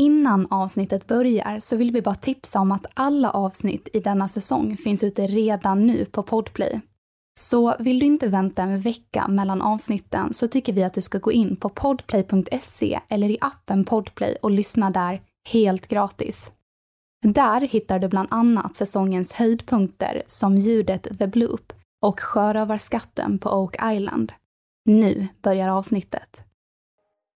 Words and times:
Innan 0.00 0.46
avsnittet 0.50 1.06
börjar 1.06 1.58
så 1.58 1.76
vill 1.76 1.90
vi 1.90 2.02
bara 2.02 2.14
tipsa 2.14 2.60
om 2.60 2.72
att 2.72 2.86
alla 2.94 3.30
avsnitt 3.30 3.88
i 3.92 4.00
denna 4.00 4.28
säsong 4.28 4.76
finns 4.76 5.04
ute 5.04 5.26
redan 5.26 5.86
nu 5.86 6.04
på 6.04 6.22
Podplay. 6.22 6.80
Så 7.40 7.76
vill 7.78 7.98
du 7.98 8.06
inte 8.06 8.28
vänta 8.28 8.62
en 8.62 8.80
vecka 8.80 9.28
mellan 9.28 9.62
avsnitten 9.62 10.34
så 10.34 10.48
tycker 10.48 10.72
vi 10.72 10.84
att 10.84 10.94
du 10.94 11.00
ska 11.00 11.18
gå 11.18 11.32
in 11.32 11.56
på 11.56 11.68
podplay.se 11.68 13.00
eller 13.08 13.28
i 13.28 13.38
appen 13.40 13.84
Podplay 13.84 14.36
och 14.42 14.50
lyssna 14.50 14.90
där 14.90 15.20
helt 15.48 15.88
gratis. 15.88 16.52
Där 17.22 17.60
hittar 17.60 17.98
du 17.98 18.08
bland 18.08 18.28
annat 18.30 18.76
säsongens 18.76 19.32
höjdpunkter 19.32 20.22
som 20.26 20.58
ljudet 20.58 21.18
The 21.18 21.26
Bloop 21.26 21.72
och 22.02 22.20
sjörövarskatten 22.20 23.38
på 23.38 23.50
Oak 23.50 23.76
Island. 23.92 24.32
Nu 24.84 25.28
börjar 25.42 25.68
avsnittet. 25.68 26.47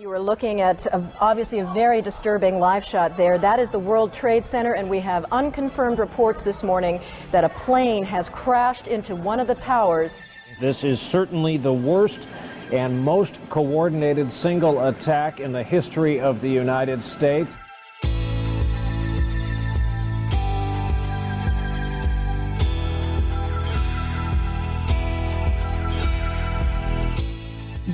You 0.00 0.10
are 0.12 0.18
looking 0.18 0.62
at 0.62 0.86
a, 0.86 1.02
obviously 1.20 1.58
a 1.58 1.66
very 1.66 2.00
disturbing 2.00 2.58
live 2.58 2.82
shot 2.82 3.18
there. 3.18 3.36
That 3.36 3.58
is 3.58 3.68
the 3.68 3.78
World 3.78 4.14
Trade 4.14 4.46
Center, 4.46 4.72
and 4.72 4.88
we 4.88 4.98
have 5.00 5.26
unconfirmed 5.30 5.98
reports 5.98 6.40
this 6.40 6.62
morning 6.62 7.02
that 7.32 7.44
a 7.44 7.50
plane 7.50 8.02
has 8.04 8.30
crashed 8.30 8.86
into 8.86 9.14
one 9.14 9.38
of 9.40 9.46
the 9.46 9.54
towers. 9.54 10.18
This 10.58 10.84
is 10.84 11.02
certainly 11.02 11.58
the 11.58 11.74
worst 11.74 12.28
and 12.72 13.04
most 13.04 13.38
coordinated 13.50 14.32
single 14.32 14.86
attack 14.86 15.38
in 15.38 15.52
the 15.52 15.62
history 15.62 16.18
of 16.18 16.40
the 16.40 16.48
United 16.48 17.04
States. 17.04 17.58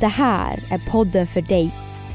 Det 0.01 0.07
här 0.07 0.63
är 0.71 0.91
podden 0.91 1.27
för 1.27 1.41
dig 1.41 1.86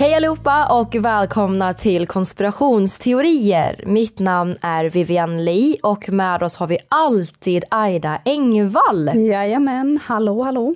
Hej 0.00 0.14
allihopa 0.14 0.80
och 0.80 0.94
välkomna 0.94 1.74
till 1.74 2.06
konspirationsteorier. 2.06 3.84
Mitt 3.86 4.18
namn 4.18 4.54
är 4.60 4.84
Vivian 4.84 5.44
Lee 5.44 5.76
och 5.82 6.08
med 6.08 6.42
oss 6.42 6.56
har 6.56 6.66
vi 6.66 6.78
alltid 6.88 7.64
Aida 7.70 8.20
Engvall. 8.24 9.10
Jajamän, 9.14 10.00
hallå 10.02 10.42
hallå. 10.42 10.74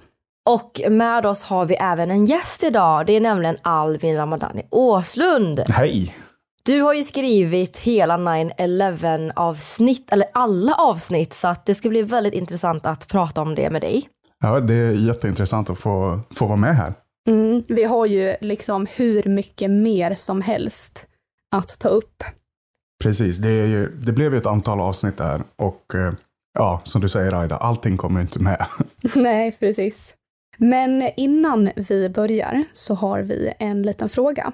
Och 0.51 0.81
med 0.91 1.27
oss 1.27 1.45
har 1.45 1.67
vi 1.67 1.75
även 1.75 2.11
en 2.11 2.25
gäst 2.25 2.65
idag. 2.65 3.07
Det 3.07 3.13
är 3.13 3.21
nämligen 3.21 3.57
Alvin 3.63 4.17
Ramadani 4.17 4.67
Åslund. 4.71 5.61
Hej! 5.69 6.17
Du 6.65 6.81
har 6.81 6.95
ju 6.95 7.03
skrivit 7.03 7.79
hela 7.79 8.17
9-11 8.17 9.33
avsnitt, 9.37 10.13
eller 10.13 10.27
alla 10.35 10.75
avsnitt, 10.75 11.35
så 11.35 11.49
att 11.49 11.67
det 11.67 11.75
ska 11.75 11.89
bli 11.89 12.03
väldigt 12.03 12.35
intressant 12.35 12.87
att 12.87 13.09
prata 13.09 13.43
om 13.43 13.55
det 13.55 13.71
med 13.71 13.83
dig. 13.83 14.09
Ja, 14.41 14.61
det 14.61 14.75
är 14.75 14.93
jätteintressant 14.93 15.71
att 15.71 15.79
få, 15.79 16.21
få 16.35 16.47
vara 16.47 16.57
med 16.57 16.77
här. 16.77 16.95
Mm, 17.29 17.63
vi 17.69 17.85
har 17.85 18.07
ju 18.07 18.37
liksom 18.41 18.87
hur 18.95 19.23
mycket 19.23 19.71
mer 19.71 20.15
som 20.15 20.41
helst 20.43 21.07
att 21.51 21.81
ta 21.81 21.89
upp. 21.89 22.25
Precis, 23.03 23.39
det, 23.39 23.49
ju, 23.49 23.89
det 23.89 24.13
blev 24.13 24.33
ju 24.33 24.39
ett 24.39 24.47
antal 24.47 24.81
avsnitt 24.81 25.17
där 25.17 25.43
och 25.57 25.95
eh, 25.95 26.13
ja, 26.55 26.81
som 26.85 27.01
du 27.01 27.09
säger 27.09 27.33
Aida, 27.33 27.57
allting 27.57 27.97
kommer 27.97 28.21
inte 28.21 28.39
med. 28.39 28.67
Nej, 29.15 29.57
precis. 29.59 30.17
Men 30.57 31.11
innan 31.17 31.71
vi 31.77 32.09
börjar 32.09 32.65
så 32.73 32.95
har 32.95 33.21
vi 33.23 33.53
en 33.59 33.83
liten 33.83 34.09
fråga. 34.09 34.53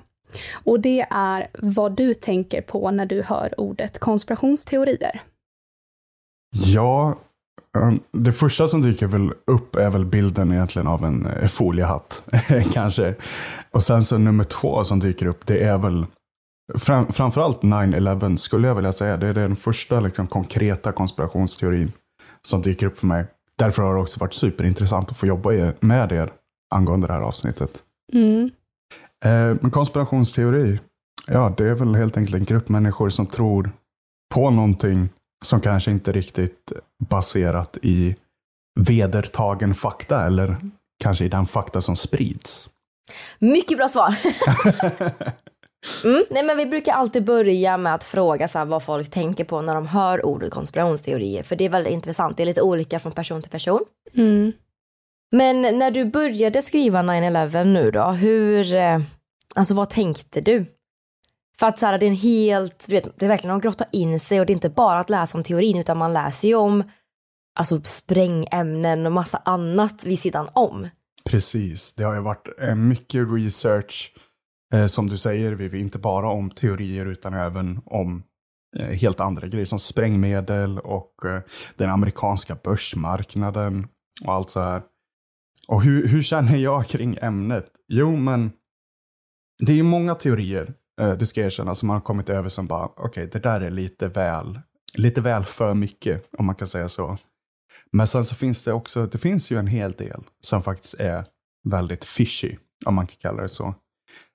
Och 0.65 0.81
det 0.81 1.07
är 1.11 1.49
vad 1.59 1.97
du 1.97 2.15
tänker 2.15 2.63
på 2.63 2.91
när 2.91 3.07
du 3.07 3.23
hör 3.23 3.61
ordet 3.61 3.99
konspirationsteorier. 3.99 5.21
Ja, 6.51 7.19
det 8.13 8.33
första 8.33 8.69
som 8.69 8.83
dyker 8.83 9.07
väl 9.07 9.33
upp 9.47 9.77
är 9.77 9.91
väl 9.91 10.05
bilden 10.05 10.53
egentligen 10.53 10.89
av 10.89 11.05
en 11.05 11.27
eh, 11.27 11.49
foliehatt. 11.49 12.29
Kanske. 12.73 13.15
Och 13.71 13.83
sen 13.83 14.05
så 14.05 14.19
nummer 14.19 14.45
två 14.45 14.85
som 14.85 15.01
dyker 15.01 15.27
upp, 15.27 15.47
det 15.47 15.65
är 15.65 15.79
väl 15.79 16.07
fram, 16.79 17.13
framförallt 17.13 17.63
9-11 17.63 18.37
skulle 18.37 18.69
jag 18.69 18.75
vilja 18.75 18.93
säga. 18.93 19.17
Det 19.17 19.27
är 19.27 19.35
den 19.35 19.57
första 19.57 20.01
liksom, 20.01 20.27
konkreta 20.27 20.93
konspirationsteorin 20.93 21.93
som 22.43 22.63
dyker 22.63 22.87
upp 22.87 22.99
för 22.99 23.07
mig. 23.07 23.25
Därför 23.59 23.83
har 23.83 23.95
det 23.95 24.01
också 24.01 24.21
varit 24.21 24.35
superintressant 24.35 25.11
att 25.11 25.17
få 25.17 25.27
jobba 25.27 25.51
med 25.81 26.13
er 26.13 26.33
angående 26.75 27.07
det 27.07 27.13
här 27.13 27.21
avsnittet. 27.21 27.83
Mm. 28.13 28.51
Eh, 29.25 29.57
men 29.61 29.71
konspirationsteori, 29.71 30.79
ja 31.27 31.55
det 31.57 31.69
är 31.69 31.75
väl 31.75 31.95
helt 31.95 32.17
enkelt 32.17 32.35
en 32.35 32.45
grupp 32.45 32.69
människor 32.69 33.09
som 33.11 33.27
tror 33.27 33.71
på 34.35 34.51
någonting 34.51 35.09
som 35.45 35.61
kanske 35.61 35.91
inte 35.91 36.13
riktigt 36.13 36.73
baserat 37.09 37.79
i 37.83 38.17
vedertagen 38.81 39.75
fakta 39.75 40.27
eller 40.27 40.57
kanske 41.03 41.25
i 41.25 41.29
den 41.29 41.47
fakta 41.47 41.81
som 41.81 41.97
sprids. 41.97 42.69
Mycket 43.39 43.79
bra 43.79 43.89
svar. 43.89 44.15
Mm, 46.05 46.25
nej 46.31 46.45
men 46.45 46.57
vi 46.57 46.67
brukar 46.67 46.93
alltid 46.93 47.25
börja 47.25 47.77
med 47.77 47.95
att 47.95 48.05
fråga 48.05 48.49
så 48.49 48.65
vad 48.65 48.83
folk 48.83 49.11
tänker 49.11 49.45
på 49.45 49.63
när 49.63 49.75
de 49.75 49.87
hör 49.87 50.27
ordet 50.27 50.51
konspirationsteorier. 50.51 51.43
För 51.43 51.57
det 51.57 51.65
är 51.65 51.69
väldigt 51.69 51.93
intressant. 51.93 52.37
Det 52.37 52.43
är 52.43 52.47
lite 52.47 52.63
olika 52.63 52.99
från 52.99 53.13
person 53.13 53.43
till 53.43 53.51
person. 53.51 53.81
Mm. 54.15 54.53
Men 55.33 55.63
när 55.63 55.91
du 55.91 56.05
började 56.05 56.63
skriva 56.63 57.03
9-11 57.03 57.65
nu 57.65 57.91
då, 57.91 58.03
hur, 58.03 58.75
eh, 58.75 59.01
alltså 59.55 59.75
vad 59.75 59.91
tänkte 59.91 60.41
du? 60.41 60.67
För 61.61 61.67
att 61.67 61.79
så 61.79 61.87
här, 61.87 61.99
det 61.99 62.07
är 62.07 62.11
en 62.11 62.17
helt, 62.17 62.87
du 62.89 62.95
vet, 62.95 63.19
det 63.19 63.27
är 63.27 63.29
verkligen 63.29 63.57
att 63.57 63.63
grotta 63.63 63.85
in 63.93 64.21
sig 64.21 64.41
och 64.41 64.47
det 64.47 64.53
är 64.53 64.55
inte 64.55 64.71
bara 64.71 64.99
att 64.99 65.11
läsa 65.11 65.39
om 65.39 65.45
teorin 65.45 65.79
utan 65.79 65.99
man 65.99 66.13
läser 66.13 66.49
ju 66.49 66.55
om 66.55 66.85
alltså 67.59 67.81
sprängämnen 67.85 69.07
och 69.07 69.13
massa 69.13 69.43
annat 69.45 70.07
vid 70.07 70.19
sidan 70.19 70.49
om. 70.53 70.89
Precis, 71.31 71.95
det 71.95 72.03
har 72.03 72.15
ju 72.15 72.21
varit 72.21 72.49
eh, 72.61 72.75
mycket 72.75 73.29
research 73.33 74.15
eh, 74.75 74.87
som 74.87 75.09
du 75.09 75.19
säger 75.19 75.53
Vivi, 75.53 75.81
inte 75.81 75.99
bara 75.99 76.31
om 76.31 76.51
teorier 76.51 77.07
utan 77.07 77.35
även 77.35 77.81
om 77.85 78.23
eh, 78.79 78.87
helt 78.87 79.21
andra 79.21 79.47
grejer 79.47 79.65
som 79.65 79.79
sprängmedel 79.79 80.79
och 80.79 81.25
eh, 81.25 81.43
den 81.77 81.91
amerikanska 81.91 82.55
börsmarknaden 82.65 83.89
och 84.25 84.33
allt 84.33 84.51
så 84.51 84.61
här. 84.61 84.83
Och 85.69 85.83
hur, 85.83 86.09
hur 86.09 86.23
känner 86.23 86.57
jag 86.57 86.87
kring 86.87 87.19
ämnet? 87.23 87.67
Jo, 87.89 88.17
men 88.17 88.53
det 89.67 89.73
är 89.73 89.77
ju 89.77 89.83
många 89.83 90.15
teorier, 90.15 90.75
Eh, 91.01 91.13
det 91.13 91.27
ska 91.27 91.41
jag 91.41 91.47
erkänna, 91.47 91.75
som 91.75 91.87
man 91.87 91.95
har 91.95 92.01
kommit 92.01 92.29
över 92.29 92.49
som 92.49 92.67
bara, 92.67 92.87
okej, 92.87 93.05
okay, 93.05 93.27
det 93.27 93.39
där 93.39 93.61
är 93.61 93.71
lite 93.71 94.09
väl, 94.09 94.61
lite 94.95 95.21
väl 95.21 95.45
för 95.45 95.75
mycket, 95.75 96.29
om 96.39 96.47
man 96.47 96.55
kan 96.55 96.69
säga 96.69 96.89
så. 96.89 97.17
Men 97.93 98.07
sen 98.07 98.25
så 98.25 98.35
finns 98.35 98.63
det 98.63 98.73
också, 98.73 99.07
det 99.07 99.19
finns 99.19 99.53
ju 99.53 99.59
en 99.59 99.67
hel 99.67 99.93
del 99.93 100.23
som 100.41 100.63
faktiskt 100.63 100.95
är 100.95 101.25
väldigt 101.69 102.05
fishy, 102.05 102.57
om 102.87 102.95
man 102.95 103.07
kan 103.07 103.17
kalla 103.21 103.43
det 103.43 103.49
så. 103.49 103.75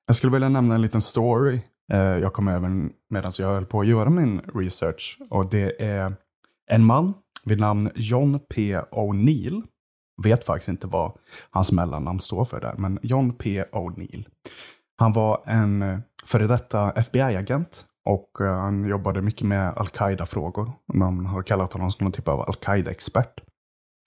Jag 0.07 0.15
skulle 0.15 0.33
vilja 0.33 0.49
nämna 0.49 0.75
en 0.75 0.81
liten 0.81 1.01
story 1.01 1.61
eh, 1.91 1.99
jag 1.99 2.33
kom 2.33 2.47
över 2.47 2.89
medan 3.09 3.31
jag 3.39 3.47
höll 3.47 3.65
på 3.65 3.79
att 3.79 3.87
göra 3.87 4.09
min 4.09 4.39
research. 4.39 5.17
Och 5.29 5.49
det 5.49 5.83
är 5.83 6.13
en 6.71 6.83
man 6.83 7.13
vid 7.43 7.59
namn 7.59 7.89
John 7.95 8.39
P. 8.39 8.77
O'Neill. 8.91 9.63
Vet 10.23 10.43
faktiskt 10.43 10.69
inte 10.69 10.87
vad 10.87 11.17
hans 11.49 11.71
mellannamn 11.71 12.19
står 12.19 12.45
för 12.45 12.61
där, 12.61 12.75
men 12.77 12.99
John 13.01 13.33
P. 13.33 13.63
O'Neill. 13.71 14.25
Han 14.97 15.13
var 15.13 15.43
en 15.45 15.81
eh, 15.81 15.99
före 16.27 16.47
detta 16.47 16.91
FBI-agent 16.91 17.85
och 18.05 18.41
eh, 18.41 18.59
han 18.59 18.85
jobbade 18.85 19.21
mycket 19.21 19.47
med 19.47 19.73
al-Qaida-frågor. 19.77 20.71
Man 20.93 21.25
har 21.25 21.41
kallat 21.41 21.73
honom 21.73 21.91
som 21.91 22.03
någon 22.03 22.11
typ 22.11 22.27
av 22.27 22.41
al-Qaida-expert. 22.41 23.41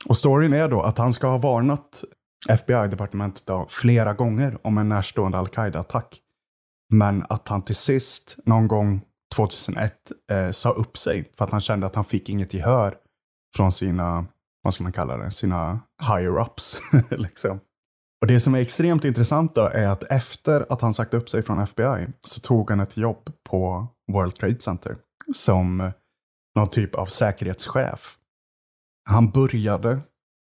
Och 0.06 0.16
storyn 0.16 0.52
är 0.52 0.68
då 0.68 0.82
att 0.82 0.98
han 0.98 1.12
ska 1.12 1.26
ha 1.26 1.38
varnat 1.38 2.04
FBI-departementet 2.48 3.50
flera 3.68 4.14
gånger 4.14 4.58
om 4.62 4.78
en 4.78 4.88
närstående 4.88 5.38
al-Qaida-attack. 5.38 6.20
Men 6.92 7.24
att 7.28 7.48
han 7.48 7.62
till 7.62 7.76
sist, 7.76 8.36
någon 8.44 8.68
gång 8.68 9.00
2001, 9.34 9.92
eh, 10.30 10.50
sa 10.50 10.70
upp 10.70 10.98
sig 10.98 11.32
för 11.36 11.44
att 11.44 11.50
han 11.50 11.60
kände 11.60 11.86
att 11.86 11.94
han 11.94 12.04
fick 12.04 12.28
inget 12.28 12.54
gehör 12.54 12.94
från 13.56 13.72
sina, 13.72 14.26
vad 14.62 14.74
ska 14.74 14.82
man 14.82 14.92
kalla 14.92 15.16
det, 15.16 15.30
sina 15.30 15.80
higher-ups. 16.02 16.78
liksom. 17.10 17.60
Och 18.20 18.26
det 18.26 18.40
som 18.40 18.54
är 18.54 18.58
extremt 18.58 19.04
intressant 19.04 19.54
då 19.54 19.60
är 19.60 19.86
att 19.86 20.02
efter 20.02 20.72
att 20.72 20.80
han 20.80 20.94
sagt 20.94 21.14
upp 21.14 21.28
sig 21.28 21.42
från 21.42 21.60
FBI 21.60 22.06
så 22.22 22.40
tog 22.40 22.70
han 22.70 22.80
ett 22.80 22.96
jobb 22.96 23.32
på 23.50 23.86
World 24.12 24.34
Trade 24.34 24.60
Center 24.60 24.96
som 25.34 25.92
någon 26.54 26.68
typ 26.70 26.94
av 26.94 27.06
säkerhetschef. 27.06 28.18
Han 29.04 29.30
började, 29.30 30.00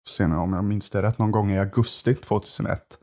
senare 0.07 0.39
om 0.39 0.53
jag 0.53 0.63
minns 0.63 0.89
det 0.89 1.01
rätt, 1.01 1.19
någon 1.19 1.31
gång 1.31 1.51
i 1.51 1.59
augusti 1.59 2.15
2001. 2.15 2.97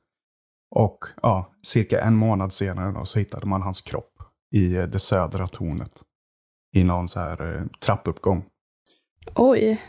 Och 0.74 1.04
ja, 1.22 1.52
cirka 1.62 2.00
en 2.00 2.16
månad 2.16 2.52
senare 2.52 2.92
då, 2.92 3.04
så 3.04 3.18
hittade 3.18 3.46
man 3.46 3.62
hans 3.62 3.80
kropp 3.80 4.22
i 4.54 4.68
det 4.68 4.98
södra 4.98 5.46
tornet. 5.46 6.02
I 6.76 6.84
någon 6.84 7.08
så 7.08 7.20
här 7.20 7.54
eh, 7.56 7.66
trappuppgång. 7.80 8.44
Oj. 9.34 9.82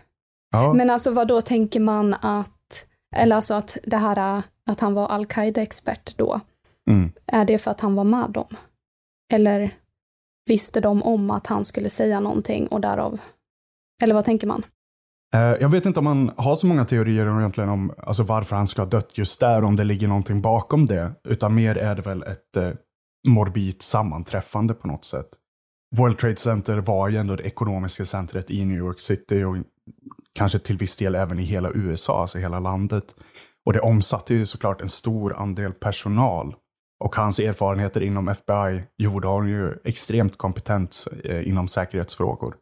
Ja. 0.51 0.73
Men 0.73 0.89
alltså 0.89 1.11
vad 1.11 1.27
då 1.27 1.41
tänker 1.41 1.79
man 1.79 2.13
att, 2.13 2.87
eller 3.15 3.35
alltså 3.35 3.53
att 3.53 3.77
det 3.83 3.97
här 3.97 4.43
att 4.71 4.79
han 4.79 4.93
var 4.93 5.07
al-Qaida-expert 5.07 6.17
då, 6.17 6.39
Mm. 6.89 7.11
är 7.25 7.45
det 7.45 7.57
för 7.57 7.71
att 7.71 7.79
han 7.81 7.95
var 7.95 8.03
med 8.03 8.29
dem? 8.31 8.47
Eller 9.33 9.71
visste 10.49 10.81
de 10.81 11.03
om 11.03 11.29
att 11.31 11.47
han 11.47 11.63
skulle 11.63 11.89
säga 11.89 12.19
någonting 12.19 12.67
och 12.67 12.81
därav, 12.81 13.19
eller 14.03 14.15
vad 14.15 14.25
tänker 14.25 14.47
man? 14.47 14.63
Eh, 15.35 15.39
Jag 15.41 15.69
vet 15.69 15.85
inte 15.85 15.99
om 15.99 16.03
man 16.05 16.31
har 16.37 16.55
så 16.55 16.67
många 16.67 16.85
teorier 16.85 17.39
egentligen 17.39 17.69
om 17.69 17.93
alltså 17.97 18.23
varför 18.23 18.55
han 18.55 18.67
ska 18.67 18.81
ha 18.81 18.89
dött 18.89 19.17
just 19.17 19.39
där, 19.39 19.63
om 19.63 19.75
det 19.75 19.83
ligger 19.83 20.07
någonting 20.07 20.41
bakom 20.41 20.85
det. 20.85 21.11
Utan 21.23 21.55
mer 21.55 21.75
är 21.77 21.95
det 21.95 22.01
väl 22.01 22.23
ett 22.23 22.57
eh, 22.57 22.69
morbid 23.27 23.81
sammanträffande 23.81 24.73
på 24.73 24.87
något 24.87 25.05
sätt. 25.05 25.27
World 25.95 26.17
Trade 26.19 26.35
Center 26.35 26.77
var 26.77 27.09
ju 27.09 27.17
ändå 27.17 27.35
det 27.35 27.43
ekonomiska 27.43 28.05
centret 28.05 28.51
i 28.51 28.65
New 28.65 28.77
York 28.77 28.99
City 29.01 29.43
och 29.43 29.55
kanske 30.33 30.59
till 30.59 30.77
viss 30.77 30.97
del 30.97 31.15
även 31.15 31.39
i 31.39 31.43
hela 31.43 31.71
USA, 31.73 32.21
alltså 32.21 32.37
hela 32.37 32.59
landet. 32.59 33.15
Och 33.65 33.73
det 33.73 33.79
omsatte 33.79 34.33
ju 34.33 34.45
såklart 34.45 34.81
en 34.81 34.89
stor 34.89 35.33
andel 35.37 35.73
personal. 35.73 36.55
Och 37.03 37.15
hans 37.15 37.39
erfarenheter 37.39 38.01
inom 38.01 38.27
FBI 38.27 38.83
gjorde 38.97 39.27
honom 39.27 39.49
ju 39.49 39.73
extremt 39.83 40.37
kompetent 40.37 41.07
eh, 41.23 41.47
inom 41.47 41.67
säkerhetsfrågor. 41.67 42.55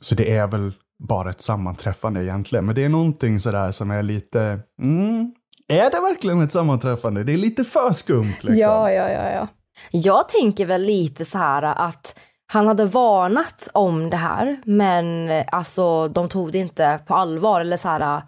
Så 0.00 0.14
det 0.14 0.36
är 0.36 0.46
väl 0.46 0.72
bara 0.98 1.30
ett 1.30 1.40
sammanträffande 1.40 2.24
egentligen. 2.24 2.66
Men 2.66 2.74
det 2.74 2.84
är 2.84 2.88
någonting 2.88 3.40
sådär 3.40 3.70
som 3.70 3.90
är 3.90 4.02
lite, 4.02 4.58
mm, 4.82 5.34
är 5.68 5.90
det 5.90 6.00
verkligen 6.00 6.42
ett 6.42 6.52
sammanträffande? 6.52 7.24
Det 7.24 7.32
är 7.32 7.36
lite 7.36 7.64
för 7.64 7.92
skumt 7.92 8.36
liksom. 8.40 8.56
Ja, 8.56 8.92
ja, 8.92 9.10
ja, 9.10 9.30
ja. 9.30 9.48
Jag 9.90 10.28
tänker 10.28 10.66
väl 10.66 10.82
lite 10.82 11.24
så 11.24 11.38
här 11.38 11.62
att 11.62 12.20
han 12.46 12.66
hade 12.66 12.84
varnat 12.84 13.70
om 13.74 14.10
det 14.10 14.16
här, 14.16 14.60
men 14.64 15.30
alltså 15.52 16.08
de 16.08 16.28
tog 16.28 16.52
det 16.52 16.58
inte 16.58 17.00
på 17.06 17.14
allvar 17.14 17.60
eller 17.60 17.76
så 17.76 17.88
här. 17.88 18.22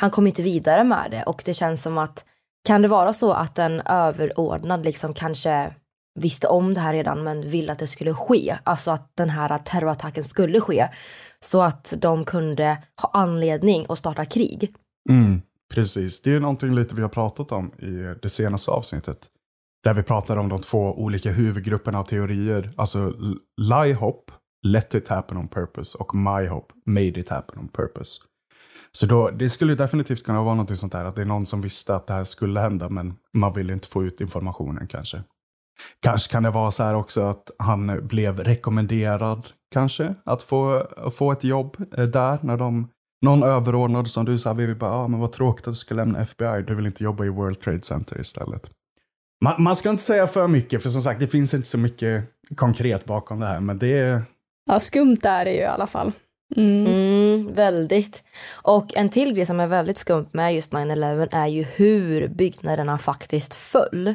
Han 0.00 0.10
kom 0.10 0.26
inte 0.26 0.42
vidare 0.42 0.84
med 0.84 1.10
det 1.10 1.22
och 1.22 1.42
det 1.46 1.54
känns 1.54 1.82
som 1.82 1.98
att 1.98 2.24
kan 2.64 2.82
det 2.82 2.88
vara 2.88 3.12
så 3.12 3.32
att 3.32 3.58
en 3.58 3.80
överordnad 3.80 4.84
liksom 4.84 5.14
kanske 5.14 5.74
visste 6.20 6.46
om 6.46 6.74
det 6.74 6.80
här 6.80 6.92
redan 6.92 7.22
men 7.22 7.48
ville 7.48 7.72
att 7.72 7.78
det 7.78 7.86
skulle 7.86 8.14
ske, 8.14 8.58
alltså 8.64 8.90
att 8.90 9.16
den 9.16 9.30
här 9.30 9.58
terrorattacken 9.58 10.24
skulle 10.24 10.60
ske 10.60 10.88
så 11.40 11.62
att 11.62 11.94
de 11.98 12.24
kunde 12.24 12.82
ha 13.02 13.10
anledning 13.12 13.86
att 13.88 13.98
starta 13.98 14.24
krig. 14.24 14.74
Mm, 15.10 15.42
precis, 15.74 16.22
det 16.22 16.32
är 16.32 16.40
någonting 16.40 16.74
lite 16.74 16.94
vi 16.94 17.02
har 17.02 17.08
pratat 17.08 17.52
om 17.52 17.72
i 17.78 18.14
det 18.22 18.28
senaste 18.28 18.70
avsnittet. 18.70 19.28
Där 19.84 19.94
vi 19.94 20.02
pratar 20.02 20.36
om 20.36 20.48
de 20.48 20.60
två 20.60 20.78
olika 20.78 21.30
huvudgrupperna 21.30 21.98
av 21.98 22.04
teorier. 22.04 22.72
Alltså 22.76 23.12
Lie-Hop, 23.60 24.30
Let 24.66 24.94
it 24.94 25.08
happen 25.08 25.36
on 25.36 25.48
purpose 25.48 25.98
och 25.98 26.14
My-Hop, 26.14 26.72
Made 26.86 27.20
it 27.20 27.28
happen 27.28 27.58
on 27.58 27.68
purpose. 27.68 28.22
Så 28.98 29.06
då, 29.06 29.30
det 29.30 29.48
skulle 29.48 29.72
ju 29.72 29.76
definitivt 29.76 30.24
kunna 30.24 30.42
vara 30.42 30.54
något 30.54 30.78
sånt 30.78 30.92
där, 30.92 31.04
att 31.04 31.16
det 31.16 31.22
är 31.22 31.26
någon 31.26 31.46
som 31.46 31.60
visste 31.60 31.94
att 31.96 32.06
det 32.06 32.14
här 32.14 32.24
skulle 32.24 32.60
hända, 32.60 32.88
men 32.88 33.14
man 33.32 33.52
vill 33.52 33.70
inte 33.70 33.88
få 33.88 34.04
ut 34.04 34.20
informationen 34.20 34.86
kanske. 34.86 35.22
Kanske 36.00 36.32
kan 36.32 36.42
det 36.42 36.50
vara 36.50 36.70
så 36.70 36.82
här 36.82 36.94
också 36.94 37.22
att 37.22 37.50
han 37.58 38.06
blev 38.06 38.40
rekommenderad, 38.40 39.46
kanske, 39.72 40.14
att 40.24 40.42
få, 40.42 40.86
få 41.16 41.32
ett 41.32 41.44
jobb 41.44 41.76
eh, 41.96 42.04
där 42.04 42.38
när 42.42 42.56
de 42.56 42.88
någon 43.22 43.42
överordnad 43.42 44.10
som 44.10 44.24
du 44.24 44.38
sa, 44.38 44.52
vi 44.52 44.74
bara, 44.74 44.90
ah, 44.90 45.08
men 45.08 45.20
vad 45.20 45.32
tråkigt 45.32 45.66
att 45.66 45.74
du 45.74 45.78
ska 45.78 45.94
lämna 45.94 46.20
FBI, 46.20 46.62
du 46.66 46.74
vill 46.74 46.86
inte 46.86 47.04
jobba 47.04 47.24
i 47.24 47.28
World 47.28 47.60
Trade 47.60 47.82
Center 47.82 48.20
istället. 48.20 48.70
Man, 49.44 49.62
man 49.62 49.76
ska 49.76 49.90
inte 49.90 50.02
säga 50.02 50.26
för 50.26 50.48
mycket, 50.48 50.82
för 50.82 50.88
som 50.88 51.02
sagt, 51.02 51.20
det 51.20 51.26
finns 51.28 51.54
inte 51.54 51.68
så 51.68 51.78
mycket 51.78 52.24
konkret 52.56 53.04
bakom 53.04 53.40
det 53.40 53.46
här, 53.46 53.60
men 53.60 53.78
det 53.78 53.98
är... 53.98 54.22
Ja, 54.70 54.80
skumt 54.80 55.18
är 55.22 55.44
det 55.44 55.52
ju 55.52 55.60
i 55.60 55.64
alla 55.64 55.86
fall. 55.86 56.12
Mm. 56.56 56.86
Mm, 56.86 57.54
väldigt. 57.54 58.22
Och 58.52 58.96
en 58.96 59.08
till 59.08 59.34
grej 59.34 59.46
som 59.46 59.60
är 59.60 59.66
väldigt 59.66 59.98
skumt 59.98 60.28
med 60.32 60.54
just 60.54 60.72
9-11 60.72 61.28
är 61.32 61.46
ju 61.46 61.62
hur 61.62 62.28
byggnaderna 62.28 62.98
faktiskt 62.98 63.54
föll. 63.54 64.14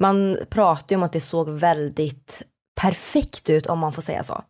Man 0.00 0.38
pratar 0.50 0.86
ju 0.94 0.96
om 0.96 1.02
att 1.02 1.12
det 1.12 1.20
såg 1.20 1.50
väldigt 1.50 2.42
perfekt 2.80 3.50
ut 3.50 3.66
om 3.66 3.78
man 3.78 3.92
får 3.92 4.02
säga 4.02 4.22
så. 4.22 4.42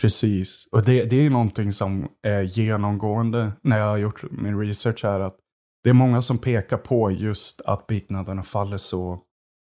Precis. 0.00 0.68
Och 0.72 0.84
det, 0.84 1.04
det 1.04 1.26
är 1.26 1.30
någonting 1.30 1.72
som 1.72 2.08
är 2.22 2.42
genomgående 2.42 3.52
när 3.62 3.78
jag 3.78 3.86
har 3.86 3.96
gjort 3.96 4.22
min 4.30 4.58
research 4.60 5.04
här. 5.04 5.20
Att 5.20 5.36
det 5.84 5.90
är 5.90 5.94
många 5.94 6.22
som 6.22 6.38
pekar 6.38 6.76
på 6.76 7.10
just 7.10 7.60
att 7.60 7.86
byggnaderna 7.86 8.42
faller 8.42 8.76
så, 8.76 9.20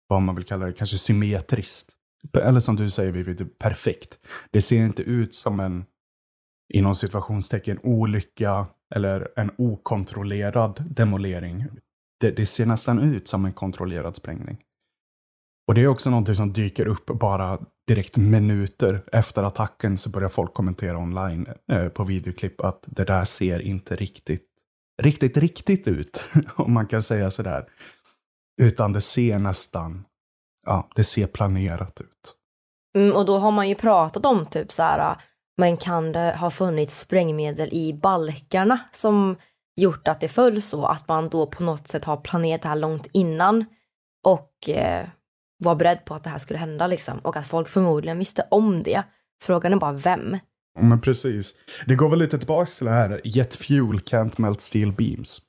vad 0.08 0.22
man 0.22 0.36
vill 0.36 0.46
kalla 0.46 0.66
det, 0.66 0.74
kanske 0.74 0.98
symmetriskt. 0.98 1.90
Eller 2.38 2.60
som 2.60 2.76
du 2.76 2.90
säger 2.90 3.12
Vivi, 3.12 3.46
perfekt. 3.46 4.18
Det 4.52 4.62
ser 4.62 4.78
inte 4.78 5.04
ut 5.04 5.36
som 5.36 5.60
en, 5.60 5.86
inom 6.74 6.96
situationstecken, 6.96 7.80
olycka 7.84 8.68
eller 8.96 9.28
en 9.36 9.52
okontrollerad 9.58 10.84
demolering. 10.90 11.66
Det, 12.20 12.32
det 12.32 12.46
ser 12.46 12.66
nästan 12.66 13.00
ut 13.00 13.28
som 13.28 13.46
en 13.46 13.54
kontrollerad 13.54 14.16
sprängning. 14.16 14.58
Och 15.68 15.76
det 15.76 15.82
är 15.82 15.88
också 15.88 16.10
någonting 16.10 16.36
som 16.36 16.54
dyker 16.54 16.86
upp 16.86 17.06
bara 17.06 17.60
direkt 17.88 18.18
minuter 18.18 19.04
efter 19.12 19.44
attacken 19.44 19.98
så 19.98 20.10
börjar 20.10 20.30
folk 20.30 20.54
kommentera 20.54 20.98
online 20.98 21.48
eh, 21.72 21.88
på 21.88 22.04
videoklipp 22.04 22.62
att 22.62 22.84
det 22.88 23.04
där 23.04 23.26
ser 23.26 23.60
inte 23.60 23.96
riktigt, 23.96 24.48
riktigt, 25.02 25.38
riktigt 25.38 25.88
ut. 25.88 26.24
Om 26.56 26.74
man 26.74 26.88
kan 26.88 27.04
säga 27.04 27.32
sådär. 27.32 27.66
Utan 28.62 28.94
det 28.94 29.02
ser 29.02 29.40
nästan, 29.40 30.06
ja, 30.66 30.90
det 30.96 31.04
ser 31.04 31.28
planerat 31.28 32.02
ut. 32.02 32.36
Mm, 32.96 33.16
och 33.16 33.26
då 33.26 33.38
har 33.38 33.52
man 33.52 33.70
ju 33.70 33.76
pratat 33.76 34.26
om 34.26 34.46
typ 34.46 34.72
så 34.72 34.84
här, 34.84 35.16
men 35.58 35.78
kan 35.78 36.12
det 36.12 36.36
ha 36.40 36.50
funnits 36.50 37.00
sprängmedel 37.00 37.70
i 37.72 37.94
balkarna 37.94 38.80
som 38.92 39.36
gjort 39.76 40.08
att 40.08 40.20
det 40.20 40.28
föll 40.28 40.62
så? 40.62 40.86
Att 40.86 41.08
man 41.08 41.30
då 41.30 41.48
på 41.48 41.64
något 41.64 41.88
sätt 41.88 42.06
har 42.06 42.18
planerat 42.18 42.62
det 42.62 42.68
här 42.68 42.76
långt 42.76 43.08
innan 43.14 43.66
och 44.26 44.70
eh, 44.70 45.08
var 45.58 45.76
beredd 45.76 46.06
på 46.06 46.14
att 46.14 46.24
det 46.24 46.30
här 46.30 46.38
skulle 46.38 46.60
hända 46.60 46.88
liksom. 46.88 47.20
Och 47.20 47.38
att 47.38 47.46
folk 47.46 47.68
förmodligen 47.68 48.20
visste 48.20 48.48
om 48.52 48.84
det. 48.84 49.04
Frågan 49.44 49.74
är 49.74 49.78
bara 49.78 49.94
vem. 49.94 50.38
Men 50.80 51.02
precis. 51.02 51.56
Det 51.88 51.96
går 51.96 52.10
väl 52.10 52.20
lite 52.20 52.38
tillbaka 52.38 52.66
till 52.66 52.86
det 52.86 52.92
här, 52.92 53.22
jet 53.24 53.56
fuel 53.56 53.98
can't 54.00 54.42
melt 54.42 54.62
steel 54.62 54.92
beams. 54.92 55.42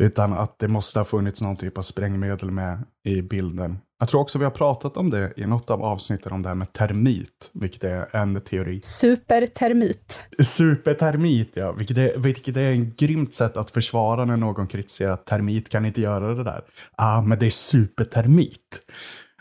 Utan 0.00 0.32
att 0.32 0.58
det 0.58 0.68
måste 0.68 1.00
ha 1.00 1.04
funnits 1.04 1.42
någon 1.42 1.56
typ 1.56 1.78
av 1.78 1.82
sprängmedel 1.82 2.50
med 2.50 2.84
i 3.04 3.22
bilden. 3.22 3.78
Jag 4.00 4.08
tror 4.08 4.20
också 4.20 4.38
vi 4.38 4.44
har 4.44 4.50
pratat 4.50 4.96
om 4.96 5.10
det 5.10 5.32
i 5.36 5.46
något 5.46 5.70
av 5.70 5.82
avsnitten 5.82 6.32
om 6.32 6.42
det 6.42 6.48
här 6.48 6.54
med 6.54 6.72
termit, 6.72 7.50
vilket 7.54 7.84
är 7.84 8.16
en 8.16 8.40
teori. 8.40 8.80
Supertermit. 8.82 10.24
Supertermit, 10.42 11.50
ja. 11.54 11.72
Vilket 11.72 11.96
är, 11.96 12.18
vilket 12.18 12.56
är 12.56 12.70
en 12.72 12.94
grymt 12.94 13.34
sätt 13.34 13.56
att 13.56 13.70
försvara 13.70 14.24
när 14.24 14.36
någon 14.36 14.66
kritiserar 14.66 15.12
att 15.12 15.26
termit 15.26 15.68
kan 15.68 15.84
inte 15.84 16.00
göra 16.00 16.34
det 16.34 16.44
där. 16.44 16.62
Ah, 16.96 17.22
men 17.22 17.38
det 17.38 17.46
är 17.46 17.50
supertermit. 17.50 18.80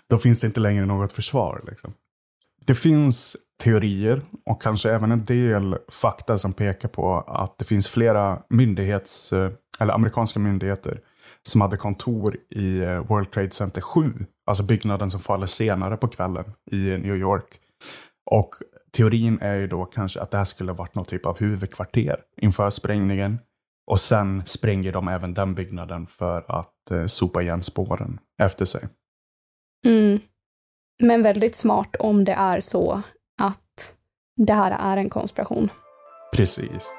Då 0.09 0.17
finns 0.17 0.41
det 0.41 0.47
inte 0.47 0.59
längre 0.59 0.85
något 0.85 1.11
försvar. 1.11 1.63
Liksom. 1.67 1.93
Det 2.65 2.75
finns 2.75 3.37
teorier 3.63 4.21
och 4.45 4.61
kanske 4.61 4.91
även 4.91 5.11
en 5.11 5.23
del 5.23 5.77
fakta 5.91 6.37
som 6.37 6.53
pekar 6.53 6.89
på 6.89 7.19
att 7.27 7.57
det 7.57 7.65
finns 7.65 7.87
flera 7.87 8.39
myndighets, 8.49 9.33
eller 9.79 9.93
amerikanska 9.93 10.39
myndigheter 10.39 10.99
som 11.43 11.61
hade 11.61 11.77
kontor 11.77 12.37
i 12.49 12.79
World 12.79 13.31
Trade 13.31 13.51
Center 13.51 13.81
7, 13.81 14.13
alltså 14.49 14.63
byggnaden 14.63 15.11
som 15.11 15.19
faller 15.19 15.47
senare 15.47 15.97
på 15.97 16.07
kvällen 16.07 16.45
i 16.71 16.77
New 16.77 17.15
York. 17.15 17.59
Och 18.31 18.55
teorin 18.91 19.39
är 19.41 19.55
ju 19.55 19.67
då 19.67 19.85
kanske 19.85 20.21
att 20.21 20.31
det 20.31 20.37
här 20.37 20.45
skulle 20.45 20.71
varit 20.71 20.95
någon 20.95 21.05
typ 21.05 21.25
av 21.25 21.39
huvudkvarter 21.39 22.19
inför 22.41 22.69
sprängningen. 22.69 23.39
Och 23.87 23.99
sen 23.99 24.43
spränger 24.45 24.91
de 24.91 25.07
även 25.07 25.33
den 25.33 25.55
byggnaden 25.55 26.07
för 26.07 26.45
att 26.47 26.91
eh, 26.91 27.05
sopa 27.05 27.41
igen 27.41 27.63
spåren 27.63 28.19
efter 28.41 28.65
sig. 28.65 28.87
Mm. 29.85 30.19
Men 31.01 31.23
väldigt 31.23 31.55
smart 31.55 31.95
om 31.99 32.25
det 32.25 32.33
är 32.33 32.59
så 32.59 33.01
att 33.41 33.95
det 34.37 34.53
här 34.53 34.71
är 34.71 34.97
en 34.97 35.09
konspiration. 35.09 35.69
Precis. 36.35 36.98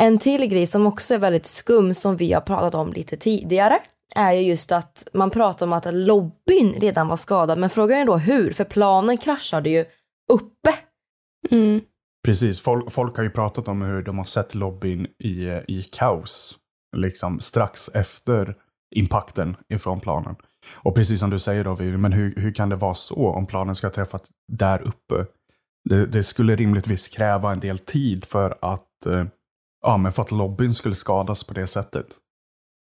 En 0.00 0.18
till 0.18 0.46
grej 0.46 0.66
som 0.66 0.86
också 0.86 1.14
är 1.14 1.18
väldigt 1.18 1.46
skum 1.46 1.94
som 1.94 2.16
vi 2.16 2.32
har 2.32 2.40
pratat 2.40 2.74
om 2.74 2.92
lite 2.92 3.16
tidigare 3.16 3.78
är 4.16 4.32
ju 4.32 4.42
just 4.42 4.72
att 4.72 5.08
man 5.12 5.30
pratar 5.30 5.66
om 5.66 5.72
att 5.72 5.94
lobbyn 5.94 6.74
redan 6.80 7.08
var 7.08 7.16
skadad. 7.16 7.58
Men 7.58 7.70
frågan 7.70 7.98
är 7.98 8.06
då 8.06 8.16
hur? 8.16 8.52
För 8.52 8.64
planen 8.64 9.18
kraschade 9.18 9.70
ju 9.70 9.84
uppe. 10.32 10.74
Mm. 11.50 11.80
Precis, 12.24 12.60
folk, 12.60 12.92
folk 12.92 13.16
har 13.16 13.24
ju 13.24 13.30
pratat 13.30 13.68
om 13.68 13.82
hur 13.82 14.02
de 14.02 14.16
har 14.16 14.24
sett 14.24 14.54
lobbyn 14.54 15.06
i, 15.18 15.44
i 15.68 15.82
kaos. 15.92 16.58
Liksom 16.96 17.40
strax 17.40 17.88
efter 17.94 18.54
impakten 18.94 19.56
ifrån 19.74 20.00
planen. 20.00 20.36
Och 20.74 20.94
precis 20.94 21.20
som 21.20 21.30
du 21.30 21.38
säger 21.38 21.64
då, 21.64 21.74
Vivi, 21.74 21.96
men 21.96 22.12
hur, 22.12 22.34
hur 22.36 22.54
kan 22.54 22.68
det 22.68 22.76
vara 22.76 22.94
så 22.94 23.28
om 23.28 23.46
planen 23.46 23.74
ska 23.74 23.90
träffat 23.90 24.28
där 24.52 24.82
uppe? 24.82 25.26
Det, 25.88 26.06
det 26.06 26.24
skulle 26.24 26.56
rimligtvis 26.56 27.08
kräva 27.08 27.52
en 27.52 27.60
del 27.60 27.78
tid 27.78 28.24
för 28.24 28.58
att, 28.60 29.06
eh, 29.06 29.24
ja, 29.82 29.96
men 29.96 30.12
för 30.12 30.22
att 30.22 30.30
lobbyn 30.30 30.74
skulle 30.74 30.94
skadas 30.94 31.44
på 31.44 31.54
det 31.54 31.66
sättet. 31.66 32.06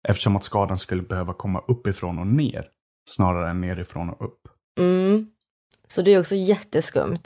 Eftersom 0.07 0.35
att 0.35 0.43
skadan 0.43 0.77
skulle 0.77 1.01
behöva 1.01 1.33
komma 1.33 1.63
uppifrån 1.67 2.19
och 2.19 2.27
ner, 2.27 2.69
snarare 3.09 3.49
än 3.49 3.61
nerifrån 3.61 4.09
och 4.09 4.25
upp. 4.25 4.39
Mm. 4.79 5.27
Så 5.87 6.01
det 6.01 6.13
är 6.13 6.19
också 6.19 6.35
jätteskumt. 6.35 7.23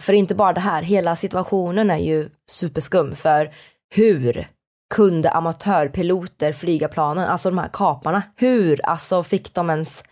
För 0.00 0.12
inte 0.12 0.34
bara 0.34 0.52
det 0.52 0.60
här, 0.60 0.82
hela 0.82 1.16
situationen 1.16 1.90
är 1.90 1.98
ju 1.98 2.30
superskum. 2.50 3.14
För 3.14 3.54
hur 3.94 4.48
kunde 4.94 5.30
amatörpiloter 5.30 6.52
flyga 6.52 6.88
planen, 6.88 7.28
alltså 7.28 7.50
de 7.50 7.58
här 7.58 7.70
kaparna? 7.72 8.22
Hur 8.36 8.86
alltså 8.86 9.22
fick 9.22 9.54
de 9.54 9.70
ens 9.70 10.04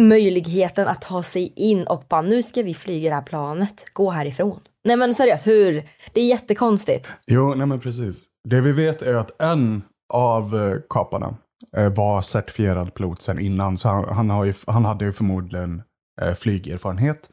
möjligheten 0.00 0.88
att 0.88 1.00
ta 1.00 1.22
sig 1.22 1.52
in 1.56 1.86
och 1.86 2.04
bara 2.08 2.22
nu 2.22 2.42
ska 2.42 2.62
vi 2.62 2.74
flyga 2.74 3.08
det 3.08 3.14
här 3.14 3.22
planet, 3.22 3.84
gå 3.92 4.10
härifrån. 4.10 4.60
Nej 4.84 4.96
men 4.96 5.14
seriöst, 5.14 5.46
hur? 5.46 5.88
Det 6.12 6.20
är 6.20 6.28
jättekonstigt. 6.28 7.08
Jo, 7.26 7.54
nej 7.54 7.66
men 7.66 7.80
precis. 7.80 8.24
Det 8.48 8.60
vi 8.60 8.72
vet 8.72 9.02
är 9.02 9.14
att 9.14 9.42
en 9.42 9.82
av 10.12 10.56
eh, 10.56 10.78
kaparna 10.90 11.36
eh, 11.76 11.88
var 11.88 12.22
certifierad 12.22 12.94
pilot 12.94 13.22
sen 13.22 13.38
innan, 13.38 13.78
så 13.78 13.88
han, 13.88 14.08
han, 14.08 14.30
har 14.30 14.44
ju, 14.44 14.54
han 14.66 14.84
hade 14.84 15.04
ju 15.04 15.12
förmodligen 15.12 15.82
eh, 16.22 16.34
flygerfarenhet. 16.34 17.30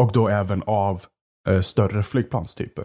Och 0.00 0.12
då 0.12 0.28
även 0.28 0.62
av 0.66 1.02
större 1.62 2.02
flygplanstyper. 2.02 2.84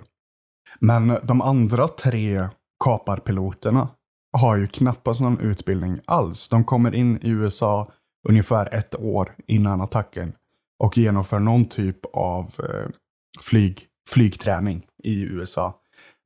Men 0.80 1.18
de 1.24 1.42
andra 1.42 1.88
tre 1.88 2.48
kaparpiloterna 2.84 3.90
har 4.38 4.58
ju 4.58 4.68
knappast 4.68 5.22
någon 5.22 5.40
utbildning 5.40 6.00
alls. 6.06 6.48
De 6.48 6.64
kommer 6.64 6.96
in 6.96 7.18
i 7.22 7.30
USA 7.30 7.92
ungefär 8.30 8.74
ett 8.74 8.96
år 8.96 9.36
innan 9.48 9.82
attacken 9.82 10.34
och 10.80 10.98
genomför 10.98 11.40
någon 11.40 11.66
typ 11.66 12.06
av 12.14 12.46
eh, 12.60 12.90
flyg, 13.42 13.86
flygträning 14.10 14.86
i 15.04 15.22
USA. 15.22 15.82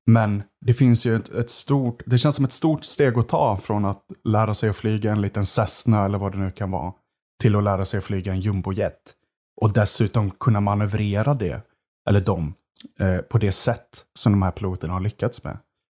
Men 0.05 0.43
det 0.65 0.73
finns 0.73 1.05
ju 1.05 1.15
ett, 1.15 1.29
ett, 1.29 1.49
stort, 1.49 2.03
det 2.05 2.17
känns 2.17 2.35
som 2.35 2.45
ett 2.45 2.53
stort 2.53 2.85
steg 2.85 3.17
att 3.17 3.29
ta 3.29 3.57
från 3.57 3.85
att 3.85 4.03
lära 4.23 4.53
sig 4.53 4.69
att 4.69 4.75
flyga 4.75 5.11
en 5.11 5.21
liten 5.21 5.45
Cessna 5.45 6.05
eller 6.05 6.17
vad 6.17 6.31
det 6.31 6.37
nu 6.37 6.51
kan 6.51 6.71
vara, 6.71 6.93
till 7.41 7.55
att 7.55 7.63
lära 7.63 7.85
sig 7.85 7.97
att 7.97 8.03
flyga 8.03 8.31
en 8.31 8.39
jumbojet. 8.39 9.15
Och 9.61 9.73
dessutom 9.73 10.31
kunna 10.31 10.61
manövrera 10.61 11.33
det, 11.33 11.61
eller 12.09 12.21
dem, 12.21 12.53
eh, 12.99 13.17
på 13.17 13.37
det 13.37 13.51
sätt 13.51 14.05
som 14.13 14.31
de 14.31 14.41
här 14.41 14.51
piloterna 14.51 14.93
har 14.93 14.99
lyckats 14.99 15.43
med. 15.43 15.57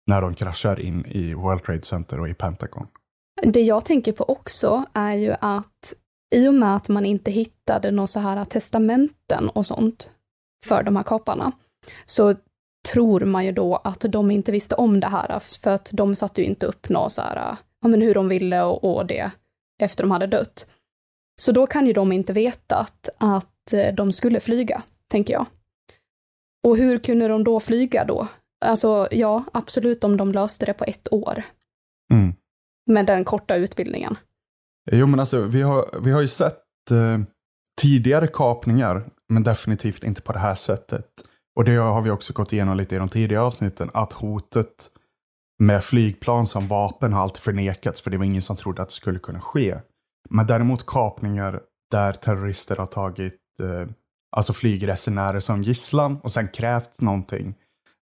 När 0.08 0.22
de 0.22 0.34
kraschar 0.34 0.79
in 0.79 1.05
i 1.05 1.34
World 1.34 1.63
Trade 1.63 1.84
Center 1.84 2.20
och 2.20 2.29
i 2.29 2.34
Pentagon. 2.34 2.88
Det 3.41 3.62
jag 3.62 3.86
tänker 3.86 4.12
på 4.12 4.24
också 4.24 4.86
är 4.93 5.13
ju 5.13 5.36
att 5.41 5.93
i 6.36 6.48
och 6.48 6.53
med 6.53 6.75
att 6.75 6.89
man 6.89 7.05
inte 7.05 7.31
hittade 7.31 7.91
några 7.91 8.07
så 8.07 8.19
här 8.19 8.45
testamenten 8.45 9.50
och 9.50 9.65
sånt 9.65 10.12
för 10.65 10.83
de 10.83 10.95
här 10.95 11.03
kaparna, 11.03 11.51
så 12.05 12.36
tror 12.91 13.19
man 13.19 13.45
ju 13.45 13.51
då 13.51 13.75
att 13.75 14.05
de 14.10 14.31
inte 14.31 14.51
visste 14.51 14.75
om 14.75 15.00
det 15.00 15.07
här, 15.07 15.39
för 15.39 15.71
att 15.71 15.89
de 15.93 16.15
satte 16.15 16.41
ju 16.41 16.48
inte 16.48 16.65
upp 16.65 16.89
några 16.89 17.10
så 17.10 17.21
här, 17.21 17.57
ja 17.81 17.88
men 17.88 18.01
hur 18.01 18.13
de 18.13 18.29
ville 18.29 18.62
och, 18.62 18.95
och 18.95 19.05
det 19.05 19.31
efter 19.81 20.03
de 20.03 20.12
hade 20.12 20.27
dött. 20.27 20.67
Så 21.41 21.51
då 21.51 21.67
kan 21.67 21.88
ju 21.88 21.93
de 21.93 22.12
inte 22.12 22.33
vetat 22.33 23.10
att 23.17 23.74
eh, 23.74 23.93
de 23.93 24.12
skulle 24.12 24.39
flyga, 24.39 24.81
tänker 25.07 25.33
jag. 25.33 25.45
Och 26.67 26.77
hur 26.77 26.98
kunde 26.98 27.27
de 27.27 27.43
då 27.43 27.60
flyga 27.60 28.05
då? 28.05 28.27
Alltså 28.65 29.07
ja, 29.12 29.43
absolut 29.53 30.03
om 30.03 30.17
de 30.17 30.31
löste 30.31 30.65
det 30.65 30.74
på 30.74 30.83
ett 30.83 31.13
år. 31.13 31.43
Mm. 32.13 32.33
Med 32.86 33.06
den 33.06 33.24
korta 33.24 33.56
utbildningen. 33.56 34.18
Jo 34.92 35.08
men 35.08 35.20
alltså 35.20 35.42
vi 35.42 35.62
har, 35.62 36.00
vi 36.04 36.12
har 36.12 36.22
ju 36.22 36.28
sett 36.28 36.92
eh, 36.92 37.20
tidigare 37.82 38.28
kapningar, 38.28 39.10
men 39.30 39.44
definitivt 39.44 40.04
inte 40.04 40.22
på 40.22 40.34
det 40.34 40.40
här 40.40 40.56
sättet. 40.56 41.06
Och 41.56 41.66
det 41.66 41.76
har 41.76 42.02
vi 42.02 42.10
också 42.10 42.34
gått 42.34 42.54
igenom 42.54 42.78
lite 42.78 42.96
i 42.96 42.98
de 42.98 43.10
tidigare 43.10 43.44
avsnitten, 43.44 43.90
att 43.94 44.14
hotet 44.14 44.88
med 45.60 45.84
flygplan 45.84 46.48
som 46.48 46.68
vapen 46.68 47.14
har 47.14 47.22
alltid 47.22 47.42
förnekats, 47.42 48.02
för 48.02 48.12
det 48.12 48.18
var 48.18 48.26
ingen 48.26 48.42
som 48.42 48.56
trodde 48.56 48.82
att 48.82 48.88
det 48.88 48.94
skulle 48.94 49.20
kunna 49.20 49.42
ske. 49.42 49.78
Men 50.30 50.48
däremot 50.48 50.86
kapningar 50.86 51.62
där 51.92 52.14
terrorister 52.14 52.76
har 52.76 52.86
tagit 52.86 53.40
eh, 53.62 53.88
alltså 54.32 54.54
flygresenärer 54.54 55.40
som 55.40 55.64
gisslan 55.64 56.20
och 56.24 56.32
sen 56.32 56.48
krävt 56.48 57.02
någonting 57.02 57.56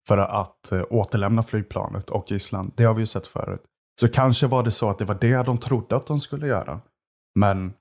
för 0.08 0.18
att 0.18 0.72
eh, 0.72 0.84
återlämna 0.90 1.44
flygplanet 1.44 2.10
och 2.10 2.32
gisslan. 2.32 2.72
Det 2.76 2.84
har 2.84 2.94
vi 2.94 3.02
ju 3.02 3.08
sett 3.08 3.28
förut. 3.28 3.64
Så 4.00 4.08
kanske 4.08 4.48
var 4.48 4.64
det 4.64 4.72
så 4.72 4.90
att 4.90 4.98
det 4.98 5.06
var 5.06 5.18
det 5.22 5.44
de 5.44 5.58
trodde 5.58 5.96
att 5.96 6.08
de 6.08 6.20
skulle 6.20 6.48
göra. 6.48 6.82
Men 7.36 7.74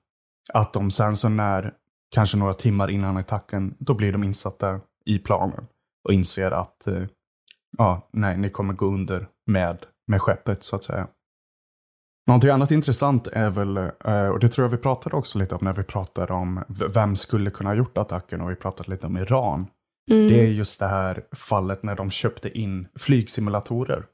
att 0.53 0.73
de 0.73 0.91
sen 0.91 1.17
så 1.17 1.29
när, 1.29 1.73
kanske 2.15 2.37
några 2.37 2.53
timmar 2.53 2.89
innan 2.89 3.17
attacken, 3.17 3.75
då 3.79 3.93
blir 3.93 4.11
de 4.11 4.23
insatta 4.23 4.79
i 5.05 5.19
planen 5.19 5.67
och 6.07 6.13
inser 6.13 6.51
att 6.51 6.87
eh, 6.87 7.03
ja, 7.77 8.09
nej, 8.13 8.37
ni 8.37 8.49
kommer 8.49 8.73
gå 8.73 8.85
under 8.85 9.27
med, 9.47 9.85
med 10.07 10.21
skeppet 10.21 10.63
så 10.63 10.75
att 10.75 10.83
säga. 10.83 11.07
Någonting 12.27 12.49
annat 12.49 12.71
intressant 12.71 13.27
är 13.27 13.49
väl, 13.49 13.77
eh, 13.77 14.27
och 14.27 14.39
det 14.39 14.49
tror 14.49 14.65
jag 14.65 14.71
vi 14.71 14.77
pratade 14.77 15.15
också 15.15 15.39
lite 15.39 15.55
om 15.55 15.65
när 15.65 15.73
vi 15.73 15.83
pratade 15.83 16.33
om 16.33 16.63
vem 16.93 17.15
skulle 17.15 17.51
kunna 17.51 17.69
ha 17.69 17.75
gjort 17.75 17.97
attacken 17.97 18.41
och 18.41 18.51
vi 18.51 18.55
pratade 18.55 18.91
lite 18.91 19.07
om 19.07 19.17
Iran. 19.17 19.67
Mm. 20.11 20.27
Det 20.27 20.45
är 20.45 20.51
just 20.51 20.79
det 20.79 20.87
här 20.87 21.23
fallet 21.31 21.83
när 21.83 21.95
de 21.95 22.11
köpte 22.11 22.59
in 22.59 22.87
flygsimulatorer. 22.95 24.05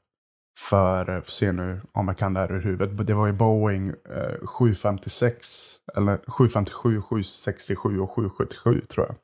För, 0.58 1.04
får 1.04 1.20
för 1.20 1.32
se 1.32 1.52
nu 1.52 1.80
om 1.92 2.08
jag 2.08 2.18
kan 2.18 2.34
det 2.34 2.40
här 2.40 2.52
ur 2.52 2.62
huvudet, 2.62 3.06
det 3.06 3.14
var 3.14 3.26
ju 3.26 3.32
Boeing 3.32 3.88
eh, 3.88 4.46
756, 4.46 5.74
eller 5.96 6.16
757, 6.16 7.00
767 7.00 8.00
och 8.00 8.10
777 8.10 8.80
tror 8.80 9.06
jag. 9.06 9.16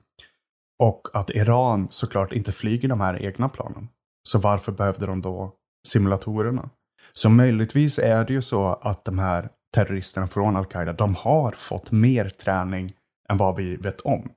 Och 0.82 1.08
att 1.12 1.30
Iran 1.30 1.88
såklart 1.90 2.32
inte 2.32 2.52
flyger 2.52 2.88
de 2.88 3.00
här 3.00 3.22
egna 3.22 3.48
planen. 3.48 3.88
Så 4.28 4.38
varför 4.38 4.72
behövde 4.72 5.06
de 5.06 5.22
då 5.22 5.52
simulatorerna? 5.88 6.70
Så 7.12 7.28
möjligtvis 7.28 7.98
är 7.98 8.24
det 8.24 8.32
ju 8.32 8.42
så 8.42 8.72
att 8.72 9.04
de 9.04 9.18
här 9.18 9.48
terroristerna 9.74 10.26
från 10.26 10.56
Al-Qaida, 10.56 10.92
de 10.92 11.14
har 11.14 11.52
fått 11.52 11.90
mer 11.90 12.28
träning 12.28 12.92
än 13.28 13.36
vad 13.36 13.56
vi 13.56 13.76
vet 13.76 14.00
om. 14.00 14.30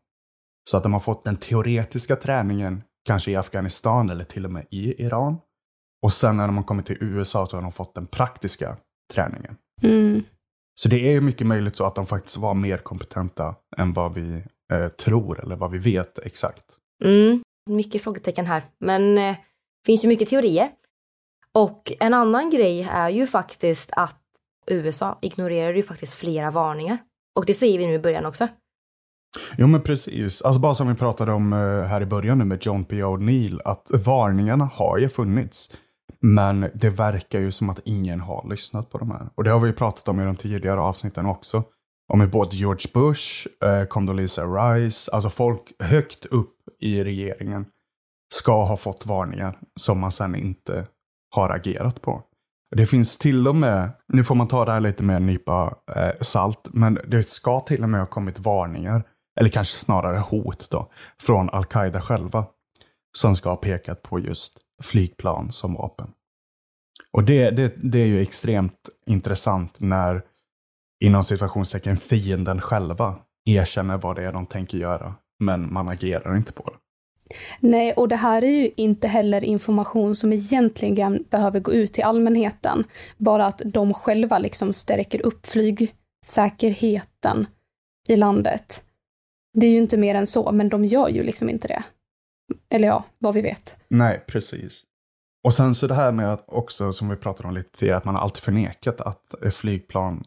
Så 0.70 0.78
att 0.78 0.84
de 0.84 0.94
har 0.94 1.00
fått 1.00 1.24
den 1.24 1.38
teoretiska 1.38 2.16
träningen, 2.16 2.84
kanske 3.06 3.32
i 3.32 3.36
Afghanistan 3.36 4.10
eller 4.10 4.24
till 4.24 4.46
och 4.46 4.52
med 4.52 4.66
i 4.70 5.04
Iran. 5.06 5.38
Och 6.06 6.14
sen 6.14 6.38
när 6.38 6.48
de 6.48 6.58
har 6.58 6.64
kommit 6.64 6.86
till 6.86 6.98
USA 7.00 7.48
så 7.48 7.58
har 7.58 7.62
de 7.62 7.72
fått 7.72 7.96
den 7.96 8.08
praktiska 8.08 8.78
träningen. 9.14 9.58
Mm. 9.84 10.24
Så 10.76 10.90
det 10.90 11.08
är 11.08 11.12
ju 11.12 11.22
mycket 11.22 11.48
möjligt 11.48 11.76
så 11.76 11.86
att 11.86 11.96
de 11.96 12.06
faktiskt 12.06 12.38
var 12.38 12.54
mer 12.54 12.78
kompetenta 12.78 13.56
än 13.78 13.94
vad 13.94 14.14
vi 14.14 14.44
eh, 14.74 14.88
tror 14.88 15.44
eller 15.44 15.56
vad 15.56 15.72
vi 15.72 15.78
vet 15.78 16.20
exakt. 16.20 16.64
Mm, 17.04 17.44
mycket 17.70 18.04
frågetecken 18.04 18.46
här, 18.46 18.64
men 18.80 19.18
eh, 19.18 19.36
finns 19.86 20.06
ju 20.06 20.08
mycket 20.08 20.30
teorier. 20.30 20.70
Och 21.52 21.92
en 22.00 22.14
annan 22.14 22.50
grej 22.50 22.88
är 22.92 23.10
ju 23.10 23.28
faktiskt 23.28 23.90
att 23.92 24.22
USA 24.68 25.20
ignorerar 25.22 25.74
ju 25.74 25.84
faktiskt 25.84 26.14
flera 26.14 26.52
varningar. 26.52 26.98
Och 27.36 27.46
det 27.46 27.54
säger 27.54 27.78
vi 27.78 27.88
nu 27.88 27.94
i 27.94 28.00
början 28.00 28.26
också. 28.26 28.48
Jo 29.58 29.68
men 29.68 29.82
precis. 29.82 30.42
Alltså 30.42 30.60
bara 30.60 30.74
som 30.74 30.88
vi 30.88 30.96
pratade 30.96 31.32
om 31.32 31.54
eh, 31.54 31.60
här 31.60 32.02
i 32.02 32.06
början 32.06 32.38
nu 32.38 32.46
med 32.46 32.66
John 32.66 32.86
P. 32.86 33.04
O'Neill, 33.04 33.60
att 33.66 33.88
varningarna 33.92 34.66
har 34.66 34.98
ju 34.98 35.10
funnits. 35.10 35.70
Men 36.26 36.72
det 36.74 36.90
verkar 36.90 37.40
ju 37.40 37.52
som 37.52 37.70
att 37.70 37.80
ingen 37.86 38.20
har 38.20 38.50
lyssnat 38.50 38.90
på 38.90 38.98
de 38.98 39.12
här. 39.12 39.30
Och 39.36 39.44
det 39.44 39.52
har 39.52 39.60
vi 39.60 39.68
ju 39.68 39.74
pratat 39.74 40.08
om 40.08 40.20
i 40.20 40.26
de 40.26 40.36
tidigare 40.36 40.80
avsnitten 40.80 41.26
också. 41.26 41.64
Om 42.14 42.22
hur 42.22 42.28
både 42.28 42.56
George 42.56 42.92
Bush, 42.94 43.48
eh, 43.64 43.86
Condoleezza 43.86 44.46
Rice, 44.46 45.12
alltså 45.12 45.30
folk 45.30 45.74
högt 45.80 46.26
upp 46.26 46.56
i 46.80 47.04
regeringen 47.04 47.66
ska 48.34 48.64
ha 48.64 48.78
fått 48.78 49.06
varningar 49.06 49.60
som 49.80 50.00
man 50.00 50.12
sen 50.12 50.36
inte 50.36 50.88
har 51.30 51.50
agerat 51.50 52.02
på. 52.02 52.24
Det 52.76 52.86
finns 52.86 53.18
till 53.18 53.48
och 53.48 53.56
med, 53.56 53.90
nu 54.08 54.24
får 54.24 54.36
man 54.36 54.48
ta 54.48 54.66
det 54.66 54.72
här 54.72 54.80
lite 54.80 55.04
med 55.04 55.16
en 55.16 55.26
nypa 55.26 55.76
eh, 55.96 56.22
salt, 56.22 56.68
men 56.74 57.00
det 57.08 57.30
ska 57.30 57.60
till 57.60 57.84
och 57.84 57.90
med 57.90 58.00
ha 58.00 58.08
kommit 58.08 58.40
varningar, 58.40 59.04
eller 59.40 59.50
kanske 59.50 59.78
snarare 59.78 60.18
hot 60.18 60.68
då, 60.72 60.92
från 61.22 61.50
Al-Qaida 61.50 62.02
själva. 62.02 62.46
Som 63.18 63.36
ska 63.36 63.50
ha 63.50 63.56
pekat 63.56 64.02
på 64.02 64.20
just 64.20 64.65
flygplan 64.84 65.52
som 65.52 65.74
vapen. 65.74 66.08
Och 67.12 67.24
det, 67.24 67.50
det, 67.50 67.74
det 67.78 68.00
är 68.00 68.06
ju 68.06 68.22
extremt 68.22 68.90
intressant 69.06 69.74
när, 69.78 70.22
inom 71.04 71.24
situationstecken, 71.24 71.98
fienden 71.98 72.62
själva 72.62 73.16
erkänner 73.46 73.98
vad 73.98 74.16
det 74.16 74.24
är 74.24 74.32
de 74.32 74.46
tänker 74.46 74.78
göra, 74.78 75.16
men 75.40 75.74
man 75.74 75.88
agerar 75.88 76.38
inte 76.38 76.54
på 76.54 76.70
det. 76.70 76.78
Nej, 77.60 77.94
och 77.94 78.08
det 78.08 78.16
här 78.16 78.44
är 78.44 78.50
ju 78.50 78.72
inte 78.76 79.08
heller 79.08 79.44
information 79.44 80.16
som 80.16 80.34
egentligen 80.34 81.26
behöver 81.30 81.60
gå 81.60 81.74
ut 81.74 81.94
till 81.94 82.04
allmänheten. 82.04 82.84
Bara 83.18 83.46
att 83.46 83.62
de 83.66 83.94
själva 83.94 84.40
liksom 84.40 84.74
stärker 84.74 85.26
upp 85.26 85.46
flygsäkerheten 85.46 87.48
i 88.08 88.16
landet. 88.16 88.84
Det 89.54 89.68
är 89.68 89.72
ju 89.72 89.78
inte 89.78 89.98
mer 89.98 90.16
än 90.16 90.28
så, 90.28 90.52
men 90.52 90.70
de 90.70 90.86
gör 90.86 91.10
ju 91.10 91.24
liksom 91.24 91.50
inte 91.50 91.68
det. 91.68 91.84
Eller 92.70 92.88
ja, 92.88 93.04
vad 93.18 93.34
vi 93.34 93.42
vet. 93.42 93.78
Nej, 93.88 94.24
precis. 94.28 94.84
Och 95.44 95.54
sen 95.54 95.76
så 95.76 95.88
det 95.88 95.96
här 95.96 96.12
med 96.12 96.34
att 96.34 96.44
också, 96.48 96.94
som 96.94 97.10
vi 97.10 97.16
pratade 97.16 97.48
om 97.48 97.54
lite 97.56 97.78
tidigare, 97.78 97.98
att 97.98 98.06
man 98.06 98.16
har 98.16 98.22
alltid 98.22 98.44
förnekat 98.44 99.02
att 99.02 99.36
flygplan 99.52 100.24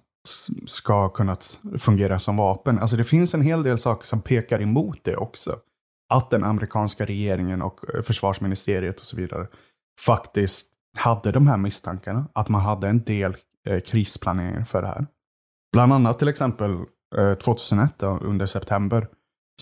ska 0.66 1.08
kunna 1.08 1.36
fungera 1.78 2.18
som 2.18 2.36
vapen. 2.36 2.78
Alltså 2.78 2.96
det 2.96 3.04
finns 3.04 3.34
en 3.34 3.42
hel 3.42 3.62
del 3.62 3.78
saker 3.78 4.06
som 4.06 4.22
pekar 4.22 4.62
emot 4.62 4.98
det 5.04 5.16
också 5.16 5.56
att 6.08 6.30
den 6.30 6.44
amerikanska 6.44 7.04
regeringen 7.04 7.62
och 7.62 7.94
eh, 7.94 8.02
försvarsministeriet 8.02 9.00
och 9.00 9.06
så 9.06 9.16
vidare 9.16 9.46
faktiskt 10.00 10.66
hade 10.96 11.32
de 11.32 11.46
här 11.46 11.56
misstankarna. 11.56 12.28
Att 12.32 12.48
man 12.48 12.60
hade 12.60 12.88
en 12.88 13.04
del 13.04 13.36
eh, 13.68 13.80
krisplanering 13.80 14.66
för 14.66 14.82
det 14.82 14.88
här. 14.88 15.06
Bland 15.72 15.92
annat 15.92 16.18
till 16.18 16.28
exempel 16.28 16.70
eh, 17.16 17.34
2001 17.34 18.02
under 18.02 18.46
september 18.46 19.08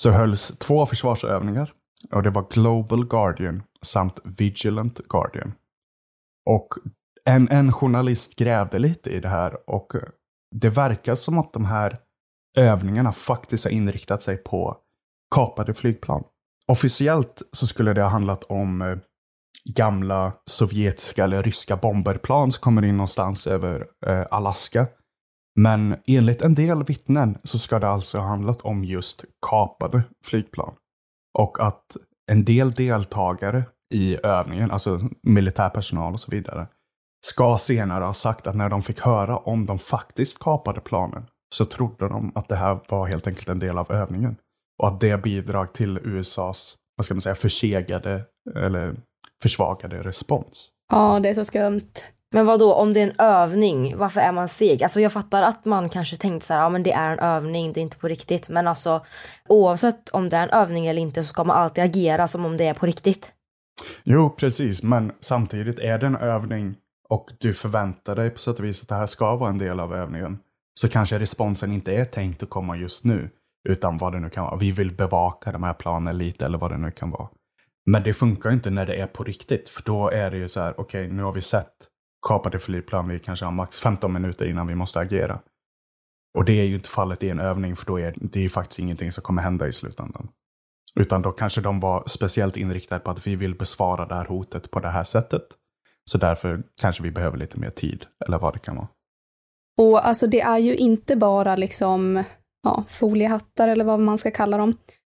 så 0.00 0.10
hölls 0.10 0.58
två 0.58 0.86
försvarsövningar. 0.86 1.72
Och 2.10 2.22
det 2.22 2.30
var 2.30 2.46
Global 2.50 3.06
Guardian 3.06 3.62
samt 3.82 4.18
Vigilant 4.24 5.00
Guardian. 5.08 5.52
Och 6.50 6.68
en, 7.24 7.48
en 7.48 7.72
journalist 7.72 8.36
grävde 8.36 8.78
lite 8.78 9.10
i 9.10 9.20
det 9.20 9.28
här 9.28 9.70
och 9.70 9.92
det 10.54 10.68
verkar 10.68 11.14
som 11.14 11.38
att 11.38 11.52
de 11.52 11.64
här 11.64 11.98
övningarna 12.58 13.12
faktiskt 13.12 13.64
har 13.64 13.72
inriktat 13.72 14.22
sig 14.22 14.36
på 14.36 14.76
kapade 15.34 15.74
flygplan. 15.74 16.24
Officiellt 16.72 17.42
så 17.52 17.66
skulle 17.66 17.92
det 17.92 18.02
ha 18.02 18.08
handlat 18.08 18.44
om 18.44 18.82
eh, 18.82 18.98
gamla 19.74 20.32
sovjetiska 20.46 21.24
eller 21.24 21.42
ryska 21.42 21.76
bomberplan 21.76 22.52
som 22.52 22.60
kommer 22.60 22.84
in 22.84 22.96
någonstans 22.96 23.46
över 23.46 23.86
eh, 24.06 24.26
Alaska. 24.30 24.86
Men 25.60 25.96
enligt 26.06 26.42
en 26.42 26.54
del 26.54 26.84
vittnen 26.84 27.38
så 27.44 27.58
ska 27.58 27.78
det 27.78 27.88
alltså 27.88 28.18
ha 28.18 28.26
handlat 28.26 28.60
om 28.60 28.84
just 28.84 29.24
kapade 29.46 30.02
flygplan. 30.24 30.74
Och 31.38 31.60
att 31.60 31.96
en 32.30 32.44
del 32.44 32.72
deltagare 32.72 33.64
i 33.94 34.18
övningen, 34.22 34.70
alltså 34.70 35.00
militärpersonal 35.22 36.12
och 36.12 36.20
så 36.20 36.30
vidare, 36.30 36.66
ska 37.26 37.58
senare 37.58 38.04
ha 38.04 38.14
sagt 38.14 38.46
att 38.46 38.56
när 38.56 38.68
de 38.68 38.82
fick 38.82 39.00
höra 39.00 39.36
om 39.36 39.66
de 39.66 39.78
faktiskt 39.78 40.38
kapade 40.38 40.80
planen 40.80 41.26
så 41.54 41.64
trodde 41.64 42.08
de 42.08 42.32
att 42.34 42.48
det 42.48 42.56
här 42.56 42.80
var 42.88 43.06
helt 43.06 43.26
enkelt 43.26 43.48
en 43.48 43.58
del 43.58 43.78
av 43.78 43.92
övningen. 43.92 44.36
Och 44.78 44.88
att 44.88 45.00
det 45.00 45.22
bidrar 45.22 45.66
till 45.66 45.98
USAs, 45.98 46.76
vad 46.96 47.04
ska 47.04 47.14
man 47.14 47.20
säga, 47.20 47.34
försegade 47.34 48.24
eller 48.54 48.96
försvagade 49.42 50.02
respons. 50.02 50.68
Ja, 50.92 51.20
det 51.20 51.28
är 51.28 51.34
så 51.34 51.44
skumt. 51.44 51.92
Men 52.32 52.46
vad 52.46 52.60
då 52.60 52.74
om 52.74 52.92
det 52.92 53.00
är 53.00 53.06
en 53.06 53.20
övning, 53.20 53.96
varför 53.96 54.20
är 54.20 54.32
man 54.32 54.48
seg? 54.48 54.82
Alltså 54.82 55.00
jag 55.00 55.12
fattar 55.12 55.42
att 55.42 55.64
man 55.64 55.88
kanske 55.88 56.16
tänkte 56.16 56.46
så 56.46 56.54
här, 56.54 56.60
ja 56.60 56.68
men 56.68 56.82
det 56.82 56.92
är 56.92 57.12
en 57.12 57.18
övning, 57.18 57.72
det 57.72 57.80
är 57.80 57.82
inte 57.82 57.98
på 57.98 58.08
riktigt. 58.08 58.48
Men 58.48 58.66
alltså 58.66 59.04
oavsett 59.48 60.08
om 60.08 60.28
det 60.28 60.36
är 60.36 60.42
en 60.42 60.50
övning 60.50 60.86
eller 60.86 61.02
inte 61.02 61.22
så 61.22 61.28
ska 61.28 61.44
man 61.44 61.56
alltid 61.56 61.84
agera 61.84 62.28
som 62.28 62.44
om 62.44 62.56
det 62.56 62.64
är 62.66 62.74
på 62.74 62.86
riktigt. 62.86 63.32
Jo, 64.04 64.30
precis, 64.30 64.82
men 64.82 65.12
samtidigt 65.20 65.78
är 65.78 65.98
det 65.98 66.06
en 66.06 66.16
övning 66.16 66.76
och 67.08 67.30
du 67.38 67.54
förväntar 67.54 68.16
dig 68.16 68.30
på 68.30 68.38
sätt 68.38 68.58
och 68.58 68.64
vis 68.64 68.82
att 68.82 68.88
det 68.88 68.94
här 68.94 69.06
ska 69.06 69.36
vara 69.36 69.50
en 69.50 69.58
del 69.58 69.80
av 69.80 69.94
övningen. 69.94 70.38
Så 70.80 70.88
kanske 70.88 71.18
responsen 71.18 71.72
inte 71.72 71.92
är 71.92 72.04
tänkt 72.04 72.42
att 72.42 72.50
komma 72.50 72.76
just 72.76 73.04
nu. 73.04 73.30
Utan 73.68 73.98
vad 73.98 74.12
det 74.12 74.20
nu 74.20 74.30
kan 74.30 74.44
vara. 74.44 74.56
Vi 74.56 74.72
vill 74.72 74.92
bevaka 74.92 75.52
de 75.52 75.62
här 75.62 75.74
planen 75.74 76.18
lite 76.18 76.44
eller 76.44 76.58
vad 76.58 76.70
det 76.70 76.78
nu 76.78 76.90
kan 76.90 77.10
vara. 77.10 77.28
Men 77.86 78.02
det 78.02 78.14
funkar 78.14 78.52
inte 78.52 78.70
när 78.70 78.86
det 78.86 78.94
är 78.94 79.06
på 79.06 79.24
riktigt. 79.24 79.68
För 79.68 79.82
då 79.82 80.10
är 80.10 80.30
det 80.30 80.36
ju 80.36 80.48
så 80.48 80.60
här, 80.60 80.80
okej 80.80 81.04
okay, 81.04 81.16
nu 81.16 81.22
har 81.22 81.32
vi 81.32 81.40
sett 81.40 81.72
kapade 82.26 82.58
flygplan. 82.58 83.08
Vi 83.08 83.18
kanske 83.18 83.44
har 83.44 83.52
max 83.52 83.78
15 83.78 84.12
minuter 84.12 84.46
innan 84.46 84.66
vi 84.66 84.74
måste 84.74 85.00
agera. 85.00 85.40
Och 86.38 86.44
det 86.44 86.52
är 86.52 86.64
ju 86.64 86.74
inte 86.74 86.88
fallet 86.88 87.22
i 87.22 87.30
en 87.30 87.40
övning 87.40 87.76
för 87.76 87.86
då 87.86 88.00
är 88.00 88.14
det 88.16 88.40
ju 88.40 88.48
faktiskt 88.48 88.78
ingenting 88.78 89.12
som 89.12 89.22
kommer 89.22 89.42
hända 89.42 89.68
i 89.68 89.72
slutändan. 89.72 90.28
Utan 91.00 91.22
då 91.22 91.32
kanske 91.32 91.60
de 91.60 91.80
var 91.80 92.04
speciellt 92.06 92.56
inriktade 92.56 93.00
på 93.00 93.10
att 93.10 93.26
vi 93.26 93.36
vill 93.36 93.54
besvara 93.54 94.06
det 94.06 94.14
här 94.14 94.24
hotet 94.24 94.70
på 94.70 94.80
det 94.80 94.88
här 94.88 95.04
sättet. 95.04 95.42
Så 96.10 96.18
därför 96.18 96.62
kanske 96.80 97.02
vi 97.02 97.10
behöver 97.10 97.38
lite 97.38 97.58
mer 97.58 97.70
tid, 97.70 98.06
eller 98.26 98.38
vad 98.38 98.54
det 98.54 98.58
kan 98.58 98.76
vara. 98.76 98.88
Och 99.78 100.06
alltså 100.06 100.26
det 100.26 100.40
är 100.40 100.58
ju 100.58 100.74
inte 100.74 101.16
bara 101.16 101.56
liksom 101.56 102.24
ja, 102.62 102.84
foliehattar 102.88 103.68
eller 103.68 103.84
vad 103.84 104.00
man 104.00 104.18
ska 104.18 104.30
kalla 104.30 104.56
dem, 104.56 104.74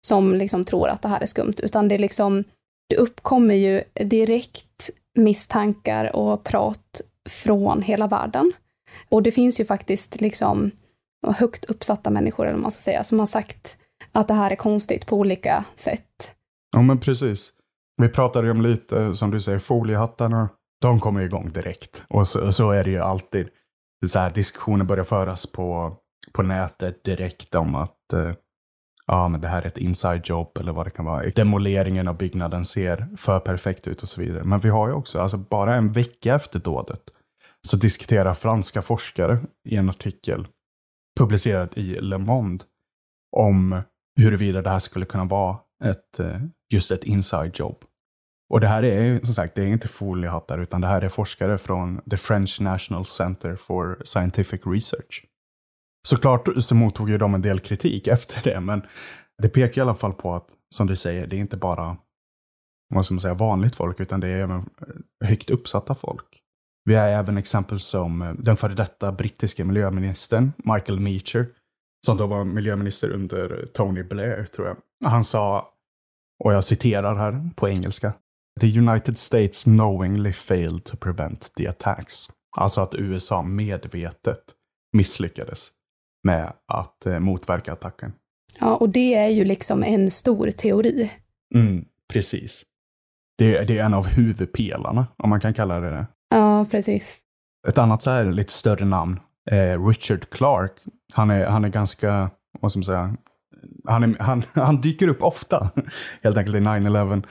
som 0.08 0.34
liksom 0.34 0.66
tror 0.66 0.88
att 0.88 1.02
det 1.02 1.08
här 1.08 1.22
är 1.22 1.26
skumt, 1.26 1.54
utan 1.58 1.88
det 1.88 1.96
är 1.96 2.00
liksom, 2.00 2.44
det 2.90 2.96
uppkommer 2.96 3.56
ju 3.56 3.84
direkt 3.94 4.90
misstankar 5.18 6.16
och 6.16 6.44
prat 6.44 7.02
från 7.30 7.82
hela 7.82 8.08
världen. 8.08 8.52
Och 9.10 9.24
det 9.24 9.32
finns 9.32 9.60
ju 9.60 9.66
faktiskt 9.66 10.22
liksom 10.22 10.72
högt 11.28 11.66
uppsatta 11.66 12.10
människor, 12.10 12.46
eller 12.46 12.54
vad 12.54 12.62
man 12.62 12.72
ska 12.72 12.82
säga, 12.82 13.04
som 13.04 13.20
har 13.20 13.26
sagt 13.26 13.78
att 14.12 14.28
det 14.28 14.34
här 14.34 14.52
är 14.52 14.56
konstigt 14.56 15.06
på 15.06 15.16
olika 15.16 15.66
sätt. 15.76 16.36
Ja, 16.72 16.82
men 16.82 17.00
precis. 17.00 17.52
Vi 18.02 18.10
pratade 18.10 18.48
ju 18.48 18.52
om 18.52 18.62
lite, 18.62 19.16
som 19.16 19.32
du 19.32 19.42
säger, 19.42 19.60
foliehattarna. 19.60 20.50
De 20.82 21.00
kommer 21.00 21.22
igång 21.22 21.52
direkt. 21.52 22.04
Och 22.10 22.28
så, 22.28 22.54
så 22.54 22.72
är 22.72 22.84
det 22.84 22.90
ju 22.90 23.00
alltid. 23.00 23.48
Så 24.08 24.20
här, 24.20 24.30
diskussioner 24.30 24.86
börjar 24.86 25.04
föras 25.04 25.52
på 25.52 25.98
på 26.32 26.44
nätet 26.44 27.04
direkt 27.04 27.56
om 27.56 27.76
att 27.76 28.14
eh, 28.14 28.32
ja, 29.12 29.28
men 29.28 29.42
det 29.42 29.48
här 29.48 29.62
är 29.62 29.68
ett 29.68 29.78
inside 29.78 30.22
job 30.26 30.58
eller 30.58 30.72
vad 30.72 30.86
det 30.86 30.92
kan 30.92 31.06
vara. 31.06 31.30
Demoleringen 31.30 32.08
av 32.08 32.18
byggnaden 32.18 32.66
ser 32.66 33.08
för 33.18 33.40
perfekt 33.40 33.88
ut 33.88 34.04
och 34.04 34.10
så 34.10 34.22
vidare. 34.22 34.44
Men 34.44 34.60
vi 34.60 34.70
har 34.70 34.88
ju 34.88 34.94
också, 34.94 35.20
alltså 35.20 35.38
bara 35.38 35.76
en 35.76 35.92
vecka 35.92 36.36
efter 36.36 36.60
dådet, 36.60 37.02
så 37.68 37.78
diskuterar 37.78 38.34
franska 38.34 38.82
forskare 38.82 39.40
i 39.70 39.76
en 39.76 39.90
artikel 39.90 40.48
publicerad 41.20 41.70
i 41.78 42.02
Le 42.02 42.18
Monde 42.18 42.66
om 43.36 43.82
huruvida 44.20 44.62
det 44.62 44.70
här 44.70 44.80
skulle 44.80 45.06
kunna 45.06 45.26
vara 45.26 45.58
ett, 45.84 46.20
eh, 46.20 46.42
just 46.70 46.92
ett 46.92 47.04
inside 47.04 47.52
job. 47.54 47.84
Och 48.50 48.62
det 48.62 48.68
här 48.68 48.84
är 48.84 49.26
som 49.26 49.34
sagt, 49.34 49.56
det 49.56 49.62
är 49.62 49.68
inte 49.68 49.88
foliehattar 49.88 50.60
utan 50.60 50.82
det 50.82 50.88
här 50.88 51.02
är 51.02 51.10
forskare 51.10 51.58
från 51.58 52.02
the 52.10 52.18
French 52.18 52.62
National 52.62 53.06
Center 53.06 53.56
for 53.56 54.02
Scientific 54.04 54.62
Research. 54.66 55.26
Såklart 56.10 56.64
så 56.64 56.76
mottog 56.76 57.10
ju 57.10 57.18
de 57.18 57.34
en 57.34 57.42
del 57.42 57.60
kritik 57.60 58.08
efter 58.16 58.42
det, 58.44 58.60
men 58.60 58.82
det 59.42 59.50
pekar 59.50 59.82
i 59.82 59.82
alla 59.82 59.96
fall 59.96 60.14
på 60.14 60.34
att, 60.34 60.50
som 60.76 60.88
du 60.88 60.96
säger, 60.96 61.28
det 61.28 61.36
är 61.36 61.40
inte 61.40 61.58
bara 61.58 61.98
vad 62.96 63.06
ska 63.06 63.14
man 63.14 63.22
säga, 63.22 63.34
vanligt 63.34 63.76
folk, 63.76 64.00
utan 64.00 64.20
det 64.20 64.28
är 64.28 64.38
även 64.38 64.60
eh, 64.60 65.28
högt 65.28 65.50
uppsatta 65.50 65.96
folk. 65.96 66.42
Vi 66.86 66.96
har 66.96 67.08
även 67.08 67.38
exempel 67.38 67.80
som 67.80 68.22
eh, 68.22 68.34
den 68.34 68.58
före 68.58 68.74
detta 68.74 69.12
brittiska 69.12 69.66
miljöministern 69.66 70.54
Michael 70.58 71.00
Meacher, 71.00 71.48
som 72.06 72.18
då 72.18 72.28
var 72.28 72.44
miljöminister 72.44 73.10
under 73.10 73.66
Tony 73.74 74.04
Blair, 74.04 74.44
tror 74.44 74.68
jag. 74.68 74.78
Han 75.10 75.24
sa, 75.24 75.70
och 76.44 76.54
jag 76.54 76.64
citerar 76.64 77.16
här 77.16 77.50
på 77.56 77.70
engelska, 77.70 78.14
The 78.62 78.78
United 78.78 79.18
States 79.18 79.64
knowingly 79.64 80.34
failed 80.34 80.84
to 80.84 80.98
prevent 80.98 81.54
the 81.56 81.68
attacks. 81.68 82.30
Alltså 82.58 82.82
att 82.82 82.96
USA 82.96 83.42
medvetet 83.42 84.44
misslyckades 84.94 85.72
med 86.24 86.54
att 86.68 87.06
eh, 87.06 87.20
motverka 87.20 87.74
attacken. 87.74 88.14
Ja, 88.60 88.76
och 88.76 88.90
det 88.90 89.16
är 89.16 89.28
ju 89.28 89.46
liksom 89.46 89.84
en 89.84 90.10
stor 90.10 90.52
teori. 90.52 91.12
Mm, 91.56 91.86
precis. 92.14 92.64
Det, 93.38 93.64
det 93.64 93.78
är 93.78 93.84
en 93.84 93.94
av 93.94 94.08
huvudpelarna, 94.08 95.08
om 95.18 95.30
man 95.30 95.40
kan 95.40 95.54
kalla 95.54 95.80
det 95.80 95.90
det. 95.90 96.08
Ja, 96.30 96.66
precis. 96.72 97.20
Ett 97.68 97.78
annat 97.78 98.02
så 98.02 98.10
här 98.10 98.26
lite 98.26 98.54
större 98.54 98.86
namn, 98.86 99.20
eh, 99.52 99.88
Richard 99.88 100.30
Clark. 100.30 100.72
Han 101.14 101.30
är, 101.30 101.46
han 101.46 101.66
är 101.66 101.70
ganska, 101.70 102.30
vad 102.60 102.72
ska 102.72 102.80
man 102.80 102.86
säga, 102.86 103.16
han, 103.88 104.04
är, 104.04 104.18
han, 104.20 104.44
han 104.54 104.82
dyker 104.82 105.08
upp 105.08 105.24
ofta, 105.24 105.70
helt 106.22 106.38
enkelt 106.38 106.56
i 106.56 106.60
9-11. 106.60 107.24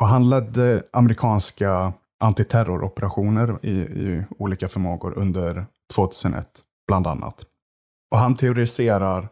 Och 0.00 0.08
han 0.08 0.30
ledde 0.30 0.82
amerikanska 0.92 1.92
antiterroroperationer 2.20 3.58
i, 3.62 3.72
i 3.80 4.24
olika 4.38 4.68
förmågor 4.68 5.18
under 5.18 5.66
2001, 5.94 6.48
bland 6.86 7.06
annat. 7.06 7.44
Och 8.14 8.20
han 8.20 8.34
teoriserar, 8.34 9.28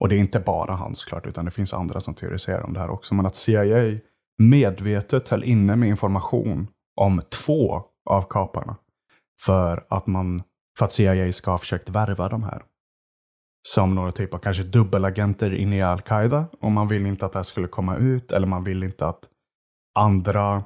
och 0.00 0.08
det 0.08 0.16
är 0.16 0.18
inte 0.18 0.40
bara 0.40 0.74
han 0.74 0.94
såklart, 0.94 1.26
utan 1.26 1.44
det 1.44 1.50
finns 1.50 1.74
andra 1.74 2.00
som 2.00 2.14
teoriserar 2.14 2.62
om 2.62 2.72
det 2.72 2.80
här 2.80 2.90
också, 2.90 3.14
men 3.14 3.26
att 3.26 3.36
CIA 3.36 3.98
medvetet 4.38 5.28
höll 5.28 5.44
inne 5.44 5.76
med 5.76 5.88
information 5.88 6.68
om 6.96 7.22
två 7.44 7.82
av 8.10 8.22
kaparna. 8.22 8.76
För 9.42 9.86
att, 9.88 10.06
man, 10.06 10.42
för 10.78 10.84
att 10.84 10.92
CIA 10.92 11.32
ska 11.32 11.50
ha 11.50 11.58
försökt 11.58 11.88
värva 11.88 12.28
de 12.28 12.42
här. 12.42 12.62
Som 13.68 13.94
några 13.94 14.12
typ 14.12 14.34
av 14.34 14.38
kanske 14.38 14.62
dubbelagenter 14.62 15.54
in 15.54 15.72
i 15.72 15.82
Al-Qaida. 15.82 16.46
Och 16.60 16.72
man 16.72 16.88
vill 16.88 17.06
inte 17.06 17.26
att 17.26 17.32
det 17.32 17.38
här 17.38 17.44
skulle 17.44 17.68
komma 17.68 17.96
ut. 17.96 18.32
Eller 18.32 18.46
man 18.46 18.64
vill 18.64 18.82
inte 18.82 19.06
att 19.06 19.24
andra, 19.98 20.64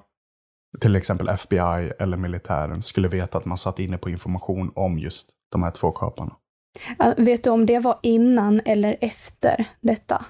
till 0.80 0.96
exempel 0.96 1.28
FBI 1.28 1.92
eller 1.98 2.16
militären, 2.16 2.82
skulle 2.82 3.08
veta 3.08 3.38
att 3.38 3.44
man 3.44 3.58
satt 3.58 3.78
inne 3.78 3.98
på 3.98 4.10
information 4.10 4.72
om 4.74 4.98
just 4.98 5.30
de 5.52 5.62
här 5.62 5.70
två 5.70 5.92
kaparna. 5.92 6.36
Vet 7.16 7.44
du 7.44 7.50
om 7.50 7.66
det 7.66 7.78
var 7.78 7.98
innan 8.02 8.60
eller 8.64 8.96
efter 9.00 9.66
detta? 9.80 10.24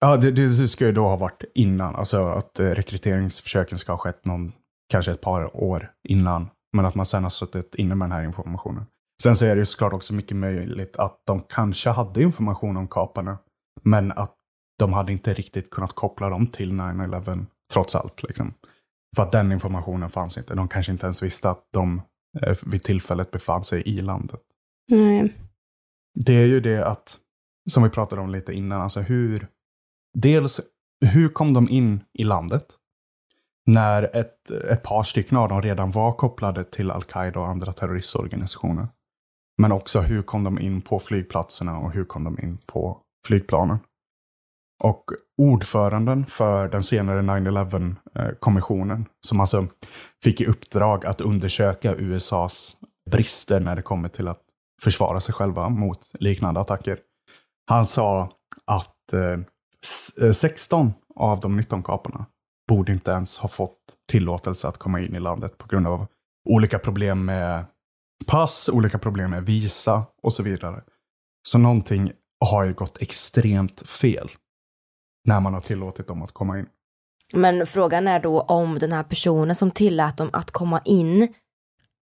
Ja, 0.00 0.16
det, 0.16 0.30
det 0.30 0.68
ska 0.68 0.86
ju 0.86 0.92
då 0.92 1.06
ha 1.06 1.16
varit 1.16 1.44
innan. 1.54 1.94
Alltså 1.94 2.26
att 2.26 2.60
eh, 2.60 2.66
rekryteringsförsöken 2.66 3.78
ska 3.78 3.92
ha 3.92 3.98
skett 3.98 4.24
någon, 4.24 4.52
kanske 4.90 5.12
ett 5.12 5.20
par 5.20 5.56
år 5.56 5.90
innan. 6.08 6.48
Men 6.76 6.86
att 6.86 6.94
man 6.94 7.06
sen 7.06 7.22
har 7.22 7.30
suttit 7.30 7.74
inne 7.74 7.94
med 7.94 8.08
den 8.08 8.18
här 8.18 8.24
informationen. 8.24 8.86
Sen 9.22 9.36
så 9.36 9.44
är 9.44 9.54
det 9.54 9.58
ju 9.58 9.66
såklart 9.66 9.92
också 9.92 10.14
mycket 10.14 10.36
möjligt 10.36 10.96
att 10.96 11.22
de 11.26 11.42
kanske 11.48 11.90
hade 11.90 12.22
information 12.22 12.76
om 12.76 12.88
kaparna. 12.88 13.38
Men 13.82 14.12
att 14.12 14.34
de 14.78 14.92
hade 14.92 15.12
inte 15.12 15.34
riktigt 15.34 15.70
kunnat 15.70 15.94
koppla 15.94 16.28
dem 16.28 16.46
till 16.46 16.72
9-11 16.72 17.46
trots 17.72 17.94
allt. 17.96 18.22
Liksom. 18.22 18.54
För 19.16 19.22
att 19.22 19.32
den 19.32 19.52
informationen 19.52 20.10
fanns 20.10 20.38
inte. 20.38 20.54
De 20.54 20.68
kanske 20.68 20.92
inte 20.92 21.06
ens 21.06 21.22
visste 21.22 21.50
att 21.50 21.68
de 21.72 22.02
eh, 22.42 22.56
vid 22.66 22.82
tillfället 22.82 23.30
befann 23.30 23.64
sig 23.64 23.82
i 23.82 24.00
landet. 24.00 24.40
Nej. 24.88 25.32
Det 26.14 26.32
är 26.32 26.46
ju 26.46 26.60
det 26.60 26.86
att, 26.86 27.16
som 27.70 27.82
vi 27.82 27.90
pratade 27.90 28.22
om 28.22 28.30
lite 28.30 28.52
innan, 28.52 28.80
alltså 28.80 29.00
hur, 29.00 29.46
dels 30.18 30.60
hur 31.00 31.28
kom 31.28 31.52
de 31.52 31.68
in 31.68 32.04
i 32.12 32.24
landet? 32.24 32.66
När 33.66 34.16
ett, 34.16 34.50
ett 34.50 34.82
par 34.82 35.02
stycken 35.02 35.38
av 35.38 35.48
dem 35.48 35.62
redan 35.62 35.90
var 35.90 36.12
kopplade 36.12 36.64
till 36.64 36.90
Al-Qaida 36.90 37.40
och 37.40 37.48
andra 37.48 37.72
terroristorganisationer. 37.72 38.88
Men 39.58 39.72
också 39.72 40.00
hur 40.00 40.22
kom 40.22 40.44
de 40.44 40.58
in 40.58 40.82
på 40.82 40.98
flygplatserna 40.98 41.78
och 41.78 41.92
hur 41.92 42.04
kom 42.04 42.24
de 42.24 42.38
in 42.38 42.58
på 42.66 43.00
flygplanen? 43.26 43.78
Och 44.82 45.04
ordföranden 45.42 46.26
för 46.26 46.68
den 46.68 46.82
senare 46.82 47.22
9-11-kommissionen, 47.22 49.00
eh, 49.00 49.06
som 49.20 49.40
alltså 49.40 49.66
fick 50.24 50.40
i 50.40 50.46
uppdrag 50.46 51.06
att 51.06 51.20
undersöka 51.20 51.94
USAs 51.94 52.76
brister 53.10 53.60
när 53.60 53.76
det 53.76 53.82
kommer 53.82 54.08
till 54.08 54.28
att 54.28 54.40
försvara 54.82 55.20
sig 55.20 55.34
själva 55.34 55.68
mot 55.68 56.10
liknande 56.20 56.60
attacker. 56.60 56.98
Han 57.66 57.84
sa 57.84 58.30
att 58.64 59.12
eh, 59.12 60.32
16 60.32 60.86
eh, 60.86 60.92
av 61.16 61.40
de 61.40 61.56
19 61.56 61.82
kaparna 61.82 62.26
borde 62.68 62.92
inte 62.92 63.10
ens 63.10 63.38
ha 63.38 63.48
fått 63.48 63.78
tillåtelse 64.10 64.68
att 64.68 64.78
komma 64.78 65.00
in 65.00 65.14
i 65.14 65.20
landet 65.20 65.58
på 65.58 65.66
grund 65.68 65.86
av 65.86 66.06
olika 66.48 66.78
problem 66.78 67.24
med 67.24 67.64
pass, 68.26 68.68
olika 68.72 68.98
problem 68.98 69.30
med 69.30 69.46
visa 69.46 70.06
och 70.22 70.32
så 70.32 70.42
vidare. 70.42 70.82
Så 71.48 71.58
någonting 71.58 72.12
har 72.44 72.64
ju 72.64 72.74
gått 72.74 73.02
extremt 73.02 73.88
fel 73.88 74.30
när 75.28 75.40
man 75.40 75.54
har 75.54 75.60
tillåtit 75.60 76.06
dem 76.06 76.22
att 76.22 76.32
komma 76.32 76.58
in. 76.58 76.66
Men 77.32 77.66
frågan 77.66 78.08
är 78.08 78.20
då 78.20 78.40
om 78.40 78.78
den 78.78 78.92
här 78.92 79.02
personen 79.02 79.56
som 79.56 79.70
tillät 79.70 80.16
dem 80.16 80.30
att 80.32 80.50
komma 80.50 80.80
in 80.84 81.34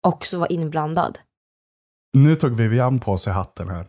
också 0.07 0.39
var 0.39 0.51
inblandad. 0.51 1.19
Nu 2.13 2.36
tog 2.36 2.56
Vivian 2.56 3.00
på 3.00 3.17
sig 3.17 3.34
hatten 3.34 3.69
här. 3.69 3.88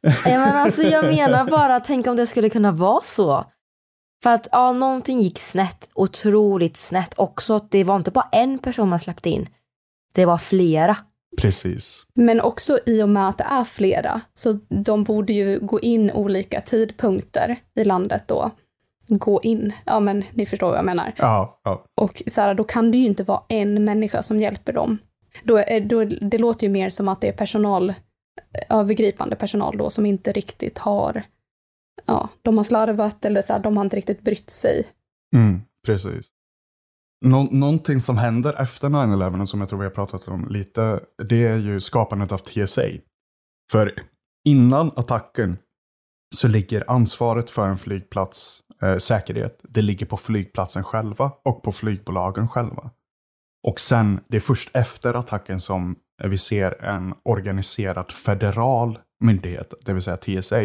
Ja, 0.00 0.12
men 0.24 0.56
alltså, 0.56 0.82
jag 0.82 1.04
menar 1.04 1.50
bara, 1.50 1.80
tänk 1.80 2.06
om 2.06 2.16
det 2.16 2.26
skulle 2.26 2.50
kunna 2.50 2.72
vara 2.72 3.00
så. 3.02 3.44
För 4.22 4.30
att 4.30 4.48
ja, 4.52 4.72
någonting 4.72 5.20
gick 5.20 5.38
snett, 5.38 5.88
otroligt 5.94 6.76
snett 6.76 7.14
också. 7.16 7.60
Det 7.70 7.84
var 7.84 7.96
inte 7.96 8.10
bara 8.10 8.28
en 8.32 8.58
person 8.58 8.88
man 8.88 9.00
släppte 9.00 9.30
in. 9.30 9.48
Det 10.14 10.26
var 10.26 10.38
flera. 10.38 10.96
Precis. 11.38 12.02
Men 12.14 12.40
också 12.40 12.78
i 12.86 13.02
och 13.02 13.08
med 13.08 13.28
att 13.28 13.38
det 13.38 13.44
är 13.44 13.64
flera, 13.64 14.20
så 14.34 14.52
de 14.68 15.04
borde 15.04 15.32
ju 15.32 15.58
gå 15.60 15.80
in 15.80 16.10
olika 16.10 16.60
tidpunkter 16.60 17.56
i 17.74 17.84
landet 17.84 18.28
då. 18.28 18.50
Gå 19.08 19.40
in, 19.42 19.72
ja 19.84 20.00
men 20.00 20.24
ni 20.32 20.46
förstår 20.46 20.68
vad 20.68 20.78
jag 20.78 20.84
menar. 20.84 21.12
Ja, 21.16 21.60
ja. 21.64 21.84
Och 22.00 22.22
så 22.26 22.40
här, 22.40 22.54
då 22.54 22.64
kan 22.64 22.90
det 22.90 22.98
ju 22.98 23.06
inte 23.06 23.24
vara 23.24 23.42
en 23.48 23.84
människa 23.84 24.22
som 24.22 24.40
hjälper 24.40 24.72
dem. 24.72 24.98
Då, 25.44 25.56
är- 25.58 25.80
då, 25.80 26.04
det 26.04 26.38
låter 26.38 26.66
ju 26.66 26.72
mer 26.72 26.88
som 26.88 27.08
att 27.08 27.20
det 27.20 27.28
är 27.28 27.32
personal, 27.32 27.90
eh, 27.90 27.94
övergripande 28.78 29.36
personal 29.36 29.76
då, 29.78 29.90
som 29.90 30.06
inte 30.06 30.32
riktigt 30.32 30.78
har, 30.78 31.22
ja, 32.06 32.28
de 32.42 32.56
har 32.56 32.64
slarvat 32.64 33.24
eller 33.24 33.42
så 33.42 33.52
här, 33.52 33.60
de 33.60 33.76
har 33.76 33.84
inte 33.84 33.96
riktigt 33.96 34.22
brytt 34.22 34.50
sig. 34.50 34.86
Mm, 35.36 35.60
precis. 35.86 36.26
Nå 37.24 37.42
någonting 37.42 38.00
som 38.00 38.18
händer 38.18 38.62
efter 38.62 38.88
9-11 38.88 39.46
som 39.46 39.60
jag 39.60 39.68
tror 39.68 39.78
vi 39.78 39.84
har 39.84 39.90
pratat 39.90 40.28
om 40.28 40.48
lite, 40.48 41.00
det 41.28 41.46
är 41.46 41.56
ju 41.58 41.80
skapandet 41.80 42.32
av 42.32 42.38
TSA. 42.38 42.82
För 43.72 43.94
innan 44.48 44.92
attacken 44.96 45.58
så 46.34 46.48
ligger 46.48 46.90
ansvaret 46.90 47.50
för 47.50 47.68
en 47.68 47.78
flygplats 47.78 48.60
eh, 48.82 48.96
säkerhet, 48.96 49.60
det 49.62 49.82
ligger 49.82 50.06
på 50.06 50.16
flygplatsen 50.16 50.84
själva 50.84 51.32
och 51.44 51.62
på 51.62 51.72
flygbolagen 51.72 52.48
själva. 52.48 52.90
Och 53.62 53.80
sen, 53.80 54.20
det 54.28 54.36
är 54.36 54.40
först 54.40 54.76
efter 54.76 55.14
attacken 55.14 55.60
som 55.60 55.96
vi 56.22 56.38
ser 56.38 56.84
en 56.84 57.14
organiserad 57.22 58.12
federal 58.12 58.98
myndighet, 59.24 59.74
det 59.84 59.92
vill 59.92 60.02
säga 60.02 60.16
TSA, 60.16 60.60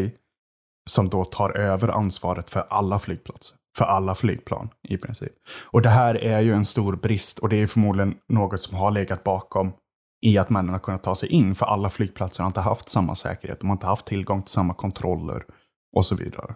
som 0.89 1.10
då 1.10 1.25
tar 1.25 1.57
över 1.57 1.88
ansvaret 1.88 2.49
för 2.49 2.65
alla 2.69 2.99
flygplatser. 2.99 3.57
För 3.77 3.86
alla 3.86 4.15
flygplan 4.15 4.69
i 4.88 4.97
princip. 4.97 5.33
Och 5.65 5.81
det 5.81 5.89
här 5.89 6.15
är 6.23 6.39
ju 6.39 6.53
en 6.53 6.65
stor 6.65 6.95
brist 6.95 7.39
och 7.39 7.49
det 7.49 7.57
är 7.57 7.67
förmodligen 7.67 8.15
något 8.27 8.62
som 8.62 8.77
har 8.77 8.91
legat 8.91 9.23
bakom 9.23 9.73
i 10.21 10.38
att 10.38 10.49
männen 10.49 10.73
har 10.73 10.79
kunnat 10.79 11.03
ta 11.03 11.15
sig 11.15 11.29
in. 11.29 11.55
För 11.55 11.65
alla 11.65 11.89
flygplatser 11.89 12.43
har 12.43 12.49
inte 12.49 12.62
haft 12.62 12.89
samma 12.89 13.15
säkerhet. 13.15 13.60
De 13.60 13.69
har 13.69 13.75
inte 13.75 13.86
haft 13.86 14.05
tillgång 14.05 14.41
till 14.41 14.53
samma 14.53 14.73
kontroller 14.73 15.43
och 15.95 16.05
så 16.05 16.15
vidare. 16.15 16.55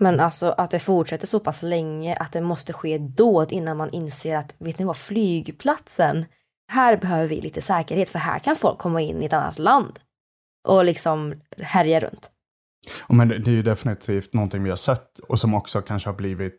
Men 0.00 0.20
alltså 0.20 0.54
att 0.58 0.70
det 0.70 0.78
fortsätter 0.78 1.26
så 1.26 1.40
pass 1.40 1.62
länge 1.62 2.16
att 2.16 2.32
det 2.32 2.40
måste 2.40 2.72
ske 2.72 2.98
dåd 2.98 3.52
innan 3.52 3.76
man 3.76 3.90
inser 3.90 4.36
att, 4.36 4.54
vet 4.58 4.78
ni 4.78 4.84
vad, 4.84 4.96
flygplatsen, 4.96 6.24
här 6.72 6.96
behöver 6.96 7.28
vi 7.28 7.40
lite 7.40 7.62
säkerhet 7.62 8.08
för 8.08 8.18
här 8.18 8.38
kan 8.38 8.56
folk 8.56 8.78
komma 8.78 9.00
in 9.00 9.22
i 9.22 9.26
ett 9.26 9.32
annat 9.32 9.58
land 9.58 9.98
och 10.68 10.84
liksom 10.84 11.34
härja 11.58 12.00
runt. 12.00 12.30
Och 13.00 13.14
men 13.14 13.28
det 13.28 13.38
det 13.38 13.50
är 13.50 13.54
ju 13.54 13.62
definitivt 13.62 14.34
någonting 14.34 14.62
vi 14.62 14.70
har 14.70 14.76
sett 14.76 15.18
och 15.18 15.40
som 15.40 15.54
också 15.54 15.82
kanske 15.82 16.08
har 16.08 16.14
blivit 16.14 16.56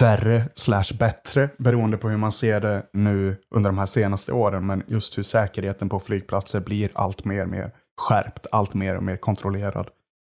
värre 0.00 0.48
slash 0.54 0.96
bättre 0.98 1.50
beroende 1.58 1.96
på 1.96 2.08
hur 2.08 2.16
man 2.16 2.32
ser 2.32 2.60
det 2.60 2.86
nu 2.92 3.36
under 3.50 3.70
de 3.70 3.78
här 3.78 3.86
senaste 3.86 4.32
åren. 4.32 4.66
Men 4.66 4.82
just 4.86 5.18
hur 5.18 5.22
säkerheten 5.22 5.88
på 5.88 6.00
flygplatser 6.00 6.60
blir 6.60 6.90
allt 6.94 7.24
mer 7.24 7.42
och 7.42 7.48
mer 7.48 7.70
skärpt, 8.00 8.46
allt 8.52 8.74
mer 8.74 8.96
och 8.96 9.02
mer 9.02 9.16
kontrollerad. 9.16 9.88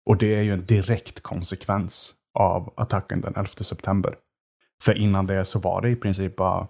Och 0.06 0.18
det 0.18 0.36
är 0.36 0.42
ju 0.42 0.54
en 0.54 0.66
direkt 0.66 1.22
konsekvens 1.22 2.14
av 2.34 2.74
attacken 2.78 3.22
den 3.22 3.34
11 3.36 3.48
september. 3.48 4.16
För 4.84 4.98
innan 4.98 5.28
det 5.28 5.46
så 5.46 5.60
var 5.60 5.82
det 5.82 5.90
i 5.90 5.96
princip 5.96 6.36
bara, 6.36 6.68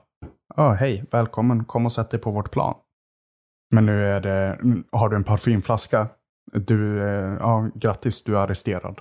ja 0.56 0.71
hej, 0.71 1.06
välkommen, 1.12 1.65
kom 1.65 1.86
och 1.86 1.93
sätt 1.93 2.10
dig 2.10 2.19
på 2.19 2.32
vårt 2.32 2.52
plan. 2.52 2.76
Men 3.71 3.86
nu 3.86 4.06
är 4.06 4.21
det, 4.21 4.60
har 4.91 5.10
du 5.10 5.15
en 5.15 5.23
parfymflaska? 5.23 6.08
Du, 6.54 7.04
eh, 7.04 7.38
ja, 7.39 7.69
grattis, 7.76 8.23
du 8.23 8.38
är 8.38 8.39
arresterad. 8.39 8.99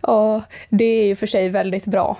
Ja, 0.00 0.42
det 0.70 0.84
är 0.84 1.06
ju 1.06 1.16
för 1.16 1.26
sig 1.26 1.48
väldigt 1.48 1.86
bra. 1.86 2.18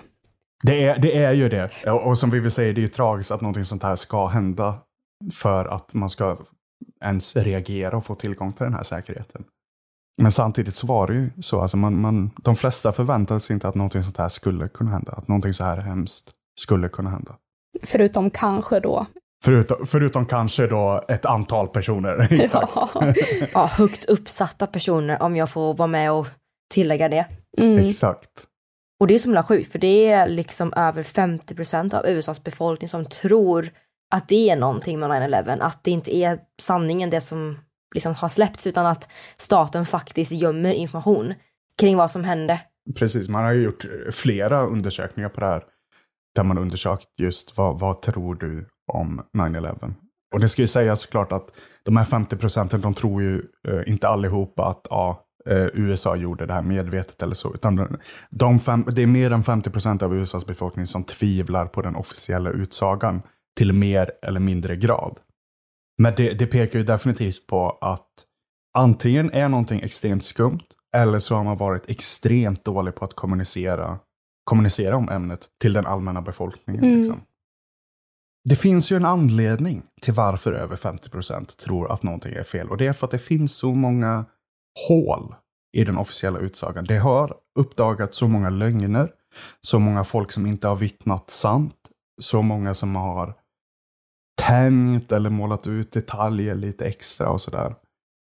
Det 0.65 0.85
är, 0.85 0.99
det 0.99 1.17
är 1.17 1.33
ju 1.33 1.49
det. 1.49 1.91
Och, 1.91 2.19
som 2.19 2.31
vi 2.31 2.41
vill 2.41 2.51
säga, 2.51 2.73
det 2.73 2.81
är 2.81 2.83
ju 2.83 2.89
tragiskt 2.89 3.31
att 3.31 3.41
någonting 3.41 3.65
sånt 3.65 3.83
här 3.83 3.97
ska 3.97 4.27
hända 4.27 4.79
för 5.33 5.65
att 5.65 5.95
man 5.95 6.11
ska 6.11 6.37
ens 7.05 7.37
reagera 7.37 7.97
och 7.97 8.05
få 8.05 8.15
tillgång 8.15 8.53
till 8.53 8.65
den 8.65 8.75
här 8.75 8.83
säkerheten. 8.83 9.45
Men 10.19 10.33
samtidigt 10.33 10.77
så 10.77 10.87
var 10.87 11.07
det 11.07 11.15
ju 11.15 11.31
så, 11.41 11.61
alltså 11.61 11.77
man, 11.77 12.01
man, 12.01 12.31
de 12.37 12.57
flesta 12.57 12.93
förväntade 12.93 13.41
sig 13.41 13.55
inte 13.55 13.69
att 13.69 13.75
någonting 13.75 14.03
sånt 14.03 14.17
här 14.17 14.29
skulle 14.29 14.69
kunna 14.69 14.91
hända. 14.91 15.13
Att 15.13 15.29
någonting 15.29 15.55
så 15.55 15.65
här 15.65 15.77
hemskt 15.77 16.31
skulle 16.61 16.89
kunna 16.89 17.11
hända. 17.11 17.37
Förutom 17.83 18.31
kanske 18.31 18.81
då 18.81 19.07
Förutom, 19.45 19.87
förutom 19.87 20.27
kanske 20.27 20.67
då 20.67 21.05
ett 21.09 21.25
antal 21.25 21.69
personer. 21.69 22.29
Exakt. 22.33 22.73
Ja. 22.75 22.91
ja, 23.53 23.67
högt 23.67 24.05
uppsatta 24.05 24.67
personer 24.67 25.23
om 25.23 25.37
jag 25.37 25.51
får 25.51 25.75
vara 25.75 25.87
med 25.87 26.13
och 26.13 26.27
tillägga 26.75 27.09
det. 27.09 27.27
Mm. 27.59 27.79
Exakt. 27.79 28.31
Och 29.01 29.07
det 29.07 29.15
är 29.15 29.19
så 29.19 29.25
himla 29.25 29.43
sjukt 29.43 29.73
för 29.73 29.79
det 29.79 30.11
är 30.11 30.29
liksom 30.29 30.73
över 30.73 31.03
50 31.03 31.55
procent 31.55 31.95
av 31.95 32.07
USAs 32.07 32.45
befolkning 32.45 32.89
som 32.89 33.05
tror 33.05 33.71
att 34.15 34.29
det 34.29 34.51
är 34.51 34.57
någonting 34.57 34.99
med 34.99 35.11
9-11, 35.11 35.59
att 35.61 35.85
det 35.85 35.91
inte 35.91 36.17
är 36.17 36.39
sanningen 36.61 37.11
det 37.11 37.21
som 37.21 37.59
liksom 37.95 38.15
har 38.15 38.29
släppts 38.29 38.67
utan 38.67 38.87
att 38.87 39.09
staten 39.37 39.87
faktiskt 39.87 40.33
gömmer 40.33 40.73
information 40.73 41.35
kring 41.81 41.97
vad 41.97 42.11
som 42.11 42.25
hände. 42.25 42.61
Precis, 42.95 43.29
man 43.29 43.45
har 43.45 43.53
ju 43.53 43.63
gjort 43.63 43.85
eh, 43.85 44.13
flera 44.13 44.67
undersökningar 44.67 45.29
på 45.29 45.41
det 45.41 45.47
här 45.47 45.63
där 46.35 46.43
man 46.43 46.59
undersökt 46.59 47.09
just 47.21 47.57
vad, 47.57 47.79
vad 47.79 48.03
tror 48.03 48.35
du 48.35 48.69
om 48.93 49.23
9-11? 49.37 49.95
Och 50.35 50.41
det 50.41 50.49
ska 50.49 50.63
ju 50.63 50.69
sägas 50.69 51.01
såklart 51.01 51.33
att 51.33 51.51
de 51.85 51.97
här 51.97 52.05
50 52.05 52.37
procenten, 52.37 52.81
de 52.81 52.95
tror 52.95 53.23
ju 53.23 53.43
eh, 53.69 53.81
inte 53.87 54.09
allihopa 54.09 54.67
att 54.67 54.87
ja, 54.91 55.25
eh, 55.49 55.67
USA 55.73 56.17
gjorde 56.17 56.47
det 56.47 56.55
här 56.55 56.63
medvetet 56.63 57.23
eller 57.23 57.35
så. 57.35 57.55
Utan 57.55 57.99
de 58.31 58.61
fem, 58.61 58.85
det 58.93 59.03
är 59.03 59.07
mer 59.07 59.31
än 59.31 59.45
50 59.45 59.71
procent 59.71 60.03
av 60.03 60.17
USAs 60.17 60.47
befolkning 60.47 60.87
som 60.87 61.05
tvivlar 61.05 61.67
på 61.67 61.83
den 61.83 61.97
officiella 61.97 62.51
utsagan 62.51 63.23
till 63.57 63.73
mer 63.73 64.11
eller 64.23 64.41
mindre 64.41 64.77
grad. 64.77 65.19
Men 65.99 66.15
det, 66.17 66.35
det 66.35 66.47
pekar 66.47 66.79
ju 66.79 66.85
definitivt 66.85 67.47
på 67.47 67.71
att 67.81 68.09
antingen 68.79 69.33
är 69.33 69.49
någonting 69.49 69.81
extremt 69.81 70.25
skumt 70.25 70.65
eller 70.97 71.19
så 71.19 71.35
har 71.35 71.45
man 71.45 71.57
varit 71.57 71.91
extremt 71.91 72.65
dålig 72.65 72.95
på 72.95 73.05
att 73.05 73.15
kommunicera, 73.15 73.99
kommunicera 74.45 74.97
om 74.97 75.09
ämnet 75.09 75.47
till 75.61 75.73
den 75.73 75.87
allmänna 75.87 76.23
befolkningen. 76.23 76.85
Mm. 76.85 76.99
Liksom. 76.99 77.21
Det 78.49 78.57
finns 78.57 78.93
ju 78.93 78.97
en 78.97 79.05
anledning 79.05 79.83
till 80.03 80.15
varför 80.15 80.53
över 80.53 80.77
50% 80.77 81.57
tror 81.57 81.93
att 81.93 82.03
någonting 82.03 82.35
är 82.35 82.43
fel. 82.43 82.69
Och 82.69 82.77
det 82.77 82.87
är 82.87 82.93
för 82.93 83.07
att 83.07 83.11
det 83.11 83.19
finns 83.19 83.57
så 83.57 83.75
många 83.75 84.25
hål 84.89 85.35
i 85.77 85.85
den 85.85 85.97
officiella 85.97 86.39
utsagan. 86.39 86.85
Det 86.85 86.99
har 86.99 87.37
uppdagats 87.59 88.17
så 88.17 88.29
många 88.29 88.51
lögner, 88.51 89.11
så 89.61 89.79
många 89.79 90.05
folk 90.05 90.33
som 90.33 90.47
inte 90.47 90.69
har 90.69 90.77
vittnat 90.77 91.31
sant, 91.31 91.75
så 92.21 92.43
många 92.43 92.75
som 92.75 92.97
har 92.97 93.35
tänjt 94.39 95.13
eller 95.13 95.31
målat 95.31 95.67
ut 95.67 95.93
detaljer 95.93 96.55
lite 96.55 96.85
extra 96.85 97.31
och 97.31 97.41
sådär. 97.41 97.75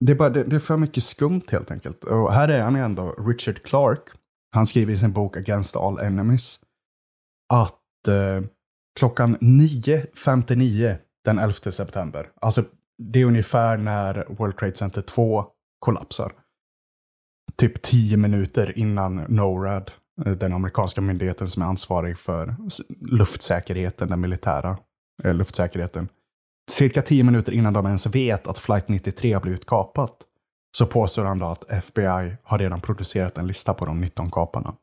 Det 0.05 0.11
är, 0.11 0.15
bara, 0.15 0.29
det, 0.29 0.43
det, 0.43 0.55
är 0.55 0.59
för 0.59 0.77
mycket 0.77 1.03
skumt 1.03 1.43
helt 1.51 1.71
enkelt. 1.71 2.03
Och 2.03 2.33
här 2.33 2.47
är 2.47 2.61
han 2.61 2.75
ändå, 2.75 3.11
Richard 3.11 3.63
Clark. 3.63 3.99
Han 4.51 4.65
skriver 4.65 4.93
i 4.93 4.97
sin 4.97 5.13
bok 5.13 5.37
Against 5.37 5.75
All 5.75 5.99
Enemies 5.99 6.59
att 7.53 8.07
eh, 8.07 8.47
klockan 8.99 9.37
9.59 9.37 10.95
den 11.25 11.39
11 11.39 11.53
september, 11.53 12.29
alltså 12.41 12.63
det 12.97 13.19
är 13.19 13.25
ungefär 13.25 13.77
när 13.77 14.25
World 14.29 14.57
Trade 14.57 14.75
Center 14.75 15.01
2 15.01 15.45
kollapsar. 15.79 16.31
Typ 17.55 17.81
10 17.81 18.17
minuter 18.17 18.77
innan 18.77 19.15
NORAD, 19.15 19.91
eh, 20.25 20.31
den 20.31 20.53
amerikanska 20.53 21.01
myndigheten 21.01 21.47
som 21.47 21.63
är 21.63 21.67
ansvarig 21.67 22.17
för 22.17 22.55
luftsäkerheten, 22.99 24.09
den 24.09 24.21
militära 24.21 24.77
luftsäkerheten. 25.23 26.09
Cirka 26.71 27.01
10 27.01 27.23
minuter 27.23 27.51
innan 27.51 27.73
de 27.73 27.85
ens 27.85 28.15
vet 28.15 28.47
att 28.47 28.59
flight 28.59 28.87
93 28.87 29.33
har 29.33 29.41
blivit 29.41 29.65
kapat 29.65 30.17
så 30.77 30.85
påstår 30.85 31.25
han 31.25 31.39
då 31.39 31.45
att 31.45 31.71
FBI 31.71 32.35
har 32.43 32.59
redan 32.59 32.81
producerat 32.81 33.37
en 33.37 33.47
lista 33.47 33.73
på 33.73 33.85
de 33.85 34.01
19 34.01 34.31
kaparna. 34.31 34.75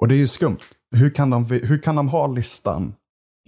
Och 0.00 0.08
det 0.08 0.14
är 0.14 0.18
ju 0.18 0.26
skumt. 0.26 0.58
Hur 0.96 1.10
kan 1.10 1.30
de, 1.30 1.44
hur 1.44 1.82
kan 1.82 1.96
de 1.96 2.08
ha 2.08 2.26
listan, 2.26 2.94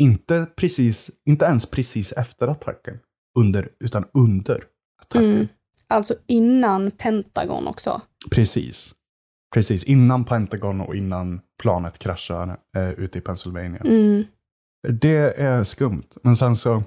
inte, 0.00 0.46
precis, 0.56 1.10
inte 1.26 1.44
ens 1.44 1.70
precis 1.70 2.12
efter 2.12 2.48
attacken, 2.48 2.98
under, 3.38 3.68
utan 3.84 4.04
under 4.14 4.64
attacken? 5.02 5.30
Mm. 5.30 5.48
Alltså 5.88 6.14
innan 6.26 6.90
Pentagon 6.90 7.66
också. 7.66 8.00
Precis. 8.30 8.94
Precis, 9.54 9.84
innan 9.84 10.24
Pentagon 10.24 10.80
och 10.80 10.96
innan 10.96 11.40
planet 11.62 11.98
kraschar 11.98 12.56
eh, 12.76 12.90
ute 12.90 13.18
i 13.18 13.20
Pennsylvania. 13.20 13.80
Mm. 13.84 14.24
Det 14.88 15.40
är 15.40 15.64
skumt. 15.64 16.08
Men 16.22 16.36
sen 16.36 16.56
så 16.56 16.82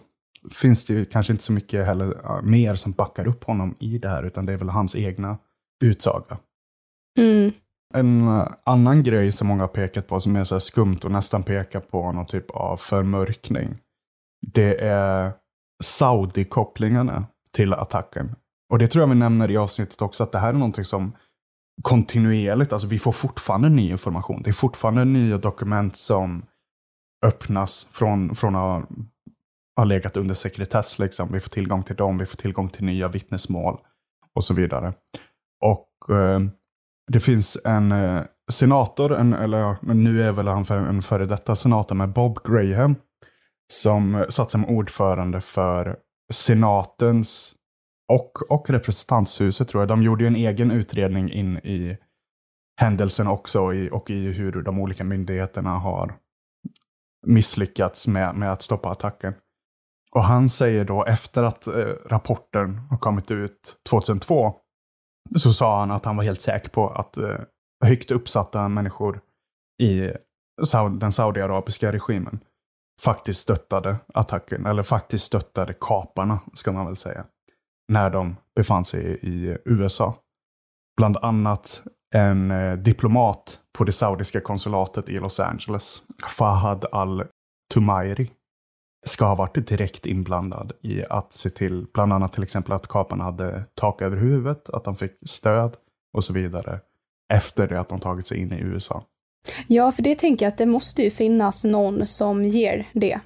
finns 0.51 0.85
det 0.85 0.93
ju 0.93 1.05
kanske 1.05 1.33
inte 1.33 1.43
så 1.43 1.53
mycket 1.53 1.85
heller 1.85 2.41
mer 2.41 2.75
som 2.75 2.91
backar 2.91 3.27
upp 3.27 3.43
honom 3.43 3.75
i 3.79 3.97
det 3.97 4.09
här, 4.09 4.23
utan 4.23 4.45
det 4.45 4.53
är 4.53 4.57
väl 4.57 4.69
hans 4.69 4.95
egna 4.95 5.37
utsaga. 5.83 6.37
Mm. 7.19 7.51
En 7.93 8.27
uh, 8.27 8.47
annan 8.65 9.03
grej 9.03 9.31
som 9.31 9.47
många 9.47 9.63
har 9.63 9.67
pekat 9.67 10.07
på 10.07 10.19
som 10.19 10.35
är 10.35 10.43
så 10.43 10.59
skumt 10.59 10.99
och 11.03 11.11
nästan 11.11 11.43
pekar 11.43 11.79
på 11.79 12.11
någon 12.11 12.25
typ 12.25 12.49
av 12.49 12.77
förmörkning. 12.77 13.77
Det 14.53 14.75
är 14.81 15.31
Saudi-kopplingarna 15.83 17.25
till 17.51 17.73
attacken. 17.73 18.35
Och 18.69 18.79
det 18.79 18.87
tror 18.87 19.01
jag 19.01 19.09
vi 19.09 19.15
nämner 19.15 19.51
i 19.51 19.57
avsnittet 19.57 20.01
också, 20.01 20.23
att 20.23 20.31
det 20.31 20.39
här 20.39 20.49
är 20.49 20.53
någonting 20.53 20.85
som 20.85 21.15
kontinuerligt, 21.81 22.73
alltså 22.73 22.87
vi 22.87 22.99
får 22.99 23.11
fortfarande 23.11 23.69
ny 23.69 23.89
information. 23.89 24.41
Det 24.43 24.49
är 24.49 24.53
fortfarande 24.53 25.05
nya 25.05 25.37
dokument 25.37 25.97
som 25.97 26.45
öppnas 27.23 27.87
från, 27.91 28.35
från 28.35 28.55
att 28.55 28.89
ha 29.75 29.83
legat 29.83 30.17
under 30.17 30.33
sekretess. 30.33 30.99
Liksom. 30.99 31.31
Vi 31.31 31.39
får 31.39 31.49
tillgång 31.49 31.83
till 31.83 31.95
dem, 31.95 32.17
vi 32.17 32.25
får 32.25 32.37
tillgång 32.37 32.69
till 32.69 32.85
nya 32.85 33.07
vittnesmål 33.07 33.79
och 34.35 34.43
så 34.43 34.53
vidare. 34.53 34.93
Och 35.61 36.15
eh, 36.15 36.39
det 37.11 37.19
finns 37.19 37.57
en 37.65 37.91
eh, 37.91 38.21
senator, 38.51 39.13
en, 39.13 39.33
eller 39.33 39.93
nu 39.93 40.23
är 40.23 40.31
väl 40.31 40.47
han 40.47 40.65
för, 40.65 40.77
en 40.77 41.01
före 41.01 41.25
detta 41.25 41.55
senator 41.55 41.95
med 41.95 42.13
Bob 42.13 42.39
Graham, 42.43 42.95
som 43.67 44.25
satt 44.29 44.51
som 44.51 44.65
ordförande 44.65 45.41
för 45.41 45.97
senatens 46.33 47.53
och, 48.13 48.51
och 48.51 48.69
representanthuset 48.69 49.67
tror 49.67 49.81
jag. 49.81 49.87
De 49.87 50.03
gjorde 50.03 50.23
ju 50.23 50.27
en 50.27 50.35
egen 50.35 50.71
utredning 50.71 51.31
in 51.31 51.57
i 51.57 51.97
händelsen 52.75 53.27
också 53.27 53.73
i, 53.73 53.89
och 53.91 54.09
i 54.09 54.31
hur 54.31 54.61
de 54.61 54.79
olika 54.79 55.03
myndigheterna 55.03 55.69
har 55.69 56.15
misslyckats 57.23 58.07
med, 58.07 58.35
med 58.35 58.51
att 58.51 58.61
stoppa 58.61 58.89
attacken. 58.89 59.33
Och 60.11 60.23
han 60.23 60.49
säger 60.49 60.85
då 60.85 61.05
efter 61.05 61.43
att 61.43 61.67
eh, 61.67 61.73
rapporten 62.05 62.77
har 62.89 62.97
kommit 62.97 63.31
ut 63.31 63.77
2002 63.89 64.55
så 65.35 65.53
sa 65.53 65.79
han 65.79 65.91
att 65.91 66.05
han 66.05 66.17
var 66.17 66.23
helt 66.23 66.41
säker 66.41 66.69
på 66.69 66.89
att 66.89 67.17
eh, 67.17 67.39
högt 67.85 68.11
uppsatta 68.11 68.67
människor 68.67 69.21
i 69.83 70.11
Saud 70.65 70.99
den 70.99 71.11
saudiarabiska 71.11 71.91
regimen 71.91 72.39
faktiskt 73.01 73.39
stöttade 73.39 73.97
attacken, 74.13 74.65
eller 74.65 74.83
faktiskt 74.83 75.25
stöttade 75.25 75.73
kaparna, 75.73 76.39
ska 76.53 76.71
man 76.71 76.85
väl 76.85 76.95
säga, 76.95 77.25
när 77.91 78.09
de 78.09 78.35
befann 78.55 78.85
sig 78.85 79.19
i 79.21 79.57
USA. 79.65 80.15
Bland 80.97 81.17
annat 81.17 81.83
en 82.13 82.51
eh, 82.51 82.73
diplomat 82.73 83.59
på 83.77 83.83
det 83.83 83.91
saudiska 83.91 84.41
konsulatet 84.41 85.09
i 85.09 85.19
Los 85.19 85.39
Angeles, 85.39 86.01
Fahad 86.37 86.85
al-Tumairi, 86.91 88.31
ska 89.05 89.25
ha 89.25 89.35
varit 89.35 89.67
direkt 89.67 90.05
inblandad 90.05 90.71
i 90.81 91.03
att 91.09 91.33
se 91.33 91.49
till, 91.49 91.85
bland 91.93 92.13
annat 92.13 92.33
till 92.33 92.43
exempel 92.43 92.73
att 92.73 92.87
kaparna 92.87 93.23
hade 93.23 93.63
tak 93.75 94.01
över 94.01 94.17
huvudet, 94.17 94.69
att 94.69 94.83
de 94.83 94.95
fick 94.95 95.11
stöd 95.25 95.75
och 96.13 96.23
så 96.23 96.33
vidare 96.33 96.79
efter 97.33 97.67
det 97.67 97.79
att 97.79 97.89
de 97.89 97.99
tagit 97.99 98.27
sig 98.27 98.37
in 98.37 98.53
i 98.53 98.59
USA. 98.61 99.03
Ja, 99.67 99.91
för 99.91 100.03
det 100.03 100.15
tänker 100.15 100.45
jag 100.45 100.51
att 100.51 100.57
det 100.57 100.65
måste 100.65 101.03
ju 101.03 101.09
finnas 101.09 101.63
någon 101.63 102.07
som 102.07 102.45
ger 102.45 102.87
det. 102.93 103.19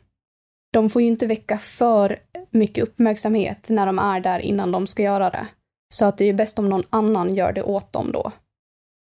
De 0.73 0.89
får 0.89 1.01
ju 1.01 1.07
inte 1.07 1.27
väcka 1.27 1.57
för 1.57 2.19
mycket 2.49 2.83
uppmärksamhet 2.83 3.69
när 3.69 3.85
de 3.85 3.99
är 3.99 4.19
där 4.19 4.39
innan 4.39 4.71
de 4.71 4.87
ska 4.87 5.03
göra 5.03 5.29
det. 5.29 5.47
Så 5.93 6.05
att 6.05 6.17
det 6.17 6.23
är 6.23 6.27
ju 6.27 6.33
bäst 6.33 6.59
om 6.59 6.69
någon 6.69 6.83
annan 6.89 7.35
gör 7.35 7.53
det 7.53 7.63
åt 7.63 7.93
dem 7.93 8.11
då. 8.11 8.31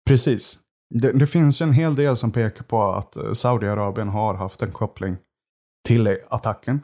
Precis. 0.07 0.59
Det, 0.95 1.13
det 1.13 1.27
finns 1.27 1.61
en 1.61 1.73
hel 1.73 1.95
del 1.95 2.17
som 2.17 2.33
pekar 2.33 2.65
på 2.65 2.93
att 2.93 3.17
eh, 3.17 3.33
Saudiarabien 3.33 4.09
har 4.09 4.35
haft 4.35 4.63
en 4.63 4.73
koppling 4.73 5.17
till 5.87 6.19
attacken. 6.29 6.81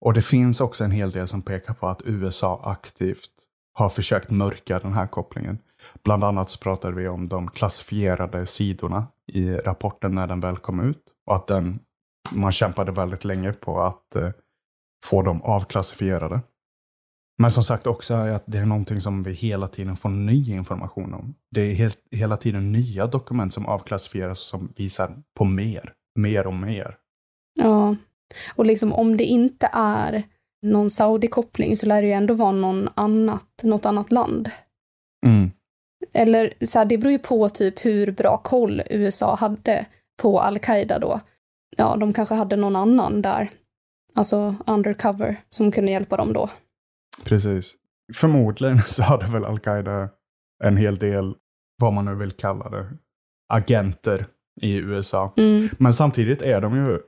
Och 0.00 0.14
det 0.14 0.22
finns 0.22 0.60
också 0.60 0.84
en 0.84 0.90
hel 0.90 1.10
del 1.10 1.28
som 1.28 1.42
pekar 1.42 1.74
på 1.74 1.86
att 1.86 2.02
USA 2.04 2.60
aktivt 2.64 3.30
har 3.72 3.88
försökt 3.88 4.30
mörka 4.30 4.78
den 4.78 4.92
här 4.92 5.06
kopplingen. 5.06 5.58
Bland 6.04 6.24
annat 6.24 6.50
så 6.50 6.58
pratade 6.58 6.94
vi 6.94 7.08
om 7.08 7.28
de 7.28 7.48
klassifierade 7.48 8.46
sidorna 8.46 9.06
i 9.26 9.52
rapporten 9.52 10.14
när 10.14 10.26
den 10.26 10.40
väl 10.40 10.56
kom 10.56 10.80
ut. 10.80 11.02
Och 11.26 11.36
att 11.36 11.46
den, 11.46 11.80
man 12.30 12.52
kämpade 12.52 12.92
väldigt 12.92 13.24
länge 13.24 13.52
på 13.52 13.80
att 13.80 14.16
eh, 14.16 14.30
få 15.04 15.22
dem 15.22 15.42
avklassifierade. 15.42 16.40
Men 17.40 17.50
som 17.50 17.64
sagt 17.64 17.86
också 17.86 18.14
att 18.14 18.42
det 18.46 18.58
är 18.58 18.66
någonting 18.66 19.00
som 19.00 19.22
vi 19.22 19.32
hela 19.32 19.68
tiden 19.68 19.96
får 19.96 20.08
ny 20.08 20.52
information 20.52 21.14
om. 21.14 21.34
Det 21.50 21.60
är 21.60 21.74
helt, 21.74 21.98
hela 22.10 22.36
tiden 22.36 22.72
nya 22.72 23.06
dokument 23.06 23.54
som 23.54 23.66
avklassifieras 23.66 24.40
som 24.40 24.72
visar 24.76 25.22
på 25.38 25.44
mer. 25.44 25.92
Mer 26.18 26.46
och 26.46 26.54
mer. 26.54 26.96
Ja, 27.54 27.96
och 28.56 28.66
liksom 28.66 28.92
om 28.92 29.16
det 29.16 29.24
inte 29.24 29.70
är 29.72 30.22
någon 30.62 30.90
Saudi-koppling 30.90 31.76
så 31.76 31.86
lär 31.86 32.02
det 32.02 32.08
ju 32.08 32.14
ändå 32.14 32.34
vara 32.34 32.52
någon 32.52 32.88
annat, 32.94 33.60
något 33.62 33.86
annat 33.86 34.12
land. 34.12 34.50
Mm. 35.26 35.50
Eller 36.12 36.54
så 36.60 36.78
här, 36.78 36.86
det 36.86 36.98
beror 36.98 37.12
ju 37.12 37.18
på 37.18 37.48
typ 37.48 37.84
hur 37.84 38.10
bra 38.10 38.36
koll 38.36 38.82
USA 38.90 39.34
hade 39.34 39.86
på 40.22 40.40
al-Qaida 40.40 40.98
då. 40.98 41.20
Ja, 41.76 41.96
de 41.96 42.12
kanske 42.12 42.34
hade 42.34 42.56
någon 42.56 42.76
annan 42.76 43.22
där 43.22 43.50
alltså 44.14 44.54
undercover, 44.66 45.42
som 45.48 45.72
kunde 45.72 45.92
hjälpa 45.92 46.16
dem 46.16 46.32
då. 46.32 46.50
Precis. 47.24 47.74
Förmodligen 48.14 48.82
så 48.86 49.02
hade 49.02 49.26
väl 49.26 49.44
Al-Qaida 49.44 50.08
en 50.64 50.76
hel 50.76 50.96
del, 50.96 51.34
vad 51.76 51.92
man 51.92 52.04
nu 52.04 52.14
vill 52.14 52.32
kalla 52.32 52.68
det, 52.68 52.86
agenter 53.48 54.26
i 54.60 54.76
USA. 54.76 55.34
Mm. 55.36 55.68
Men 55.78 55.92
samtidigt 55.92 56.42
är 56.42 56.60
de 56.60 56.76
ju, 56.76 57.00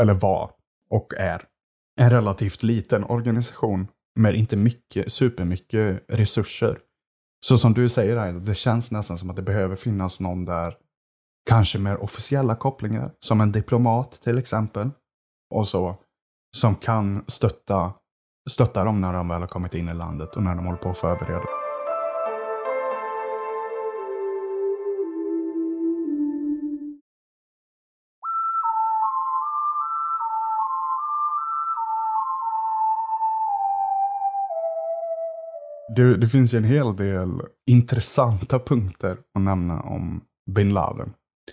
eller 0.00 0.14
var, 0.14 0.50
och 0.90 1.14
är, 1.14 1.42
en 2.00 2.10
relativt 2.10 2.62
liten 2.62 3.04
organisation 3.04 3.88
med 4.16 4.34
inte 4.34 4.56
mycket, 4.56 5.12
supermycket 5.12 6.04
resurser. 6.08 6.78
Så 7.46 7.58
som 7.58 7.74
du 7.74 7.88
säger, 7.88 8.16
här, 8.16 8.32
det 8.32 8.54
känns 8.54 8.92
nästan 8.92 9.18
som 9.18 9.30
att 9.30 9.36
det 9.36 9.42
behöver 9.42 9.76
finnas 9.76 10.20
någon 10.20 10.44
där, 10.44 10.76
kanske 11.48 11.78
med 11.78 11.96
officiella 11.96 12.56
kopplingar, 12.56 13.12
som 13.18 13.40
en 13.40 13.52
diplomat 13.52 14.12
till 14.12 14.38
exempel, 14.38 14.90
och 15.50 15.68
så, 15.68 15.96
som 16.56 16.74
kan 16.74 17.24
stötta, 17.26 17.92
stötta 18.50 18.84
dem 18.84 19.00
när 19.00 19.12
de 19.12 19.28
väl 19.28 19.40
har 19.40 19.48
kommit 19.48 19.74
in 19.74 19.88
i 19.88 19.94
landet 19.94 20.36
och 20.36 20.42
när 20.42 20.54
de 20.54 20.66
håller 20.66 20.78
på 20.78 20.90
att 20.90 20.98
förbereda. 20.98 21.44
Det, 35.96 36.16
det 36.16 36.26
finns 36.26 36.54
en 36.54 36.64
hel 36.64 36.96
del 36.96 37.42
intressanta 37.70 38.58
punkter 38.58 39.16
att 39.34 39.42
nämna 39.42 39.80
om 39.80 40.20
bin 40.50 40.74
Laden. 40.74 41.12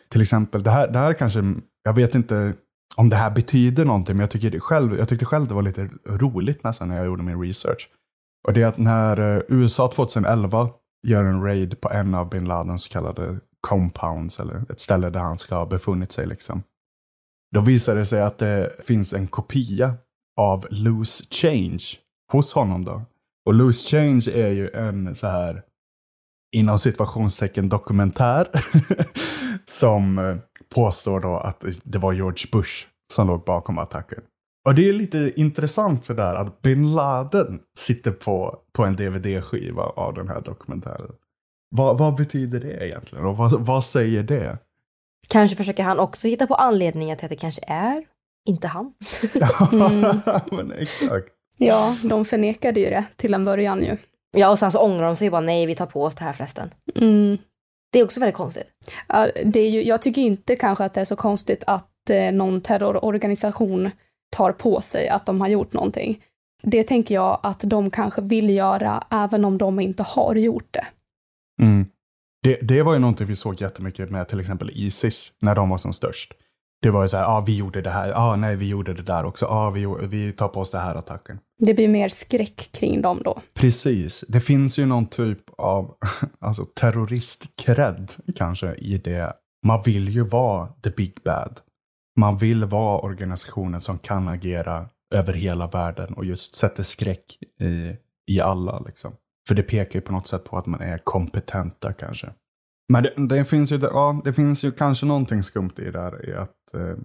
Till 0.10 0.22
exempel, 0.22 0.64
det 0.64 0.72
här, 0.72 0.92
det 0.92 1.00
här 1.00 1.14
kanske, 1.14 1.54
jag 1.84 1.94
vet 1.94 2.16
inte 2.16 2.54
om 2.96 3.10
det 3.10 3.16
här 3.16 3.32
betyder 3.32 3.86
någonting, 3.86 4.16
men 4.16 4.22
jag, 4.22 4.32
tycker 4.32 4.52
det 4.52 4.60
själv, 4.60 4.98
jag 4.98 5.10
tyckte 5.10 5.26
själv 5.26 5.48
det 5.48 5.54
var 5.54 5.62
lite 5.62 5.90
roligt 6.06 6.64
nästan 6.64 6.88
när 6.88 6.98
jag 6.98 7.06
gjorde 7.06 7.24
min 7.24 7.42
research. 7.42 7.90
Och 8.48 8.54
det 8.54 8.62
är 8.62 8.68
att 8.68 8.78
när 8.78 9.36
eh, 9.36 9.42
USA 9.48 9.92
2011 9.96 10.70
gör 11.08 11.24
en 11.24 11.44
raid 11.44 11.82
på 11.82 11.90
en 11.90 12.16
av 12.16 12.30
bin 12.30 12.46
Ladens 12.46 12.84
så 12.84 12.90
kallade 12.90 13.40
compounds, 13.62 14.40
eller 14.40 14.72
ett 14.72 14.80
ställe 14.80 15.10
där 15.10 15.20
han 15.20 15.38
ska 15.38 15.56
ha 15.56 15.66
befunnit 15.66 16.12
sig 16.12 16.28
liksom. 16.28 16.64
Då 17.56 17.62
visar 17.62 17.96
det 17.96 18.06
sig 18.06 18.22
att 18.22 18.38
det 18.38 18.72
finns 18.86 19.14
en 19.14 19.28
kopia 19.28 19.94
av 20.38 20.68
Loose 20.70 21.24
Change 21.32 21.84
hos 22.32 22.54
honom 22.54 22.86
då. 22.86 23.02
Och 23.46 23.54
Loose 23.54 23.88
Change 23.88 24.30
är 24.34 24.50
ju 24.50 24.70
en 24.70 25.16
så 25.16 25.28
här 25.28 25.64
inom 26.52 26.80
situationstecken 26.80 27.70
dokumentär 27.70 28.48
som 29.66 30.20
eh, 30.20 30.38
påstår 30.76 31.20
då 31.20 31.38
att 31.38 31.66
det 31.84 31.98
var 31.98 32.14
George 32.14 32.48
Bush 32.52 32.88
som 33.14 33.28
låg 33.28 33.44
bakom 33.44 33.78
attacken. 33.78 34.22
Och 34.66 34.76
det 34.76 34.90
är 34.90 34.94
lite 34.94 35.32
intressant 35.36 36.06
sådär 36.06 36.36
att 36.36 36.62
bin 36.62 36.96
Laden 36.96 37.60
sitter 37.78 38.12
på, 38.12 38.60
på 38.74 38.84
en 38.84 38.96
DVD-skiva 38.96 39.84
av 39.84 40.14
den 40.14 40.28
här 40.28 40.42
dokumentären. 40.42 41.12
Vad, 41.76 41.98
vad 41.98 42.16
betyder 42.16 42.60
det 42.60 42.88
egentligen? 42.88 43.26
Och 43.26 43.38
vad, 43.38 43.66
vad 43.66 43.86
säger 43.86 44.24
det? 44.24 44.58
Kanske 45.28 45.58
försöker 45.58 45.84
han 45.84 46.00
också 46.00 46.28
hitta 46.28 46.48
på 46.48 46.56
anledningar 46.56 47.16
till 47.16 47.26
att 47.26 47.30
det 47.30 47.36
kanske 47.36 47.62
är 47.68 48.04
inte 48.48 48.68
han. 48.68 48.94
Mm. 49.72 50.20
Men 50.52 50.72
exakt. 50.72 51.28
Ja, 51.58 51.98
de 52.04 52.26
förnekade 52.26 52.80
ju 52.80 52.86
det 52.90 53.06
till 53.16 53.34
en 53.34 53.46
början 53.46 53.84
ju. 53.84 53.98
Ja, 54.38 54.52
och 54.52 54.60
sen 54.60 54.72
så 54.72 54.80
ångrar 54.80 55.06
de 55.06 55.16
sig 55.16 55.30
bara, 55.30 55.42
nej 55.42 55.66
vi 55.66 55.76
tar 55.76 55.86
på 55.86 56.04
oss 56.04 56.16
det 56.16 56.24
här 56.24 56.34
förresten. 56.34 56.70
Mm. 56.96 57.38
Det 57.92 58.00
är 58.00 58.04
också 58.04 58.20
väldigt 58.20 58.36
konstigt. 58.36 58.68
Ja, 59.08 59.28
det 59.46 59.60
är 59.60 59.70
ju, 59.70 59.84
jag 59.84 60.02
tycker 60.02 60.22
inte 60.22 60.56
kanske 60.56 60.86
att 60.86 60.94
det 60.94 61.02
är 61.02 61.06
så 61.06 61.16
konstigt 61.16 61.64
att 61.68 62.10
eh, 62.10 62.32
någon 62.32 62.62
terrororganisation 62.62 63.90
tar 64.36 64.52
på 64.52 64.82
sig 64.82 65.10
att 65.10 65.26
de 65.26 65.42
har 65.42 65.48
gjort 65.48 65.74
någonting. 65.74 66.24
Det 66.64 66.84
tänker 66.84 67.16
jag 67.16 67.40
att 67.44 67.60
de 67.60 67.92
kanske 67.92 68.22
vill 68.22 68.50
göra 68.50 69.04
även 69.10 69.46
om 69.46 69.58
de 69.58 69.80
inte 69.80 70.04
har 70.04 70.36
gjort 70.36 70.68
det. 70.72 70.86
Mm. 71.62 71.86
Det, 72.44 72.60
det 72.62 72.82
var 72.82 72.94
ju 72.94 73.00
någonting 73.00 73.28
vi 73.28 73.36
såg 73.36 73.62
jättemycket 73.62 74.10
med 74.10 74.28
till 74.28 74.40
exempel 74.40 74.70
Isis, 74.74 75.32
när 75.40 75.56
de 75.56 75.70
var 75.70 75.78
som 75.78 75.94
störst. 75.94 76.34
Det 76.82 76.91
var 76.91 77.02
ju 77.02 77.08
så 77.08 77.17
här, 77.17 77.24
ja 77.24 77.38
ah, 77.38 77.41
vi 77.41 77.58
gjorde 77.58 77.82
det 77.82 77.89
här, 77.89 78.08
ja 78.08 78.15
ah, 78.15 78.36
nej 78.36 78.56
vi 78.56 78.70
gjorde 78.70 78.94
det 78.94 79.04
där 79.04 79.26
också, 79.26 79.46
ja 79.46 79.52
ah, 79.52 79.70
vi, 79.70 79.88
vi 80.02 80.32
tar 80.32 80.48
på 80.48 80.60
oss 80.60 80.72
den 80.72 80.82
här 80.82 80.96
attacken. 80.96 81.39
Det 81.60 81.74
blir 81.74 81.88
mer 81.88 82.10
skräck 82.10 82.70
kring 82.72 83.02
dem 83.02 83.22
då. 83.24 83.41
Precis. 83.54 84.24
Det 84.28 84.39
finns 84.39 84.80
ju 84.80 84.86
någon 84.86 85.08
typ 85.08 85.39
av 85.58 85.96
alltså, 86.39 86.63
terrorist-cred 86.63 88.20
kanske 88.36 88.74
i 88.74 88.98
det. 88.98 89.34
Man 89.65 89.82
vill 89.86 90.10
ju 90.10 90.24
vara 90.24 90.67
the 90.67 90.89
big 90.89 91.13
bad. 91.26 91.60
Man 92.20 92.38
vill 92.38 92.65
vara 92.65 93.00
organisationen 93.00 93.82
som 93.82 94.00
kan 94.00 94.28
agera 94.28 94.89
över 95.13 95.34
hela 95.34 95.67
världen 95.67 96.13
och 96.13 96.26
just 96.26 96.56
sätter 96.56 96.84
skräck 96.84 97.38
i, 97.62 97.96
i 98.32 98.41
alla. 98.41 98.80
Liksom. 98.80 99.13
För 99.48 99.56
det 99.56 99.63
pekar 99.63 100.00
ju 100.00 100.02
på 100.02 100.13
något 100.13 100.28
sätt 100.28 100.44
på 100.44 100.58
att 100.58 100.65
man 100.65 100.82
är 100.82 100.98
kompetenta 100.98 101.94
kanske. 101.94 102.30
Men 102.92 103.04
det, 103.04 103.14
det 103.30 103.46
finns, 103.46 103.72
ju, 103.72 103.80
ja, 103.82 104.22
det 104.24 104.34
finns 104.34 104.64
ju 104.64 104.72
kanske 104.72 105.06
någonting 105.06 105.44
skumt 105.44 105.74
i 105.78 105.82
det 105.82 105.92
där 105.92 106.30
i 106.30 106.34
att 106.34 106.74
eh, 106.74 106.96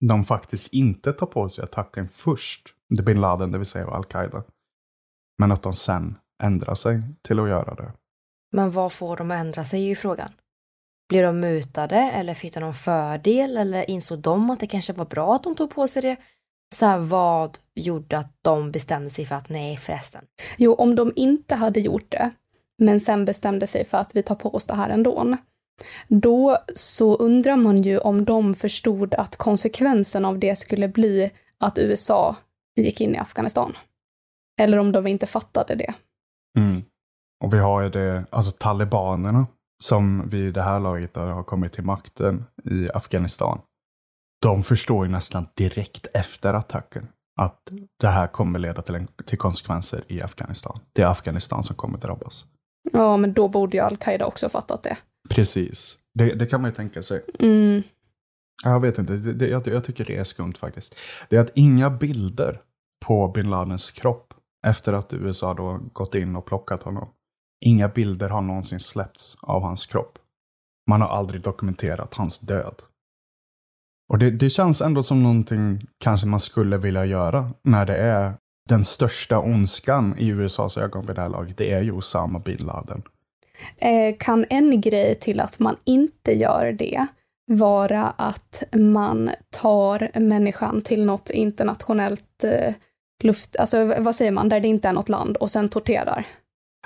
de 0.00 0.24
faktiskt 0.24 0.72
inte 0.72 1.12
tar 1.12 1.26
på 1.26 1.48
sig 1.48 1.64
attacken 1.64 2.08
först. 2.08 2.74
Det 2.88 3.02
bin 3.02 3.20
Laden, 3.20 3.52
det 3.52 3.58
vill 3.58 3.66
säga 3.66 3.86
Al-Qaida. 3.86 4.42
Men 5.38 5.52
att 5.52 5.62
de 5.62 5.72
sen 5.72 6.18
ändrar 6.42 6.74
sig 6.74 7.02
till 7.22 7.40
att 7.40 7.48
göra 7.48 7.74
det. 7.74 7.92
Men 8.52 8.70
vad 8.70 8.92
får 8.92 9.16
de 9.16 9.30
att 9.30 9.40
ändra 9.40 9.64
sig 9.64 9.80
ju 9.80 9.96
frågan. 9.96 10.28
Blir 11.08 11.22
de 11.22 11.40
mutade 11.40 11.96
eller 11.96 12.34
fick 12.34 12.54
de 12.54 12.60
någon 12.60 12.74
fördel 12.74 13.56
eller 13.56 13.90
insåg 13.90 14.18
de 14.18 14.50
att 14.50 14.60
det 14.60 14.66
kanske 14.66 14.92
var 14.92 15.04
bra 15.04 15.34
att 15.34 15.42
de 15.42 15.54
tog 15.54 15.70
på 15.70 15.88
sig 15.88 16.02
det? 16.02 16.16
Så 16.74 16.86
här, 16.86 16.98
vad 16.98 17.58
gjorde 17.74 18.18
att 18.18 18.38
de 18.42 18.70
bestämde 18.70 19.08
sig 19.08 19.26
för 19.26 19.34
att 19.34 19.48
nej 19.48 19.76
förresten? 19.76 20.24
Jo, 20.56 20.74
om 20.74 20.94
de 20.94 21.12
inte 21.16 21.54
hade 21.54 21.80
gjort 21.80 22.10
det, 22.10 22.30
men 22.78 23.00
sen 23.00 23.24
bestämde 23.24 23.66
sig 23.66 23.84
för 23.84 23.98
att 23.98 24.16
vi 24.16 24.22
tar 24.22 24.34
på 24.34 24.54
oss 24.54 24.66
det 24.66 24.74
här 24.74 24.88
ändå. 24.88 25.36
Då 26.08 26.58
så 26.74 27.16
undrar 27.16 27.56
man 27.56 27.82
ju 27.82 27.98
om 27.98 28.24
de 28.24 28.54
förstod 28.54 29.14
att 29.14 29.36
konsekvensen 29.36 30.24
av 30.24 30.38
det 30.38 30.56
skulle 30.56 30.88
bli 30.88 31.30
att 31.58 31.78
USA 31.78 32.36
gick 32.76 33.00
in 33.00 33.14
i 33.14 33.18
Afghanistan. 33.18 33.72
Eller 34.60 34.78
om 34.78 34.92
de 34.92 35.06
inte 35.06 35.26
fattade 35.26 35.74
det. 35.74 35.94
Mm. 36.58 36.82
Och 37.44 37.54
vi 37.54 37.58
har 37.58 37.80
ju 37.80 37.88
det, 37.88 38.24
alltså 38.30 38.52
talibanerna 38.58 39.46
som 39.82 40.28
vid 40.28 40.54
det 40.54 40.62
här 40.62 40.80
laget 40.80 41.16
har 41.16 41.42
kommit 41.42 41.72
till 41.72 41.84
makten 41.84 42.44
i 42.64 42.88
Afghanistan. 42.94 43.60
De 44.42 44.62
förstår 44.62 45.06
ju 45.06 45.12
nästan 45.12 45.46
direkt 45.54 46.06
efter 46.14 46.54
attacken 46.54 47.08
att 47.40 47.68
det 48.00 48.08
här 48.08 48.26
kommer 48.26 48.58
leda 48.58 48.82
till, 48.82 48.94
en, 48.94 49.06
till 49.26 49.38
konsekvenser 49.38 50.04
i 50.08 50.22
Afghanistan. 50.22 50.80
Det 50.92 51.02
är 51.02 51.06
Afghanistan 51.06 51.64
som 51.64 51.76
kommer 51.76 51.98
drabbas. 51.98 52.46
Ja, 52.92 53.16
men 53.16 53.32
då 53.32 53.48
borde 53.48 53.76
ju 53.76 53.82
al-Qaida 53.82 54.26
också 54.26 54.48
fattat 54.48 54.82
det. 54.82 54.96
Precis. 55.28 55.98
Det, 56.14 56.34
det 56.34 56.46
kan 56.46 56.60
man 56.60 56.70
ju 56.70 56.74
tänka 56.74 57.02
sig. 57.02 57.24
Mm. 57.38 57.82
Jag 58.64 58.80
vet 58.80 58.98
inte, 58.98 59.12
det, 59.12 59.32
det, 59.32 59.48
jag, 59.48 59.66
jag 59.66 59.84
tycker 59.84 60.04
det 60.04 60.16
är 60.16 60.24
skumt 60.24 60.54
faktiskt. 60.58 60.94
Det 61.28 61.36
är 61.36 61.40
att 61.40 61.50
inga 61.54 61.90
bilder 61.90 62.60
på 63.06 63.28
bin 63.28 63.50
Ladens 63.50 63.90
kropp 63.90 64.34
efter 64.66 64.92
att 64.92 65.12
USA 65.12 65.54
då 65.54 65.80
gått 65.92 66.14
in 66.14 66.36
och 66.36 66.46
plockat 66.46 66.82
honom. 66.82 67.08
Inga 67.64 67.88
bilder 67.88 68.28
har 68.28 68.42
någonsin 68.42 68.80
släppts 68.80 69.36
av 69.40 69.62
hans 69.62 69.86
kropp. 69.86 70.18
Man 70.90 71.00
har 71.00 71.08
aldrig 71.08 71.42
dokumenterat 71.42 72.14
hans 72.14 72.38
död. 72.38 72.82
Och 74.08 74.18
det, 74.18 74.30
det 74.30 74.50
känns 74.50 74.80
ändå 74.80 75.02
som 75.02 75.22
någonting 75.22 75.86
kanske 75.98 76.26
man 76.26 76.40
skulle 76.40 76.76
vilja 76.78 77.04
göra 77.04 77.50
när 77.62 77.86
det 77.86 77.96
är 77.96 78.36
den 78.68 78.84
största 78.84 79.38
ondskan 79.38 80.18
i 80.18 80.28
USAs 80.28 80.76
ögon 80.76 81.06
vid 81.06 81.16
det 81.16 81.22
här 81.22 81.28
laget. 81.28 81.56
Det 81.56 81.72
är 81.72 81.82
ju 81.82 81.92
Osama 81.92 82.38
bin 82.38 82.56
Laden. 82.56 83.02
Eh, 83.76 84.16
kan 84.18 84.44
en 84.50 84.80
grej 84.80 85.14
till 85.14 85.40
att 85.40 85.58
man 85.58 85.76
inte 85.84 86.32
gör 86.32 86.72
det 86.72 87.06
vara 87.46 88.04
att 88.04 88.62
man 88.76 89.30
tar 89.50 90.18
människan 90.20 90.82
till 90.82 91.04
något 91.04 91.30
internationellt 91.30 92.44
eh, 92.44 92.74
luft, 93.22 93.56
alltså 93.56 93.94
vad 93.98 94.14
säger 94.14 94.32
man, 94.32 94.48
där 94.48 94.60
det 94.60 94.68
inte 94.68 94.88
är 94.88 94.92
något 94.92 95.08
land 95.08 95.36
och 95.36 95.50
sen 95.50 95.68
torterar? 95.68 96.26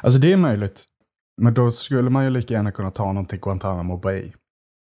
Alltså 0.02 0.18
det 0.18 0.32
är 0.32 0.36
möjligt. 0.36 0.84
Men 1.42 1.54
då 1.54 1.70
skulle 1.70 2.10
man 2.10 2.24
ju 2.24 2.30
lika 2.30 2.54
gärna 2.54 2.72
kunna 2.72 2.90
ta 2.90 3.12
någon 3.12 3.26
till 3.26 3.40
Guantanamo 3.40 3.96
Bay. 3.96 4.32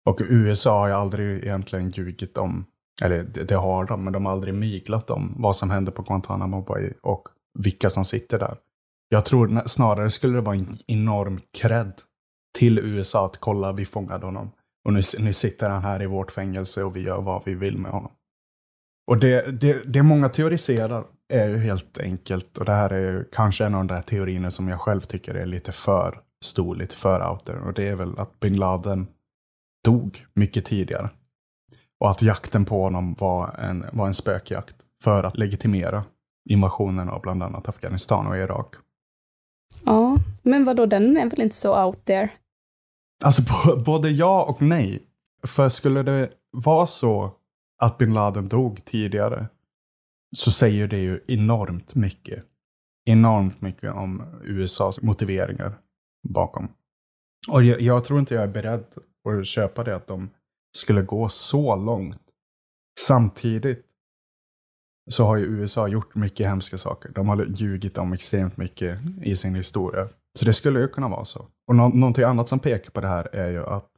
Och 0.09 0.21
USA 0.29 0.81
har 0.81 0.89
ju 0.89 0.95
aldrig 0.95 1.45
egentligen 1.45 1.91
ljugit 1.91 2.39
om, 2.39 2.67
eller 3.03 3.23
det 3.23 3.55
har 3.55 3.87
de, 3.87 4.05
men 4.05 4.13
de 4.13 4.27
har 4.27 4.33
aldrig 4.33 4.55
myglat 4.55 5.11
om 5.11 5.35
vad 5.39 5.57
som 5.57 5.71
händer 5.71 5.93
på 5.93 6.03
Guantanamo 6.03 6.63
Bay 6.63 6.93
och 7.03 7.29
vilka 7.59 7.91
som 7.91 8.05
sitter 8.05 8.39
där. 8.39 8.57
Jag 9.09 9.25
tror 9.25 9.63
snarare 9.67 10.11
skulle 10.11 10.35
det 10.35 10.41
vara 10.41 10.57
en 10.57 10.79
enorm 10.87 11.41
cred 11.59 11.93
till 12.59 12.79
USA 12.79 13.27
att 13.27 13.41
kolla, 13.41 13.73
vi 13.73 13.85
fångade 13.85 14.27
honom. 14.27 14.51
Och 14.85 14.93
nu, 14.93 15.01
nu 15.19 15.33
sitter 15.33 15.71
han 15.71 15.83
här 15.83 16.03
i 16.03 16.07
vårt 16.07 16.31
fängelse 16.31 16.85
och 16.85 16.97
vi 16.97 17.01
gör 17.01 17.21
vad 17.21 17.43
vi 17.45 17.55
vill 17.55 17.79
med 17.79 17.91
honom. 17.91 18.13
Och 19.07 19.19
det, 19.19 19.61
det, 19.61 19.93
det 19.93 20.03
många 20.03 20.29
teoriserar 20.29 21.05
är 21.29 21.49
ju 21.49 21.59
helt 21.59 21.99
enkelt, 21.99 22.59
och 22.59 22.65
det 22.65 22.73
här 22.73 22.93
är 22.93 23.27
kanske 23.33 23.65
en 23.65 23.75
av 23.75 23.85
de 23.85 23.95
där 23.95 24.03
teorierna 24.03 24.51
som 24.51 24.69
jag 24.69 24.81
själv 24.81 25.01
tycker 25.01 25.35
är 25.35 25.47
lite 25.47 25.73
för 25.73 26.21
stor, 26.45 26.77
lite 26.77 26.97
för 26.97 27.31
out 27.31 27.45
there. 27.45 27.61
Och 27.61 27.75
det 27.75 27.89
är 27.89 27.97
väl 27.97 28.19
att 28.19 28.41
bin 28.41 28.57
Laden 28.57 29.07
dog 29.85 30.27
mycket 30.35 30.65
tidigare. 30.65 31.11
Och 32.03 32.11
att 32.11 32.23
jakten 32.23 32.65
på 32.65 32.83
honom 32.83 33.15
var 33.19 33.55
en, 33.59 33.85
var 33.93 34.07
en 34.07 34.15
spökjakt. 34.15 34.77
för 35.03 35.25
att 35.25 35.39
legitimera 35.39 36.05
invasionen 36.51 37.09
av 37.09 37.21
bland 37.21 37.43
annat 37.43 37.69
Afghanistan 37.69 38.27
och 38.27 38.37
Irak. 38.37 38.75
Ja, 39.85 40.17
men 40.43 40.65
vadå, 40.65 40.87
den 40.87 41.17
är 41.17 41.31
väl 41.31 41.41
inte 41.41 41.57
så 41.57 41.85
out 41.85 42.05
there? 42.05 42.31
Alltså 43.25 43.43
både 43.85 44.11
ja 44.11 44.45
och 44.45 44.63
nej. 44.63 45.03
För 45.47 45.69
skulle 45.69 46.03
det 46.03 46.31
vara 46.51 46.87
så 46.87 47.31
att 47.79 47.99
bin 47.99 48.15
Laden 48.15 48.49
dog 48.49 48.85
tidigare 48.85 49.47
så 50.37 50.51
säger 50.51 50.89
det 50.89 50.99
ju 50.99 51.21
enormt 51.27 51.95
mycket. 51.95 52.45
Enormt 53.05 53.61
mycket 53.61 53.93
om 53.93 54.23
USAs 54.43 55.03
motiveringar 55.03 55.75
bakom. 56.29 56.69
Och 57.49 57.63
jag, 57.63 57.81
jag 57.81 58.05
tror 58.05 58.21
inte 58.21 58.35
jag 58.35 58.43
är 58.43 58.49
beredd 58.49 58.85
att 59.25 59.47
köpa 59.47 59.85
det 59.85 59.97
att 59.97 60.07
de 60.07 60.31
skulle 60.77 61.03
gå 61.03 61.29
så 61.29 61.77
långt. 61.77 62.23
Samtidigt 63.01 63.87
så 65.11 65.25
har 65.25 65.37
ju 65.37 65.45
USA 65.45 65.89
gjort 65.89 66.15
mycket 66.15 66.47
hemska 66.47 66.79
saker. 66.79 67.09
De 67.09 67.29
har 67.29 67.45
ljugit 67.45 67.99
om 67.99 68.13
extremt 68.13 68.57
mycket 68.57 68.99
i 69.23 69.37
sin 69.37 69.55
historia. 69.55 70.09
Så 70.39 70.45
det 70.45 70.55
skulle 70.55 70.81
ju 70.81 70.89
kunna 70.89 71.09
vara 71.09 71.25
så. 71.25 71.47
Och 71.67 71.77
nå 71.77 71.89
någonting 71.89 72.25
annat 72.25 72.49
som 72.49 72.59
pekar 72.59 72.91
på 72.91 73.01
det 73.01 73.09
här 73.09 73.35
är 73.35 73.51
ju 73.51 73.67
att 73.67 73.89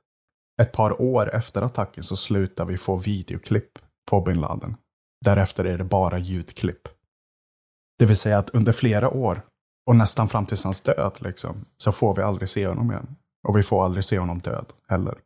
ett 0.63 0.73
par 0.73 1.03
år 1.03 1.35
efter 1.35 1.63
attacken 1.63 2.05
så 2.05 2.17
slutar 2.17 2.65
vi 2.65 2.79
få 2.79 2.97
videoklipp 2.97 3.79
på 4.11 4.21
bin 4.21 4.41
Laden. 4.41 4.77
Därefter 5.25 5.65
är 5.65 5.79
det 5.79 5.85
bara 5.85 6.19
ljudklipp. 6.19 6.89
Det 7.99 8.07
vill 8.07 8.17
säga 8.17 8.39
att 8.39 8.51
under 8.51 8.73
flera 8.73 9.11
år, 9.11 9.43
och 9.87 9.97
nästan 9.97 10.29
fram 10.29 10.47
till 10.47 10.59
hans 10.65 10.81
död, 10.81 11.13
liksom, 11.19 11.65
så 11.77 11.93
får 11.93 12.15
vi 12.15 12.23
aldrig 12.23 12.49
se 12.49 12.67
honom 12.67 12.91
igen. 12.91 13.17
Och 13.49 13.59
vi 13.59 13.63
får 13.63 13.85
aldrig 13.85 14.05
se 14.05 14.19
honom 14.19 14.39
död 14.39 14.73
heller. 14.89 15.19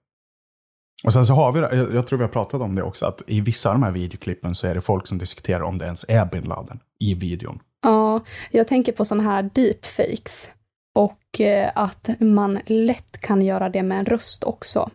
Och 1.04 1.12
sen 1.12 1.26
så 1.26 1.32
har 1.32 1.52
vi, 1.52 1.60
jag 1.94 2.06
tror 2.06 2.18
vi 2.18 2.24
har 2.24 2.32
pratat 2.32 2.60
om 2.60 2.74
det 2.74 2.82
också, 2.82 3.06
att 3.06 3.22
i 3.26 3.40
vissa 3.40 3.68
av 3.68 3.74
de 3.74 3.82
här 3.82 3.92
videoklippen 3.92 4.54
så 4.54 4.66
är 4.66 4.74
det 4.74 4.80
folk 4.80 5.06
som 5.06 5.18
diskuterar 5.18 5.62
om 5.62 5.78
det 5.78 5.84
ens 5.84 6.04
är 6.08 6.26
bin 6.26 6.44
Laden 6.44 6.80
i 7.00 7.14
videon. 7.14 7.60
Ja, 7.82 8.24
jag 8.50 8.68
tänker 8.68 8.92
på 8.92 9.04
sådana 9.04 9.30
här 9.30 9.50
deepfakes. 9.54 10.50
Och 10.94 11.40
eh, 11.40 11.70
att 11.74 12.10
man 12.20 12.60
lätt 12.66 13.20
kan 13.20 13.42
göra 13.42 13.68
det 13.68 13.82
med 13.82 13.98
en 13.98 14.04
röst 14.04 14.44
också. 14.44 14.90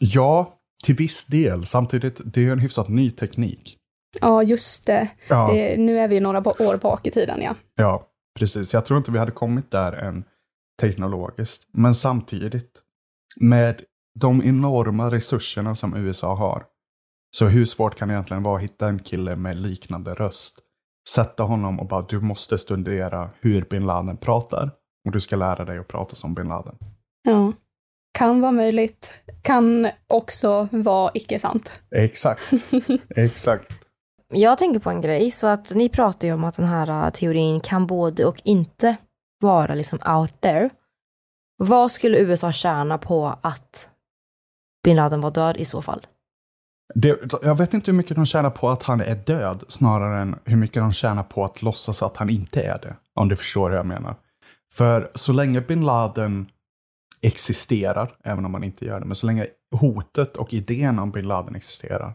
Ja, 0.00 0.54
till 0.84 0.94
viss 0.94 1.26
del. 1.26 1.66
Samtidigt, 1.66 2.20
det 2.24 2.40
är 2.40 2.44
ju 2.44 2.52
en 2.52 2.58
hyfsat 2.58 2.88
ny 2.88 3.10
teknik. 3.10 3.78
Ja, 4.20 4.42
just 4.42 4.86
det. 4.86 5.08
Ja. 5.28 5.50
det. 5.52 5.76
Nu 5.80 5.98
är 5.98 6.08
vi 6.08 6.20
några 6.20 6.38
år 6.48 6.76
bak 6.76 7.06
i 7.06 7.10
tiden, 7.10 7.42
ja. 7.42 7.54
Ja, 7.76 8.06
precis. 8.38 8.74
Jag 8.74 8.84
tror 8.84 8.98
inte 8.98 9.10
vi 9.10 9.18
hade 9.18 9.32
kommit 9.32 9.70
där 9.70 9.92
än 9.92 10.24
teknologiskt. 10.80 11.68
Men 11.72 11.94
samtidigt, 11.94 12.70
med 13.40 13.80
de 14.20 14.42
enorma 14.42 15.10
resurserna 15.10 15.74
som 15.74 15.96
USA 15.96 16.34
har, 16.34 16.64
så 17.36 17.46
hur 17.46 17.64
svårt 17.64 17.98
kan 17.98 18.08
det 18.08 18.14
egentligen 18.14 18.42
vara 18.42 18.56
att 18.56 18.62
hitta 18.62 18.88
en 18.88 18.98
kille 18.98 19.36
med 19.36 19.56
liknande 19.56 20.14
röst? 20.14 20.58
Sätta 21.08 21.42
honom 21.42 21.80
och 21.80 21.86
bara, 21.86 22.02
du 22.02 22.20
måste 22.20 22.58
studera 22.58 23.30
hur 23.40 23.62
bin 23.62 23.86
Laden 23.86 24.16
pratar. 24.16 24.70
Och 25.06 25.12
du 25.12 25.20
ska 25.20 25.36
lära 25.36 25.64
dig 25.64 25.78
att 25.78 25.88
prata 25.88 26.16
som 26.16 26.34
bin 26.34 26.48
Laden. 26.48 26.76
Ja. 27.22 27.52
Kan 28.18 28.40
vara 28.40 28.52
möjligt. 28.52 29.14
Kan 29.42 29.88
också 30.06 30.68
vara 30.72 31.10
icke 31.14 31.38
sant. 31.38 31.80
Exakt. 31.96 32.52
Exakt. 33.16 33.70
Jag 34.32 34.58
tänker 34.58 34.80
på 34.80 34.90
en 34.90 35.00
grej, 35.00 35.30
så 35.30 35.46
att 35.46 35.70
ni 35.70 35.88
pratar 35.88 36.28
ju 36.28 36.34
om 36.34 36.44
att 36.44 36.56
den 36.56 36.66
här 36.66 37.06
uh, 37.06 37.10
teorin 37.10 37.60
kan 37.60 37.86
både 37.86 38.24
och 38.24 38.40
inte 38.44 38.96
vara 39.40 39.74
liksom 39.74 39.98
out 40.18 40.40
there. 40.40 40.70
Vad 41.56 41.90
skulle 41.90 42.18
USA 42.18 42.52
tjäna 42.52 42.98
på 42.98 43.38
att 43.42 43.90
bin 44.84 44.96
Laden 44.96 45.20
var 45.20 45.30
död 45.30 45.56
i 45.56 45.64
så 45.64 45.82
fall? 45.82 46.06
Det, 46.94 47.20
jag 47.42 47.58
vet 47.58 47.74
inte 47.74 47.90
hur 47.90 47.96
mycket 47.96 48.16
de 48.16 48.26
tjänar 48.26 48.50
på 48.50 48.68
att 48.68 48.82
han 48.82 49.00
är 49.00 49.14
död, 49.14 49.64
snarare 49.68 50.22
än 50.22 50.36
hur 50.44 50.56
mycket 50.56 50.82
de 50.82 50.92
tjänar 50.92 51.22
på 51.22 51.44
att 51.44 51.62
låtsas 51.62 52.02
att 52.02 52.16
han 52.16 52.30
inte 52.30 52.62
är 52.62 52.78
det. 52.78 52.96
Om 53.14 53.28
du 53.28 53.36
förstår 53.36 53.70
hur 53.70 53.76
jag 53.76 53.86
menar. 53.86 54.14
För 54.72 55.10
så 55.14 55.32
länge 55.32 55.60
bin 55.60 55.84
Laden 55.84 56.46
existerar, 57.22 58.16
även 58.24 58.44
om 58.44 58.52
man 58.52 58.64
inte 58.64 58.84
gör 58.84 59.00
det, 59.00 59.06
men 59.06 59.16
så 59.16 59.26
länge 59.26 59.46
hotet 59.76 60.36
och 60.36 60.54
idén 60.54 60.98
om 60.98 61.10
bin 61.10 61.28
Laden 61.28 61.54
existerar, 61.54 62.14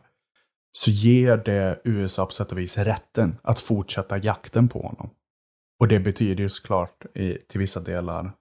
så 0.71 0.91
ger 0.91 1.37
det 1.37 1.81
USA 1.83 2.25
på 2.25 2.31
sätt 2.31 2.51
och 2.51 2.57
vis 2.57 2.77
rätten 2.77 3.37
att 3.41 3.59
fortsätta 3.59 4.17
jakten 4.17 4.67
på 4.67 4.81
honom. 4.81 5.09
Och 5.79 5.87
det 5.87 5.99
betyder 5.99 6.43
ju 6.43 6.49
såklart 6.49 7.05
i, 7.15 7.37
till 7.49 7.59
vissa 7.59 7.79
delar 7.79 8.31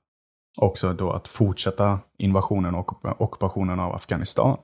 också 0.59 0.93
då 0.93 1.13
att 1.13 1.29
fortsätta 1.29 1.99
invasionen 2.19 2.75
och 2.75 3.21
ockupationen 3.23 3.81
av 3.81 3.95
Afghanistan. 3.95 4.57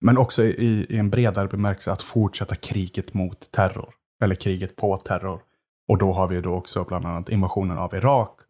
Men 0.00 0.18
också 0.18 0.44
i, 0.44 0.86
i 0.88 0.98
en 0.98 1.10
bredare 1.10 1.48
bemärkelse 1.48 1.92
att 1.92 2.02
fortsätta 2.02 2.54
kriget 2.54 3.14
mot 3.14 3.50
terror. 3.50 3.94
Eller 4.22 4.34
kriget 4.34 4.76
på 4.76 4.96
terror. 4.96 5.40
Och 5.88 5.98
då 5.98 6.12
har 6.12 6.28
vi 6.28 6.40
då 6.40 6.54
också 6.54 6.84
bland 6.84 7.06
annat 7.06 7.28
invasionen 7.28 7.78
av 7.78 7.94
Irak. 7.94 8.40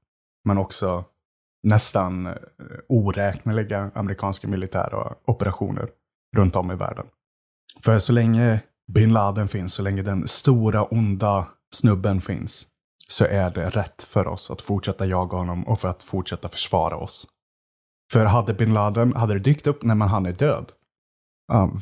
Men 0.44 0.58
också 0.58 1.04
nästan 1.62 2.26
eh, 2.26 2.34
oräkneliga 2.88 3.90
amerikanska 3.94 4.48
militära 4.48 5.14
operationer 5.24 5.88
runt 6.36 6.56
om 6.56 6.70
i 6.70 6.74
världen. 6.74 7.06
För 7.84 7.98
så 7.98 8.12
länge 8.12 8.60
bin 8.92 9.12
Laden 9.12 9.48
finns, 9.48 9.74
så 9.74 9.82
länge 9.82 10.02
den 10.02 10.28
stora 10.28 10.84
onda 10.84 11.46
snubben 11.74 12.20
finns, 12.20 12.66
så 13.08 13.24
är 13.24 13.50
det 13.50 13.70
rätt 13.70 14.02
för 14.02 14.26
oss 14.26 14.50
att 14.50 14.62
fortsätta 14.62 15.06
jaga 15.06 15.36
honom 15.36 15.68
och 15.68 15.80
för 15.80 15.88
att 15.88 16.02
fortsätta 16.02 16.48
försvara 16.48 16.96
oss. 16.96 17.26
För 18.12 18.24
hade 18.24 18.54
bin 18.54 18.74
Laden, 18.74 19.16
hade 19.16 19.34
det 19.34 19.40
dykt 19.40 19.66
upp 19.66 19.82
när 19.82 20.06
han 20.06 20.26
är 20.26 20.32
död, 20.32 20.72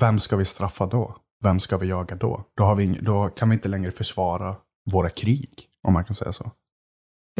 vem 0.00 0.18
ska 0.18 0.36
vi 0.36 0.44
straffa 0.44 0.86
då? 0.86 1.16
Vem 1.42 1.60
ska 1.60 1.76
vi 1.76 1.86
jaga 1.86 2.16
då? 2.16 2.44
Då, 2.56 2.64
har 2.64 2.74
vi, 2.76 2.86
då 2.86 3.28
kan 3.28 3.48
vi 3.48 3.54
inte 3.54 3.68
längre 3.68 3.90
försvara 3.90 4.56
våra 4.90 5.10
krig, 5.10 5.68
om 5.82 5.92
man 5.92 6.04
kan 6.04 6.14
säga 6.14 6.32
så. 6.32 6.50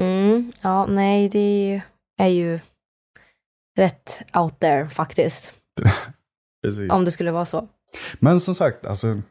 Mm, 0.01 0.53
ja, 0.62 0.87
nej, 0.87 1.28
det 1.28 1.82
är 2.18 2.28
ju 2.28 2.61
rätt 3.76 4.37
out 4.37 4.61
there 4.61 4.89
faktiskt. 4.89 5.53
Om 6.91 7.05
det 7.05 7.11
skulle 7.11 7.32
vara 7.32 7.45
så. 7.45 7.68
Men 8.18 8.41
som 8.41 8.55
sagt, 8.55 8.87
alltså. 8.87 9.22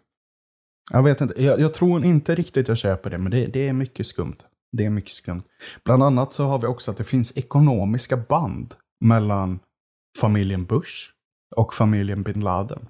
Jag 0.92 1.04
vet 1.04 1.22
inte. 1.22 1.44
Jag, 1.44 1.60
jag 1.60 1.74
tror 1.74 2.06
inte 2.06 2.36
riktigt 2.36 2.68
jag 2.68 2.78
köper 2.78 3.10
det, 3.10 3.18
men 3.18 3.32
det, 3.32 3.48
det, 3.48 3.68
är 3.68 3.74
mycket 3.74 4.06
skumt. 4.06 4.38
Det 4.72 4.86
är 4.86 4.90
mycket 4.90 5.14
skumt. 5.14 5.44
Bland 5.86 6.04
annat 6.04 6.34
så 6.34 6.46
har 6.46 6.60
vi 6.60 6.68
också 6.68 6.92
att 6.92 6.98
det 6.98 7.04
finns 7.04 7.38
ekonomiska 7.38 8.18
band 8.18 8.76
mellan 9.06 9.60
familjen 10.20 10.66
Bush 10.66 11.10
och 11.56 11.74
familjen 11.74 12.24
bin 12.24 12.40
Laden. 12.40 12.88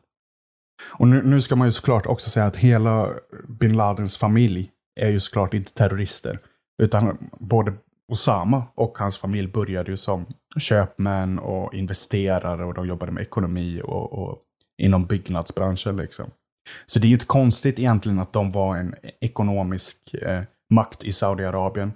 Och 0.91 1.07
nu, 1.07 1.21
nu 1.23 1.41
ska 1.41 1.55
man 1.55 1.67
ju 1.67 1.71
såklart 1.71 2.05
också 2.05 2.29
säga 2.29 2.45
att 2.45 2.55
hela 2.55 3.09
bin 3.47 3.77
Ladens 3.77 4.17
familj 4.17 4.71
är 4.99 5.09
ju 5.09 5.19
såklart 5.19 5.53
inte 5.53 5.73
terrorister. 5.73 6.39
Utan 6.81 7.17
både 7.39 7.73
Osama 8.11 8.63
och 8.75 8.97
hans 8.97 9.17
familj 9.17 9.47
började 9.47 9.91
ju 9.91 9.97
som 9.97 10.25
köpmän 10.59 11.39
och 11.39 11.73
investerare 11.73 12.65
och 12.65 12.73
de 12.73 12.87
jobbade 12.87 13.11
med 13.11 13.21
ekonomi 13.21 13.81
och, 13.83 14.13
och 14.13 14.39
inom 14.77 15.05
byggnadsbranschen. 15.05 15.97
Liksom. 15.97 16.31
Så 16.85 16.99
det 16.99 17.05
är 17.05 17.09
ju 17.09 17.13
inte 17.13 17.25
konstigt 17.25 17.79
egentligen 17.79 18.19
att 18.19 18.33
de 18.33 18.51
var 18.51 18.77
en 18.77 18.95
ekonomisk 19.21 20.13
eh, 20.13 20.43
makt 20.73 21.03
i 21.03 21.13
Saudiarabien. 21.13 21.93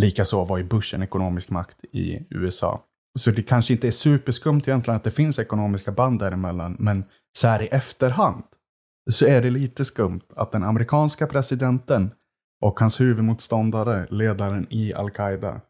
Likaså 0.00 0.44
var 0.44 0.58
ju 0.58 0.64
Bush 0.64 0.94
en 0.94 1.02
ekonomisk 1.02 1.50
makt 1.50 1.84
i 1.92 2.26
USA. 2.30 2.84
Så 3.18 3.30
det 3.30 3.42
kanske 3.42 3.72
inte 3.72 3.86
är 3.86 3.90
superskumt 3.90 4.62
egentligen 4.66 4.96
att 4.96 5.04
det 5.04 5.10
finns 5.10 5.38
ekonomiska 5.38 5.92
band 5.92 6.18
däremellan, 6.18 6.76
men 6.78 7.04
så 7.38 7.48
här 7.48 7.62
i 7.62 7.66
efterhand 7.66 8.44
så 9.10 9.26
är 9.26 9.42
det 9.42 9.50
lite 9.50 9.84
skumt 9.84 10.20
att 10.36 10.52
den 10.52 10.64
amerikanska 10.64 11.26
presidenten 11.26 12.10
och 12.64 12.80
hans 12.80 13.00
huvudmotståndare, 13.00 14.06
ledaren 14.10 14.66
i 14.70 14.94
al-Qaida, 14.94 15.60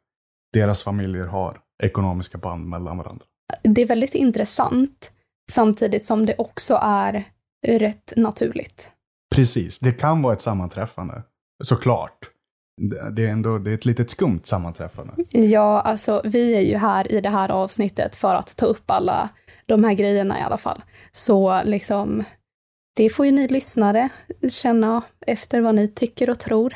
deras 0.53 0.83
familjer 0.83 1.27
har 1.27 1.61
ekonomiska 1.83 2.39
band 2.39 2.69
mellan 2.69 2.99
varandra. 2.99 3.25
Det 3.63 3.83
är 3.83 3.87
väldigt 3.87 4.15
intressant, 4.15 5.13
samtidigt 5.53 6.07
som 6.07 6.27
det 6.27 6.35
också 6.39 6.79
är 6.83 7.25
rätt 7.65 8.13
naturligt. 8.17 8.91
Precis, 9.35 9.79
det 9.79 9.93
kan 9.93 10.23
vara 10.23 10.33
ett 10.33 10.43
sammanträffande, 10.43 11.23
såklart. 11.65 12.31
Det 13.13 13.27
är 13.27 13.29
ändå 13.29 13.59
det 13.59 13.71
är 13.71 13.75
ett 13.75 13.85
litet 13.85 14.11
skumt 14.11 14.41
sammanträffande. 14.45 15.13
Ja, 15.31 15.81
alltså 15.81 16.23
vi 16.25 16.57
är 16.57 16.61
ju 16.61 16.77
här 16.77 17.13
i 17.13 17.21
det 17.21 17.29
här 17.29 17.51
avsnittet 17.51 18.17
för 18.17 18.35
att 18.35 18.57
ta 18.57 18.67
upp 18.67 18.91
alla 18.91 19.29
de 19.67 19.85
här 19.85 19.95
grejerna 19.95 20.41
i 20.41 20.43
alla 20.43 20.57
fall. 20.57 20.83
Så 21.13 21.63
liksom, 21.65 22.25
det 22.97 23.11
får 23.11 23.27
ju 23.27 23.33
ni 23.33 23.49
lyssnare 23.49 24.09
känna 24.49 25.03
efter 25.27 25.61
vad 25.61 25.75
ni 25.75 25.89
tycker 25.89 26.31
och 26.31 26.39
tror. 26.39 26.75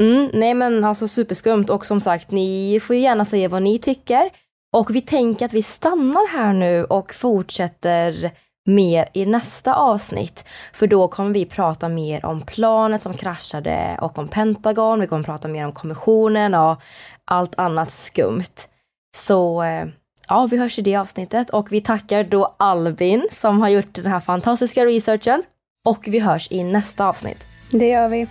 Mm, 0.00 0.30
nej 0.34 0.54
men 0.54 0.84
alltså 0.84 1.08
superskumt 1.08 1.64
och 1.70 1.86
som 1.86 2.00
sagt, 2.00 2.30
ni 2.30 2.80
får 2.82 2.96
ju 2.96 3.02
gärna 3.02 3.24
säga 3.24 3.48
vad 3.48 3.62
ni 3.62 3.78
tycker. 3.78 4.30
Och 4.76 4.94
vi 4.94 5.00
tänker 5.00 5.46
att 5.46 5.52
vi 5.52 5.62
stannar 5.62 6.32
här 6.32 6.52
nu 6.52 6.84
och 6.84 7.14
fortsätter 7.14 8.30
mer 8.66 9.08
i 9.12 9.26
nästa 9.26 9.74
avsnitt. 9.74 10.44
För 10.72 10.86
då 10.86 11.08
kommer 11.08 11.34
vi 11.34 11.46
prata 11.46 11.88
mer 11.88 12.24
om 12.24 12.40
planet 12.40 13.02
som 13.02 13.14
kraschade 13.14 13.98
och 14.00 14.18
om 14.18 14.28
Pentagon. 14.28 15.00
Vi 15.00 15.06
kommer 15.06 15.24
prata 15.24 15.48
mer 15.48 15.66
om 15.66 15.72
kommissionen 15.72 16.54
och 16.54 16.80
allt 17.24 17.58
annat 17.58 17.90
skumt. 17.90 18.68
Så 19.16 19.62
eh, 19.62 19.86
ja, 20.28 20.48
vi 20.50 20.58
hörs 20.58 20.78
i 20.78 20.82
det 20.82 20.96
avsnittet 20.96 21.50
och 21.50 21.72
vi 21.72 21.80
tackar 21.80 22.24
då 22.24 22.54
Albin 22.56 23.26
som 23.30 23.60
har 23.60 23.68
gjort 23.68 23.94
den 23.94 24.06
här 24.06 24.20
fantastiska 24.20 24.86
researchen. 24.86 25.42
Och 25.88 26.04
vi 26.06 26.18
hörs 26.18 26.48
i 26.50 26.64
nästa 26.64 27.08
avsnitt. 27.08 27.46
Det 27.70 27.88
gör 27.88 28.08
vi. 28.08 28.26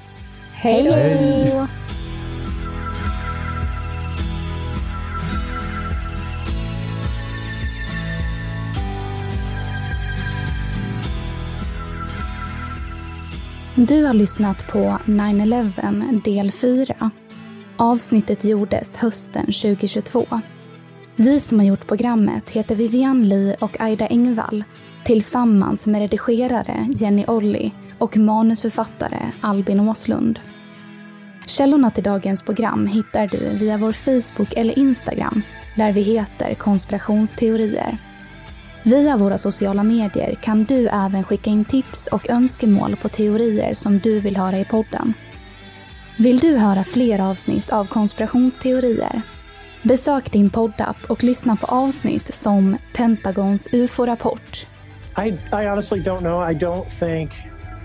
Hej! 0.53 0.91
Hej. 0.91 1.67
Du 13.75 14.03
har 14.05 14.13
lyssnat 14.13 14.67
på 14.67 14.97
9-11 15.05 16.23
del 16.23 16.51
4. 16.51 17.11
Avsnittet 17.77 18.43
gjordes 18.43 18.97
hösten 18.97 19.45
2022. 19.45 20.25
Vi 21.15 21.39
som 21.39 21.59
har 21.59 21.65
gjort 21.65 21.87
programmet 21.87 22.49
heter 22.49 22.75
Vivian 22.75 23.29
Lee 23.29 23.55
och 23.59 23.81
Aida 23.81 24.07
Engvall 24.07 24.63
tillsammans 25.03 25.87
med 25.87 26.01
redigerare 26.01 26.87
Jenny 26.95 27.25
Olli 27.27 27.71
och 27.97 28.17
manusförfattare 28.17 29.31
Albin 29.41 29.79
Åslund. 29.79 30.39
Källorna 31.45 31.91
till 31.91 32.03
dagens 32.03 32.43
program 32.43 32.87
hittar 32.87 33.27
du 33.27 33.57
via 33.57 33.77
vår 33.77 33.91
Facebook 33.91 34.53
eller 34.53 34.79
Instagram 34.79 35.41
där 35.75 35.91
vi 35.91 36.01
heter 36.01 36.53
konspirationsteorier. 36.53 37.97
Via 38.83 39.17
våra 39.17 39.37
sociala 39.37 39.83
medier 39.83 40.35
kan 40.35 40.63
du 40.63 40.87
även 40.87 41.23
skicka 41.23 41.49
in 41.49 41.65
tips 41.65 42.07
och 42.07 42.29
önskemål 42.29 42.95
på 42.95 43.09
teorier 43.09 43.73
som 43.73 43.99
du 43.99 44.19
vill 44.19 44.37
höra 44.37 44.59
i 44.59 44.65
podden. 44.65 45.13
Vill 46.17 46.39
du 46.39 46.57
höra 46.57 46.83
fler 46.83 47.19
avsnitt 47.19 47.69
av 47.69 47.85
konspirationsteorier? 47.85 49.21
Besök 49.81 50.31
din 50.31 50.49
poddapp 50.49 50.97
och 51.07 51.23
lyssna 51.23 51.55
på 51.55 51.65
avsnitt 51.65 52.35
som 52.35 52.77
Pentagons 52.93 53.69
UFO-rapport, 53.71 54.65
I, 55.17 55.37
I 55.51 55.65
honestly 55.65 55.99
don't 55.99 56.21
know. 56.21 56.39
I 56.39 56.53
don't 56.53 56.89
think 56.89 57.31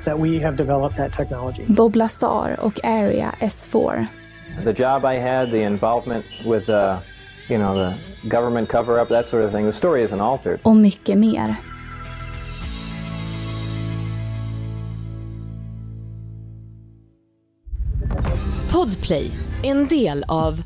that 0.04 0.18
we 0.18 0.38
have 0.38 0.56
developed 0.56 0.96
that 0.96 1.12
technology. 1.12 1.64
Bob 1.66 1.96
Lazar 1.96 2.56
och 2.60 2.84
Area 2.84 3.34
S4. 3.40 4.06
The 4.64 4.72
job 4.72 5.04
I 5.04 5.18
had, 5.18 5.50
the 5.50 5.62
involvement 5.62 6.24
with, 6.44 6.68
uh, 6.68 6.98
you 7.48 7.58
know, 7.58 7.74
the 7.74 8.28
government 8.28 8.68
cover-up, 8.68 9.08
that 9.08 9.28
sort 9.28 9.44
of 9.44 9.52
thing. 9.52 9.66
The 9.66 9.72
story 9.72 10.02
isn't 10.02 10.20
altered. 10.20 10.60
och 10.62 10.76
mycket 10.76 11.18
mer. 11.18 11.56
Podplay, 18.70 19.30
en 19.62 19.88
del 19.88 20.24
av 20.28 20.62